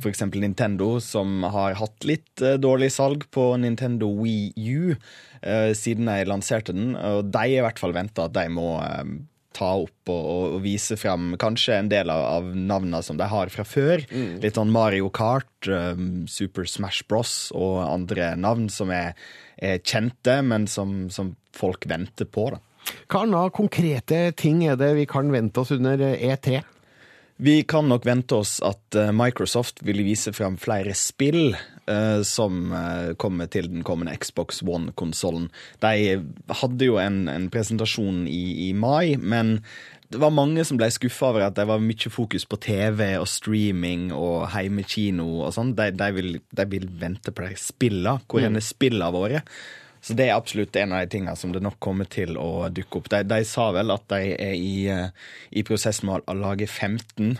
f.eks. 0.00 0.24
Nintendo, 0.34 0.96
som 1.02 1.42
har 1.54 1.76
hatt 1.80 2.06
litt 2.08 2.42
uh, 2.44 2.56
dårlig 2.60 2.92
salg 2.94 3.26
på 3.34 3.52
Nintendo 3.62 4.08
Wii 4.20 4.52
U 4.56 4.94
uh, 4.94 5.72
siden 5.76 6.10
jeg 6.10 6.30
lanserte 6.30 6.74
den. 6.76 6.94
Og 6.96 7.28
de 7.32 7.44
er 7.44 7.60
i 7.60 7.66
hvert 7.66 7.82
fall 7.82 7.94
venter 7.96 8.28
at 8.28 8.36
de 8.36 8.46
må 8.52 8.74
um, 8.80 9.20
ta 9.52 9.68
opp 9.82 10.10
og, 10.10 10.26
og, 10.56 10.58
vise 10.64 10.96
fram 10.96 11.34
kanskje 11.40 11.76
en 11.76 11.90
del 11.92 12.10
av, 12.12 12.24
av 12.38 12.50
navnene 12.56 13.02
som 13.04 13.18
de 13.20 13.28
har 13.28 13.52
fra 13.52 13.64
før. 13.68 14.04
Mm. 14.10 14.40
Litt 14.44 14.58
sånn 14.58 14.72
Mario 14.74 15.10
Kart, 15.14 15.52
um, 15.68 16.24
Super 16.30 16.68
Smash 16.68 17.06
Bros 17.08 17.52
og 17.56 17.82
andre 17.84 18.32
navn 18.40 18.68
som 18.72 18.92
er, 18.94 19.16
er 19.60 19.80
kjente, 19.84 20.40
men 20.46 20.68
som, 20.70 21.06
som 21.12 21.34
folk 21.56 21.86
venter 21.90 22.28
på. 22.28 22.50
da. 22.56 22.62
Hva 23.06 23.22
annet 23.22 23.54
konkrete 23.54 24.24
ting 24.38 24.64
er 24.66 24.78
det 24.80 24.92
vi 24.98 25.06
kan 25.08 25.30
vente 25.32 25.62
oss 25.62 25.72
under 25.74 26.00
E3? 26.12 26.62
Vi 27.36 27.62
kan 27.66 27.88
nok 27.88 28.04
vente 28.06 28.36
oss 28.38 28.58
at 28.62 28.96
Microsoft 29.16 29.80
vil 29.82 30.02
vise 30.06 30.34
frem 30.36 30.58
flere 30.60 30.94
spill 30.94 31.56
uh, 31.90 32.22
som 32.22 32.72
uh, 32.72 33.14
kommer 33.18 33.48
til 33.50 33.70
den 33.70 33.82
kommende 33.86 34.14
Xbox 34.16 34.62
One-konsollen. 34.62 35.48
De 35.82 36.20
hadde 36.60 36.88
jo 36.88 37.00
en, 37.02 37.24
en 37.32 37.48
presentasjon 37.52 38.26
i, 38.30 38.68
i, 38.68 38.70
mai, 38.76 39.16
men 39.18 39.58
det 40.12 40.20
var 40.20 40.34
mange 40.34 40.64
som 40.68 40.76
ble 40.76 40.90
skuffa 40.92 41.30
over 41.30 41.46
at 41.46 41.56
det 41.56 41.64
var 41.70 41.80
mye 41.80 42.12
fokus 42.12 42.44
på 42.44 42.58
TV 42.60 43.14
og 43.16 43.28
streaming 43.30 44.10
og 44.12 44.50
heimekino 44.52 45.28
og 45.46 45.54
sånn. 45.56 45.72
De, 45.78 45.88
de, 45.96 46.34
de, 46.52 46.66
vil 46.68 46.90
vente 47.00 47.32
på 47.32 47.46
de 47.46 47.56
spillene. 47.56 48.18
Hvor 48.28 48.44
mm. 48.44 48.58
er 48.60 48.66
spillene 48.66 49.08
våre? 49.14 49.40
Så 50.02 50.16
det 50.18 50.26
er 50.28 50.34
absolutt 50.34 50.76
en 50.80 50.96
av 50.96 51.04
de 51.04 51.14
tingene 51.14 51.38
som 51.38 51.54
det 51.54 51.62
nok 51.62 51.78
kommer 51.82 52.08
til 52.10 52.34
å 52.40 52.66
dukke 52.74 52.98
opp. 52.98 53.08
De, 53.12 53.22
de 53.30 53.40
sa 53.46 53.70
vel 53.74 53.94
at 53.94 54.08
de 54.10 54.34
er 54.34 54.58
i, 54.58 54.74
i 55.54 55.62
prosess 55.66 56.02
med 56.06 56.26
å 56.26 56.38
lage 56.38 56.66
15 56.66 57.38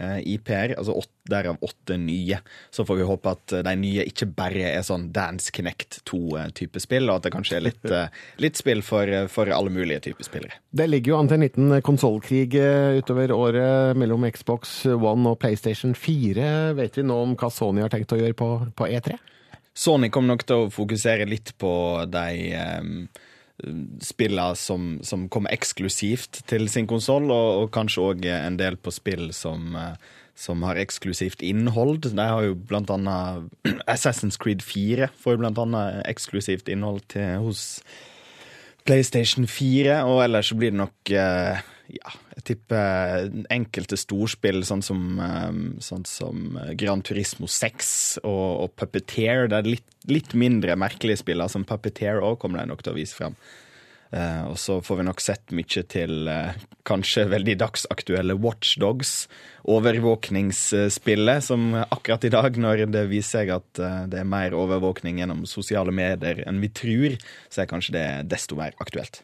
IP-er, 0.00 0.72
altså 0.78 0.94
åtte, 0.96 1.12
derav 1.28 1.58
åtte 1.60 1.96
nye. 2.00 2.38
Så 2.72 2.86
får 2.88 2.96
vi 2.96 3.06
håpe 3.06 3.32
at 3.34 3.54
de 3.66 3.74
nye 3.76 4.06
ikke 4.08 4.30
bare 4.32 4.70
er 4.70 4.84
sånn 4.86 5.10
Dance 5.14 5.52
Connect 5.54 6.00
2-type 6.08 6.80
spill, 6.80 7.10
og 7.10 7.18
at 7.18 7.26
det 7.26 7.32
kanskje 7.34 7.58
er 7.58 7.66
litt, 7.66 7.90
litt 8.42 8.58
spill 8.58 8.80
for, 8.86 9.10
for, 9.30 9.50
alle 9.52 9.72
mulige 9.74 10.00
typer 10.08 10.26
spillere. 10.26 10.56
Det 10.72 10.88
ligger 10.88 11.12
jo 11.12 11.18
an 11.20 11.30
til 11.30 11.38
en 11.38 11.44
liten 11.44 11.76
konsollkrig 11.86 12.56
utover 13.02 13.34
året 13.36 13.98
mellom 14.00 14.24
Xbox 14.30 14.80
One 14.94 15.34
og 15.34 15.40
PlayStation 15.42 15.92
4. 15.94 16.48
Vet 16.80 16.98
vi 16.98 17.06
nå 17.06 17.20
om 17.26 17.36
hva 17.38 17.52
Sony 17.52 17.84
har 17.84 17.92
tenkt 17.92 18.16
å 18.16 18.20
gjøre 18.20 18.38
på, 18.38 18.54
på 18.78 18.88
E3? 18.88 19.18
Sony 19.76 20.10
kommer 20.12 20.34
nok 20.34 20.46
til 20.48 20.64
å 20.64 20.70
fokusere 20.72 21.28
litt 21.30 21.54
på 21.60 21.72
de 22.10 22.54
um, 22.58 22.94
spillene 24.02 24.56
som, 24.58 24.94
som, 25.06 25.28
kommer 25.32 25.52
eksklusivt 25.54 26.42
til 26.50 26.68
sin 26.72 26.88
konsoll, 26.90 27.28
og, 27.30 27.48
og, 27.64 27.68
kanskje 27.74 28.06
òg 28.06 28.26
en 28.32 28.58
del 28.60 28.78
på 28.80 28.92
spill 28.94 29.30
som, 29.36 29.76
som, 30.34 30.64
har 30.66 30.80
eksklusivt 30.80 31.44
innhold. 31.46 32.08
De 32.08 32.16
har 32.18 32.46
jo 32.46 32.56
blant 32.56 32.90
annet 32.94 33.50
Assassin's 33.94 34.40
Creed 34.40 34.64
4 34.64 35.10
får 35.20 35.36
jo 35.36 35.42
blant 35.44 35.60
annet 35.60 36.00
eksklusivt 36.10 36.72
innhold 36.72 37.04
til, 37.12 37.36
hos 37.44 37.82
PlayStation 38.88 39.46
4, 39.46 40.00
og 40.08 40.24
ellers 40.24 40.50
så 40.50 40.58
blir 40.58 40.72
det 40.72 40.80
nok 40.80 41.14
uh, 41.14 41.60
ja, 41.94 42.14
jeg 42.40 42.46
tipper 42.54 43.28
enkelte 43.52 43.98
storspill, 44.00 44.62
sånn 44.66 44.82
som, 44.84 45.20
sånn 45.84 46.06
som 46.08 46.58
Gran 46.80 47.04
Turismo 47.06 47.48
6 47.50 48.20
og, 48.24 48.46
og 48.64 48.76
Puppeteer. 48.80 49.50
Det 49.50 49.60
er 49.60 49.72
litt, 49.76 49.88
litt 50.10 50.36
mindre 50.38 50.78
merkelige 50.80 51.22
spill, 51.22 51.44
som 51.52 51.66
Puppeteer 51.68 52.22
òg 52.24 52.40
kommer 52.42 52.62
de 52.62 52.70
nok 52.72 52.84
til 52.84 52.94
å 52.94 53.00
vise 53.00 53.16
frem. 53.16 53.36
Uh, 54.10 54.50
og 54.50 54.56
så 54.58 54.80
får 54.82 54.96
vi 54.98 55.04
nok 55.06 55.20
sett 55.22 55.52
mye 55.54 55.82
til 55.86 56.30
kanskje 56.88 57.28
veldig 57.30 57.54
dagsaktuelle 57.60 58.34
Watchdogs. 58.42 59.28
Overvåkningsspillet, 59.70 61.44
som 61.46 61.68
akkurat 61.84 62.26
i 62.26 62.32
dag, 62.32 62.58
når 62.58 62.86
det 62.90 63.04
viser 63.12 63.44
seg 63.44 63.54
at 63.54 63.82
det 64.10 64.22
er 64.22 64.26
mer 64.26 64.56
overvåkning 64.56 65.20
gjennom 65.20 65.44
sosiale 65.46 65.94
medier 65.94 66.42
enn 66.48 66.58
vi 66.64 66.72
tror, 66.74 67.18
så 67.52 67.62
er 67.62 67.70
kanskje 67.70 67.94
det 68.00 68.06
desto 68.32 68.58
mer 68.58 68.74
aktuelt. 68.82 69.22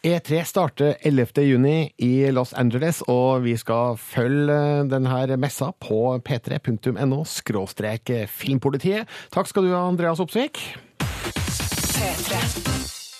E3 0.00 0.44
starter 0.48 0.94
11. 1.04 1.42
juni 1.44 1.90
i 2.00 2.30
Los 2.32 2.54
Angeles, 2.56 3.02
og 3.04 3.42
vi 3.44 3.52
skal 3.60 3.98
følge 4.00 4.54
denne 4.88 5.36
messa 5.36 5.74
på 5.76 6.14
p3.no 6.24 7.18
skråstrek 7.28 8.08
filmpolitiet. 8.32 9.04
Takk 9.28 9.50
skal 9.50 9.68
du 9.68 9.74
ha, 9.74 9.82
Andreas 9.84 10.22
Opsvik. 10.24 10.62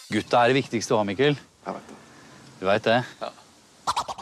Gutta 0.08 0.40
er 0.40 0.54
det 0.54 0.56
viktigste 0.62 0.96
å 0.96 1.02
ha, 1.02 1.04
Mikkel. 1.04 1.36
Jeg 1.36 1.76
vet 1.76 1.92
det. 1.92 2.00
Du 2.62 2.66
veit 2.70 2.88
det? 2.88 2.98
Ja. 3.20 3.30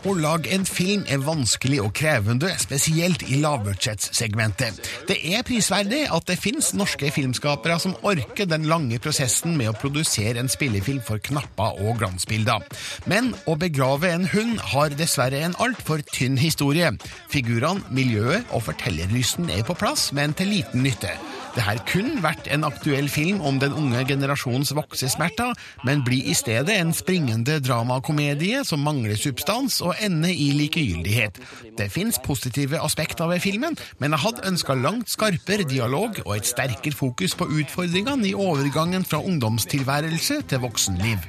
Å 0.06 0.12
lage 0.14 0.52
en 0.54 0.62
film 0.66 1.02
er 1.10 1.22
vanskelig 1.26 1.80
og 1.82 1.90
krevende, 1.98 2.52
spesielt 2.62 3.24
i 3.26 3.40
lavbudsjettsegmentet. 3.42 4.78
Det 5.08 5.16
er 5.34 5.42
prisverdig 5.46 6.04
at 6.14 6.28
det 6.30 6.38
finnes 6.38 6.70
norske 6.78 7.10
filmskapere 7.14 7.80
som 7.82 7.96
orker 8.06 8.46
den 8.46 8.68
lange 8.70 9.00
prosessen 9.02 9.56
med 9.58 9.72
å 9.72 9.76
produsere 9.78 10.38
en 10.38 10.50
spillefilm 10.52 11.02
for 11.04 11.18
knapper 11.30 11.82
og 11.82 11.98
glansbilder. 12.02 12.62
Men 13.10 13.32
å 13.50 13.58
begrave 13.58 14.12
en 14.14 14.28
hund 14.30 14.62
har 14.70 14.94
dessverre 14.94 15.42
en 15.44 15.58
altfor 15.58 16.04
tynn 16.12 16.38
historie. 16.38 16.94
Figurene, 17.32 17.82
miljøet 17.90 18.46
og 18.54 18.68
fortellerlysten 18.70 19.50
er 19.50 19.66
på 19.66 19.76
plass, 19.78 20.12
men 20.14 20.36
til 20.38 20.54
liten 20.54 20.86
nytte. 20.86 21.16
Det 21.58 21.64
har 21.66 21.80
kun 21.90 22.20
vært 22.22 22.46
en 22.54 22.62
aktuell 22.62 23.08
film 23.10 23.40
om 23.42 23.56
den 23.58 23.72
unge 23.74 24.04
generasjons 24.06 24.70
voksesmerter, 24.78 25.56
men 25.82 26.04
blir 26.06 26.28
i 26.30 26.34
stedet 26.38 26.70
en 26.70 26.92
springende 26.94 27.56
dramakomedie 27.58 28.60
som 28.62 28.84
mangler 28.86 29.18
substans 29.18 29.80
og 29.82 29.98
ender 29.98 30.30
i 30.30 30.52
likegyldighet. 30.54 31.40
Det 31.74 31.88
fins 31.90 32.20
positive 32.22 32.78
aspekter 32.78 33.26
ved 33.26 33.42
filmen, 33.42 33.74
men 33.98 34.14
jeg 34.14 34.22
hadde 34.22 34.44
ønska 34.52 34.76
langt 34.78 35.10
skarpere 35.10 35.66
dialog 35.66 36.20
og 36.28 36.36
et 36.36 36.46
sterkere 36.46 36.94
fokus 36.94 37.34
på 37.34 37.48
utfordringene 37.58 38.30
i 38.30 38.36
overgangen 38.38 39.02
fra 39.02 39.18
ungdomstilværelse 39.18 40.44
til 40.46 40.62
voksenliv. 40.62 41.26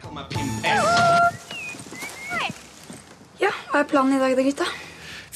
Ja, 3.41 3.49
hva 3.71 3.81
er 3.81 3.89
planen 3.89 4.19
i 4.19 4.21
dag 4.21 4.37
da, 4.37 4.45
gutta? 4.45 4.69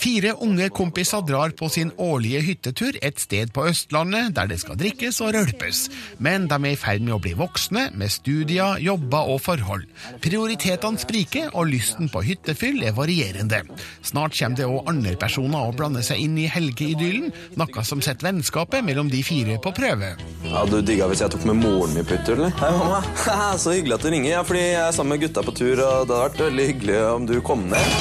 Fire 0.04 0.34
unge 0.44 0.66
kompiser 0.76 1.22
drar 1.24 1.54
på 1.56 1.70
sin 1.72 1.94
årlige 1.96 2.42
hyttetur 2.44 2.98
et 3.08 3.22
sted 3.24 3.54
på 3.56 3.64
Østlandet 3.70 4.34
der 4.36 4.50
det 4.52 4.58
skal 4.60 4.76
drikkes 4.76 5.22
og 5.24 5.30
rølpes. 5.32 5.86
Men 6.20 6.50
de 6.52 6.58
er 6.58 6.74
i 6.74 6.80
ferd 6.80 7.06
med 7.06 7.14
å 7.16 7.20
bli 7.24 7.32
voksne, 7.40 7.86
med 7.96 8.12
studier, 8.12 8.82
jobber 8.84 9.32
og 9.32 9.40
forhold. 9.46 9.86
Prioritetene 10.26 11.00
spriker, 11.00 11.54
og 11.56 11.72
lysten 11.72 12.12
på 12.12 12.20
hyttefyll 12.28 12.84
er 12.84 12.98
varierende. 12.98 13.62
Snart 14.04 14.36
kommer 14.36 14.60
det 14.60 14.68
òg 14.68 14.92
andre 14.92 15.16
personer 15.24 15.70
å 15.70 15.78
blande 15.78 16.04
seg 16.04 16.20
inn 16.26 16.36
i 16.36 16.50
helgeidyllen, 16.52 17.32
noe 17.56 17.88
som 17.88 18.04
setter 18.04 18.28
vennskapet 18.28 18.84
mellom 18.84 19.08
de 19.14 19.24
fire 19.24 19.56
på 19.64 19.72
prøve. 19.72 20.18
Ja, 20.50 20.66
Du 20.68 20.82
digga 20.84 21.08
hvis 21.08 21.24
jeg 21.24 21.32
tok 21.32 21.48
med 21.48 21.62
moren 21.64 21.96
min 21.96 22.04
på 22.04 22.18
hyttetur, 22.18 22.42
eller? 22.42 22.52
Hei, 22.60 22.76
mamma. 22.76 23.56
Så 23.64 23.78
hyggelig 23.78 24.02
at 24.02 24.04
du 24.04 24.12
ringer. 24.12 24.32
Ja, 24.36 24.44
fordi 24.44 24.68
jeg 24.68 24.84
er 24.84 24.92
sammen 24.92 25.16
med 25.16 25.24
gutta 25.30 25.48
på 25.48 25.56
tur, 25.56 25.78
og 25.78 25.80
det 25.80 25.92
hadde 25.96 26.24
vært 26.26 26.48
veldig 26.50 26.72
hyggelig 26.74 27.04
om 27.14 27.32
du 27.32 27.38
kom 27.46 27.70
ned. 27.72 28.00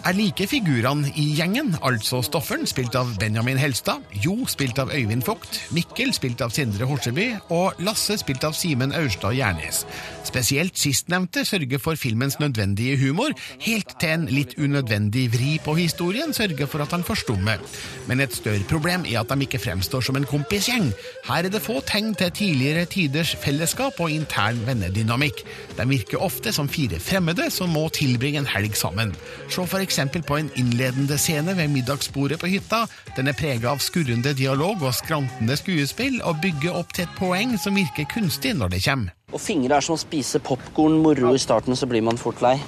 Jeg 0.00 0.16
like 0.16 0.46
figurene 0.48 1.10
i 1.20 1.26
gjengen, 1.36 1.74
altså 1.84 2.22
Stofferen, 2.24 2.64
spilt 2.64 2.94
av 2.96 3.10
Benjamin 3.20 3.58
Helstad, 3.60 4.00
Jo, 4.24 4.46
spilt 4.48 4.78
av 4.80 4.88
Øyvind 4.96 5.26
Vogt, 5.26 5.58
Mikkel, 5.76 6.14
spilt 6.16 6.40
av 6.40 6.54
Sindre 6.56 6.86
Horseby, 6.88 7.26
og 7.52 7.76
Lasse, 7.84 8.16
spilt 8.22 8.46
av 8.48 8.56
Simen 8.56 8.94
Aurstad 8.96 9.36
Gjernes. 9.36 9.82
Spesielt 10.24 10.80
sistnevnte 10.80 11.44
sørger 11.44 11.82
for 11.82 12.00
filmens 12.00 12.38
nødvendige 12.40 12.96
humor, 13.02 13.34
helt 13.60 13.92
til 14.00 14.14
en 14.14 14.24
litt 14.32 14.54
unødvendig 14.56 15.26
vri 15.34 15.50
på 15.60 15.74
historien 15.76 16.32
sørger 16.32 16.70
for 16.70 16.80
at 16.80 16.96
han 16.96 17.04
forstummer. 17.04 17.60
Men 18.08 18.24
et 18.24 18.32
større 18.32 18.64
problem 18.72 19.04
er 19.04 19.20
at 19.20 19.28
de 19.28 19.44
ikke 19.44 19.60
fremstår 19.60 20.08
som 20.08 20.16
en 20.16 20.28
kompisgjeng. 20.28 20.88
Her 21.28 21.44
er 21.44 21.52
det 21.52 21.60
få 21.60 21.82
tegn 21.84 22.14
til 22.16 22.32
tidligere 22.40 22.86
tiders 22.88 23.34
fellesskap 23.44 24.00
og 24.00 24.16
intern 24.16 24.64
vennedynamikk. 24.64 25.44
De 25.76 25.88
virker 25.92 26.24
ofte 26.24 26.56
som 26.56 26.72
fire 26.72 27.02
fremmede 27.04 27.50
som 27.52 27.68
må 27.76 27.84
tilbringe 27.92 28.40
en 28.40 28.50
helg 28.56 28.80
sammen. 28.80 29.12
Se 29.50 29.68
for 29.68 29.89
f.eks. 29.90 30.26
på 30.26 30.36
en 30.36 30.50
innledende 30.56 31.18
scene 31.18 31.54
ved 31.56 31.70
middagsbordet 31.70 32.40
på 32.40 32.46
hytta. 32.46 32.86
Den 33.16 33.28
er 33.28 33.36
prega 33.38 33.72
av 33.72 33.82
skurrende 33.82 34.32
dialog 34.38 34.82
og 34.82 34.94
skrantende 34.94 35.56
skuespill, 35.58 36.20
og 36.22 36.40
bygger 36.42 36.76
opp 36.78 36.94
til 36.94 37.08
et 37.08 37.16
poeng 37.18 37.56
som 37.58 37.78
virker 37.78 38.08
kunstig 38.10 38.54
når 38.58 38.76
det 38.76 38.84
kommer. 38.86 39.16
Og 39.34 39.42
fingre 39.42 39.78
er 39.78 39.84
som 39.84 39.98
å 39.98 40.00
spise 40.00 40.42
popkorn, 40.42 41.00
moro 41.02 41.34
i 41.34 41.42
starten, 41.42 41.76
så 41.76 41.88
blir 41.90 42.04
man 42.06 42.18
fort 42.20 42.42
lei. 42.44 42.58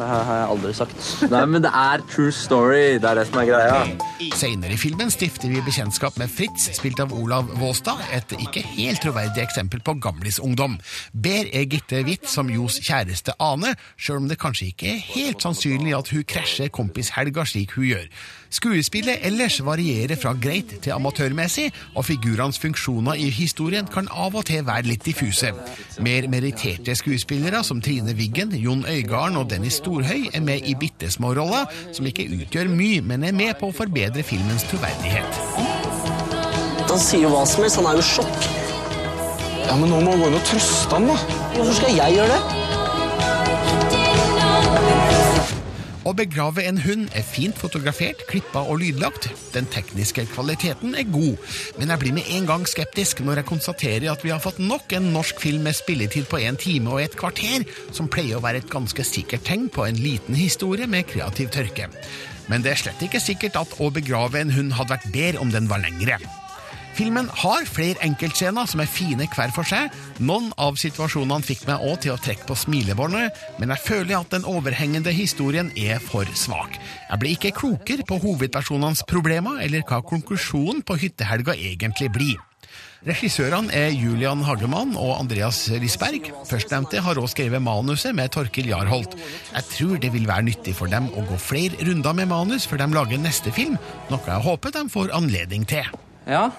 Det 0.00 0.06
har 0.08 0.36
jeg 0.38 0.48
aldri 0.48 0.70
sagt. 0.72 1.02
Nei, 1.28 1.42
men 1.52 1.60
det 1.64 1.70
er 1.76 2.00
true 2.08 2.32
story. 2.32 2.96
Det 3.02 3.08
er 3.10 3.18
det 3.18 3.26
som 3.28 3.42
er 3.42 3.48
greia. 3.50 3.80
Senere 4.40 4.72
i 4.72 4.80
filmen 4.80 5.12
stifter 5.12 5.52
vi 5.52 5.60
bekjentskap 5.66 6.16
med 6.20 6.32
Fritz, 6.32 6.70
spilt 6.78 7.02
av 7.04 7.12
Olav 7.12 7.50
Våstad, 7.60 8.00
et 8.16 8.32
ikke 8.38 8.62
helt 8.64 9.02
troverdig 9.04 9.44
eksempel 9.44 9.82
på 9.84 9.98
gamlisungdom. 10.00 10.78
Ber 11.12 11.52
er 11.52 11.68
Gitte 11.68 12.00
Hvitt 12.06 12.30
som 12.32 12.48
Jos 12.48 12.80
kjæreste 12.86 13.36
Ane, 13.44 13.74
sjøl 14.00 14.22
om 14.22 14.30
det 14.30 14.40
kanskje 14.40 14.70
ikke 14.72 14.94
er 14.94 15.04
helt 15.12 15.44
sannsynlig 15.44 15.92
at 15.98 16.12
hun 16.14 16.24
krasjer 16.24 16.72
kompishelga 16.72 17.44
slik 17.44 17.76
hun 17.76 17.90
gjør. 17.90 18.08
Skuespillet 18.50 19.22
ellers 19.22 19.60
varierer 19.62 20.18
fra 20.18 20.32
greit 20.34 20.72
til 20.82 20.90
amatørmessig, 20.90 21.68
og 21.94 22.04
figurenes 22.08 22.58
funksjoner 22.58 23.20
i 23.22 23.28
historien 23.30 23.86
kan 23.86 24.10
av 24.10 24.34
og 24.34 24.48
til 24.48 24.64
være 24.66 24.88
litt 24.90 25.06
diffuse. 25.06 25.52
Mer 26.02 26.26
meritterte 26.32 26.96
skuespillere 26.98 27.62
som 27.66 27.78
Trine 27.84 28.16
Wiggen, 28.18 28.50
Jon 28.58 28.82
Øigarden 28.90 29.38
og 29.38 29.50
Dennis 29.52 29.78
Storhøy 29.78 30.32
er 30.34 30.42
med 30.42 30.66
i 30.66 30.74
bitte 30.74 31.12
små 31.14 31.30
roller, 31.38 31.70
som 31.94 32.10
ikke 32.10 32.26
utgjør 32.40 32.72
mye, 32.74 33.04
men 33.06 33.28
er 33.28 33.36
med 33.38 33.54
på 33.60 33.70
å 33.70 33.76
forbedre 33.76 34.26
filmens 34.26 34.66
troverdighet. 34.72 35.40
Han 36.90 36.98
sier 36.98 37.28
jo 37.28 37.30
hva 37.30 37.44
som 37.46 37.62
helst. 37.62 37.78
Han 37.78 37.86
er 37.86 38.00
jo 38.00 38.08
sjokk. 38.08 38.48
Ja, 39.68 39.76
men 39.78 39.92
nå 39.92 40.00
må 40.02 40.16
han 40.16 40.24
gå 40.24 40.32
inn 40.32 40.40
og 40.40 40.48
trøste 40.50 40.98
han, 40.98 41.06
da. 41.06 41.20
Hvorfor 41.54 41.78
skal 41.78 41.94
jeg 42.02 42.18
gjøre 42.18 42.34
det? 42.34 42.59
Å 46.00 46.14
begrave 46.16 46.62
en 46.64 46.78
hund 46.80 47.10
er 47.12 47.24
fint 47.26 47.56
fotografert, 47.60 48.22
klippa 48.30 48.62
og 48.72 48.78
lydlagt. 48.80 49.26
Den 49.52 49.66
tekniske 49.68 50.24
kvaliteten 50.32 50.94
er 50.96 51.04
god, 51.12 51.36
men 51.76 51.92
jeg 51.92 52.00
blir 52.00 52.16
med 52.16 52.30
en 52.38 52.48
gang 52.48 52.64
skeptisk 52.68 53.20
når 53.20 53.42
jeg 53.42 53.48
konstaterer 53.50 54.08
at 54.08 54.24
vi 54.24 54.32
har 54.32 54.40
fått 54.40 54.62
nok 54.64 54.96
en 54.96 55.10
norsk 55.12 55.44
film 55.44 55.68
med 55.68 55.76
spilletid 55.76 56.30
på 56.30 56.40
en 56.40 56.56
time 56.60 56.94
og 56.94 57.04
et 57.04 57.18
kvarter, 57.20 57.68
som 57.92 58.08
pleier 58.08 58.40
å 58.40 58.44
være 58.44 58.64
et 58.64 58.72
ganske 58.72 59.04
sikkert 59.04 59.44
tegn 59.44 59.68
på 59.68 59.84
en 59.84 60.00
liten 60.00 60.38
historie 60.40 60.88
med 60.88 61.08
kreativ 61.10 61.52
tørke. 61.52 61.90
Men 62.48 62.64
det 62.64 62.72
er 62.72 62.84
slett 62.86 63.04
ikke 63.04 63.20
sikkert 63.22 63.60
at 63.60 63.76
Å 63.80 63.92
begrave 63.92 64.40
en 64.40 64.56
hund 64.56 64.72
hadde 64.80 64.96
vært 64.96 65.10
bedre 65.12 65.44
om 65.44 65.52
den 65.52 65.68
var 65.68 65.84
lengre. 65.84 66.16
Filmen 66.98 67.30
har 67.42 67.68
flere 67.68 68.00
enkeltscener 68.04 68.66
som 68.68 68.82
er 68.82 68.90
fine 68.90 69.28
hver 69.30 69.52
for 69.54 69.68
seg. 69.68 69.94
Noen 70.18 70.50
av 70.60 70.78
situasjonene 70.80 71.46
fikk 71.46 71.64
meg 71.68 71.86
òg 71.86 72.02
til 72.04 72.14
å 72.14 72.20
trekke 72.20 72.48
på 72.48 72.58
smilebåndet, 72.58 73.38
men 73.62 73.72
jeg 73.74 73.84
føler 73.86 74.18
at 74.18 74.34
den 74.34 74.46
overhengende 74.48 75.14
historien 75.14 75.70
er 75.78 76.02
for 76.02 76.28
svak. 76.34 76.76
Jeg 77.08 77.22
ble 77.22 77.34
ikke 77.36 77.54
klokere 77.56 78.06
på 78.06 78.20
hovedpersonenes 78.24 79.06
problemer, 79.08 79.62
eller 79.64 79.86
hva 79.86 80.02
konklusjonen 80.04 80.84
på 80.86 80.98
hyttehelga 81.00 81.56
egentlig 81.56 82.10
blir. 82.14 82.38
Regissørene 83.00 83.72
er 83.72 83.94
Julian 83.96 84.42
Hagemann 84.44 84.92
og 85.00 85.14
Andreas 85.14 85.62
Risberg. 85.72 86.26
Førstnevnte 86.44 87.00
har 87.00 87.16
også 87.16 87.32
skrevet 87.32 87.64
manuset 87.64 88.12
med 88.16 88.28
Torkil 88.34 88.68
Jarholt. 88.68 89.16
Jeg 89.54 89.68
tror 89.70 89.96
det 90.02 90.12
vil 90.12 90.28
være 90.28 90.44
nyttig 90.50 90.74
for 90.76 90.92
dem 90.92 91.08
å 91.16 91.24
gå 91.30 91.38
flere 91.40 91.80
runder 91.88 92.18
med 92.18 92.28
manus 92.28 92.68
før 92.68 92.82
de 92.82 92.90
lager 92.92 93.22
neste 93.22 93.54
film, 93.56 93.78
noe 94.12 94.20
jeg 94.28 94.44
håper 94.44 94.76
de 94.76 94.84
får 94.92 95.14
anledning 95.16 95.64
til. 95.70 95.88
Ja, 96.28 96.50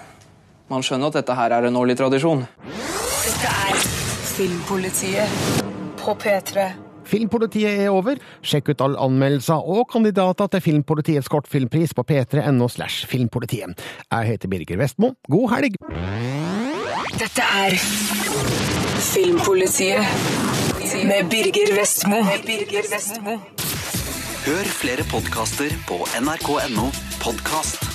man 0.72 0.84
skjønner 0.86 1.12
at 1.12 1.20
dette 1.20 1.36
her 1.36 1.52
er 1.58 1.68
en 1.68 1.76
årlig 1.76 1.98
tradisjon. 2.00 2.46
Dette 2.62 3.52
er 3.66 3.84
Filmpolitiet 4.32 5.28
på 6.00 6.14
P3. 6.22 6.70
Filmpolitiet 7.12 7.82
er 7.84 7.90
over. 7.92 8.20
Sjekk 8.46 8.72
ut 8.72 8.84
alle 8.86 9.00
anmeldelser 9.02 9.66
og 9.74 9.84
kandidater 9.92 10.48
til 10.54 10.64
Filmpolitiets 10.64 11.28
kortfilmpris 11.32 11.92
på 11.98 12.06
p3.no 12.08 12.68
slash 12.72 13.06
filmpolitiet. 13.10 13.76
Jeg 14.08 14.30
heter 14.30 14.48
Birger 14.48 14.80
Vestmo. 14.80 15.12
God 15.28 15.50
helg! 15.56 15.76
Dette 17.20 17.44
er 17.64 17.76
Filmpolitiet 19.12 20.00
med 21.04 21.28
Birger 21.30 21.76
Vestmo. 21.76 23.36
Hør 24.42 24.74
flere 24.80 25.04
podkaster 25.12 25.74
på 25.86 26.00
nrk.no 26.22 26.88
podkast. 27.22 27.91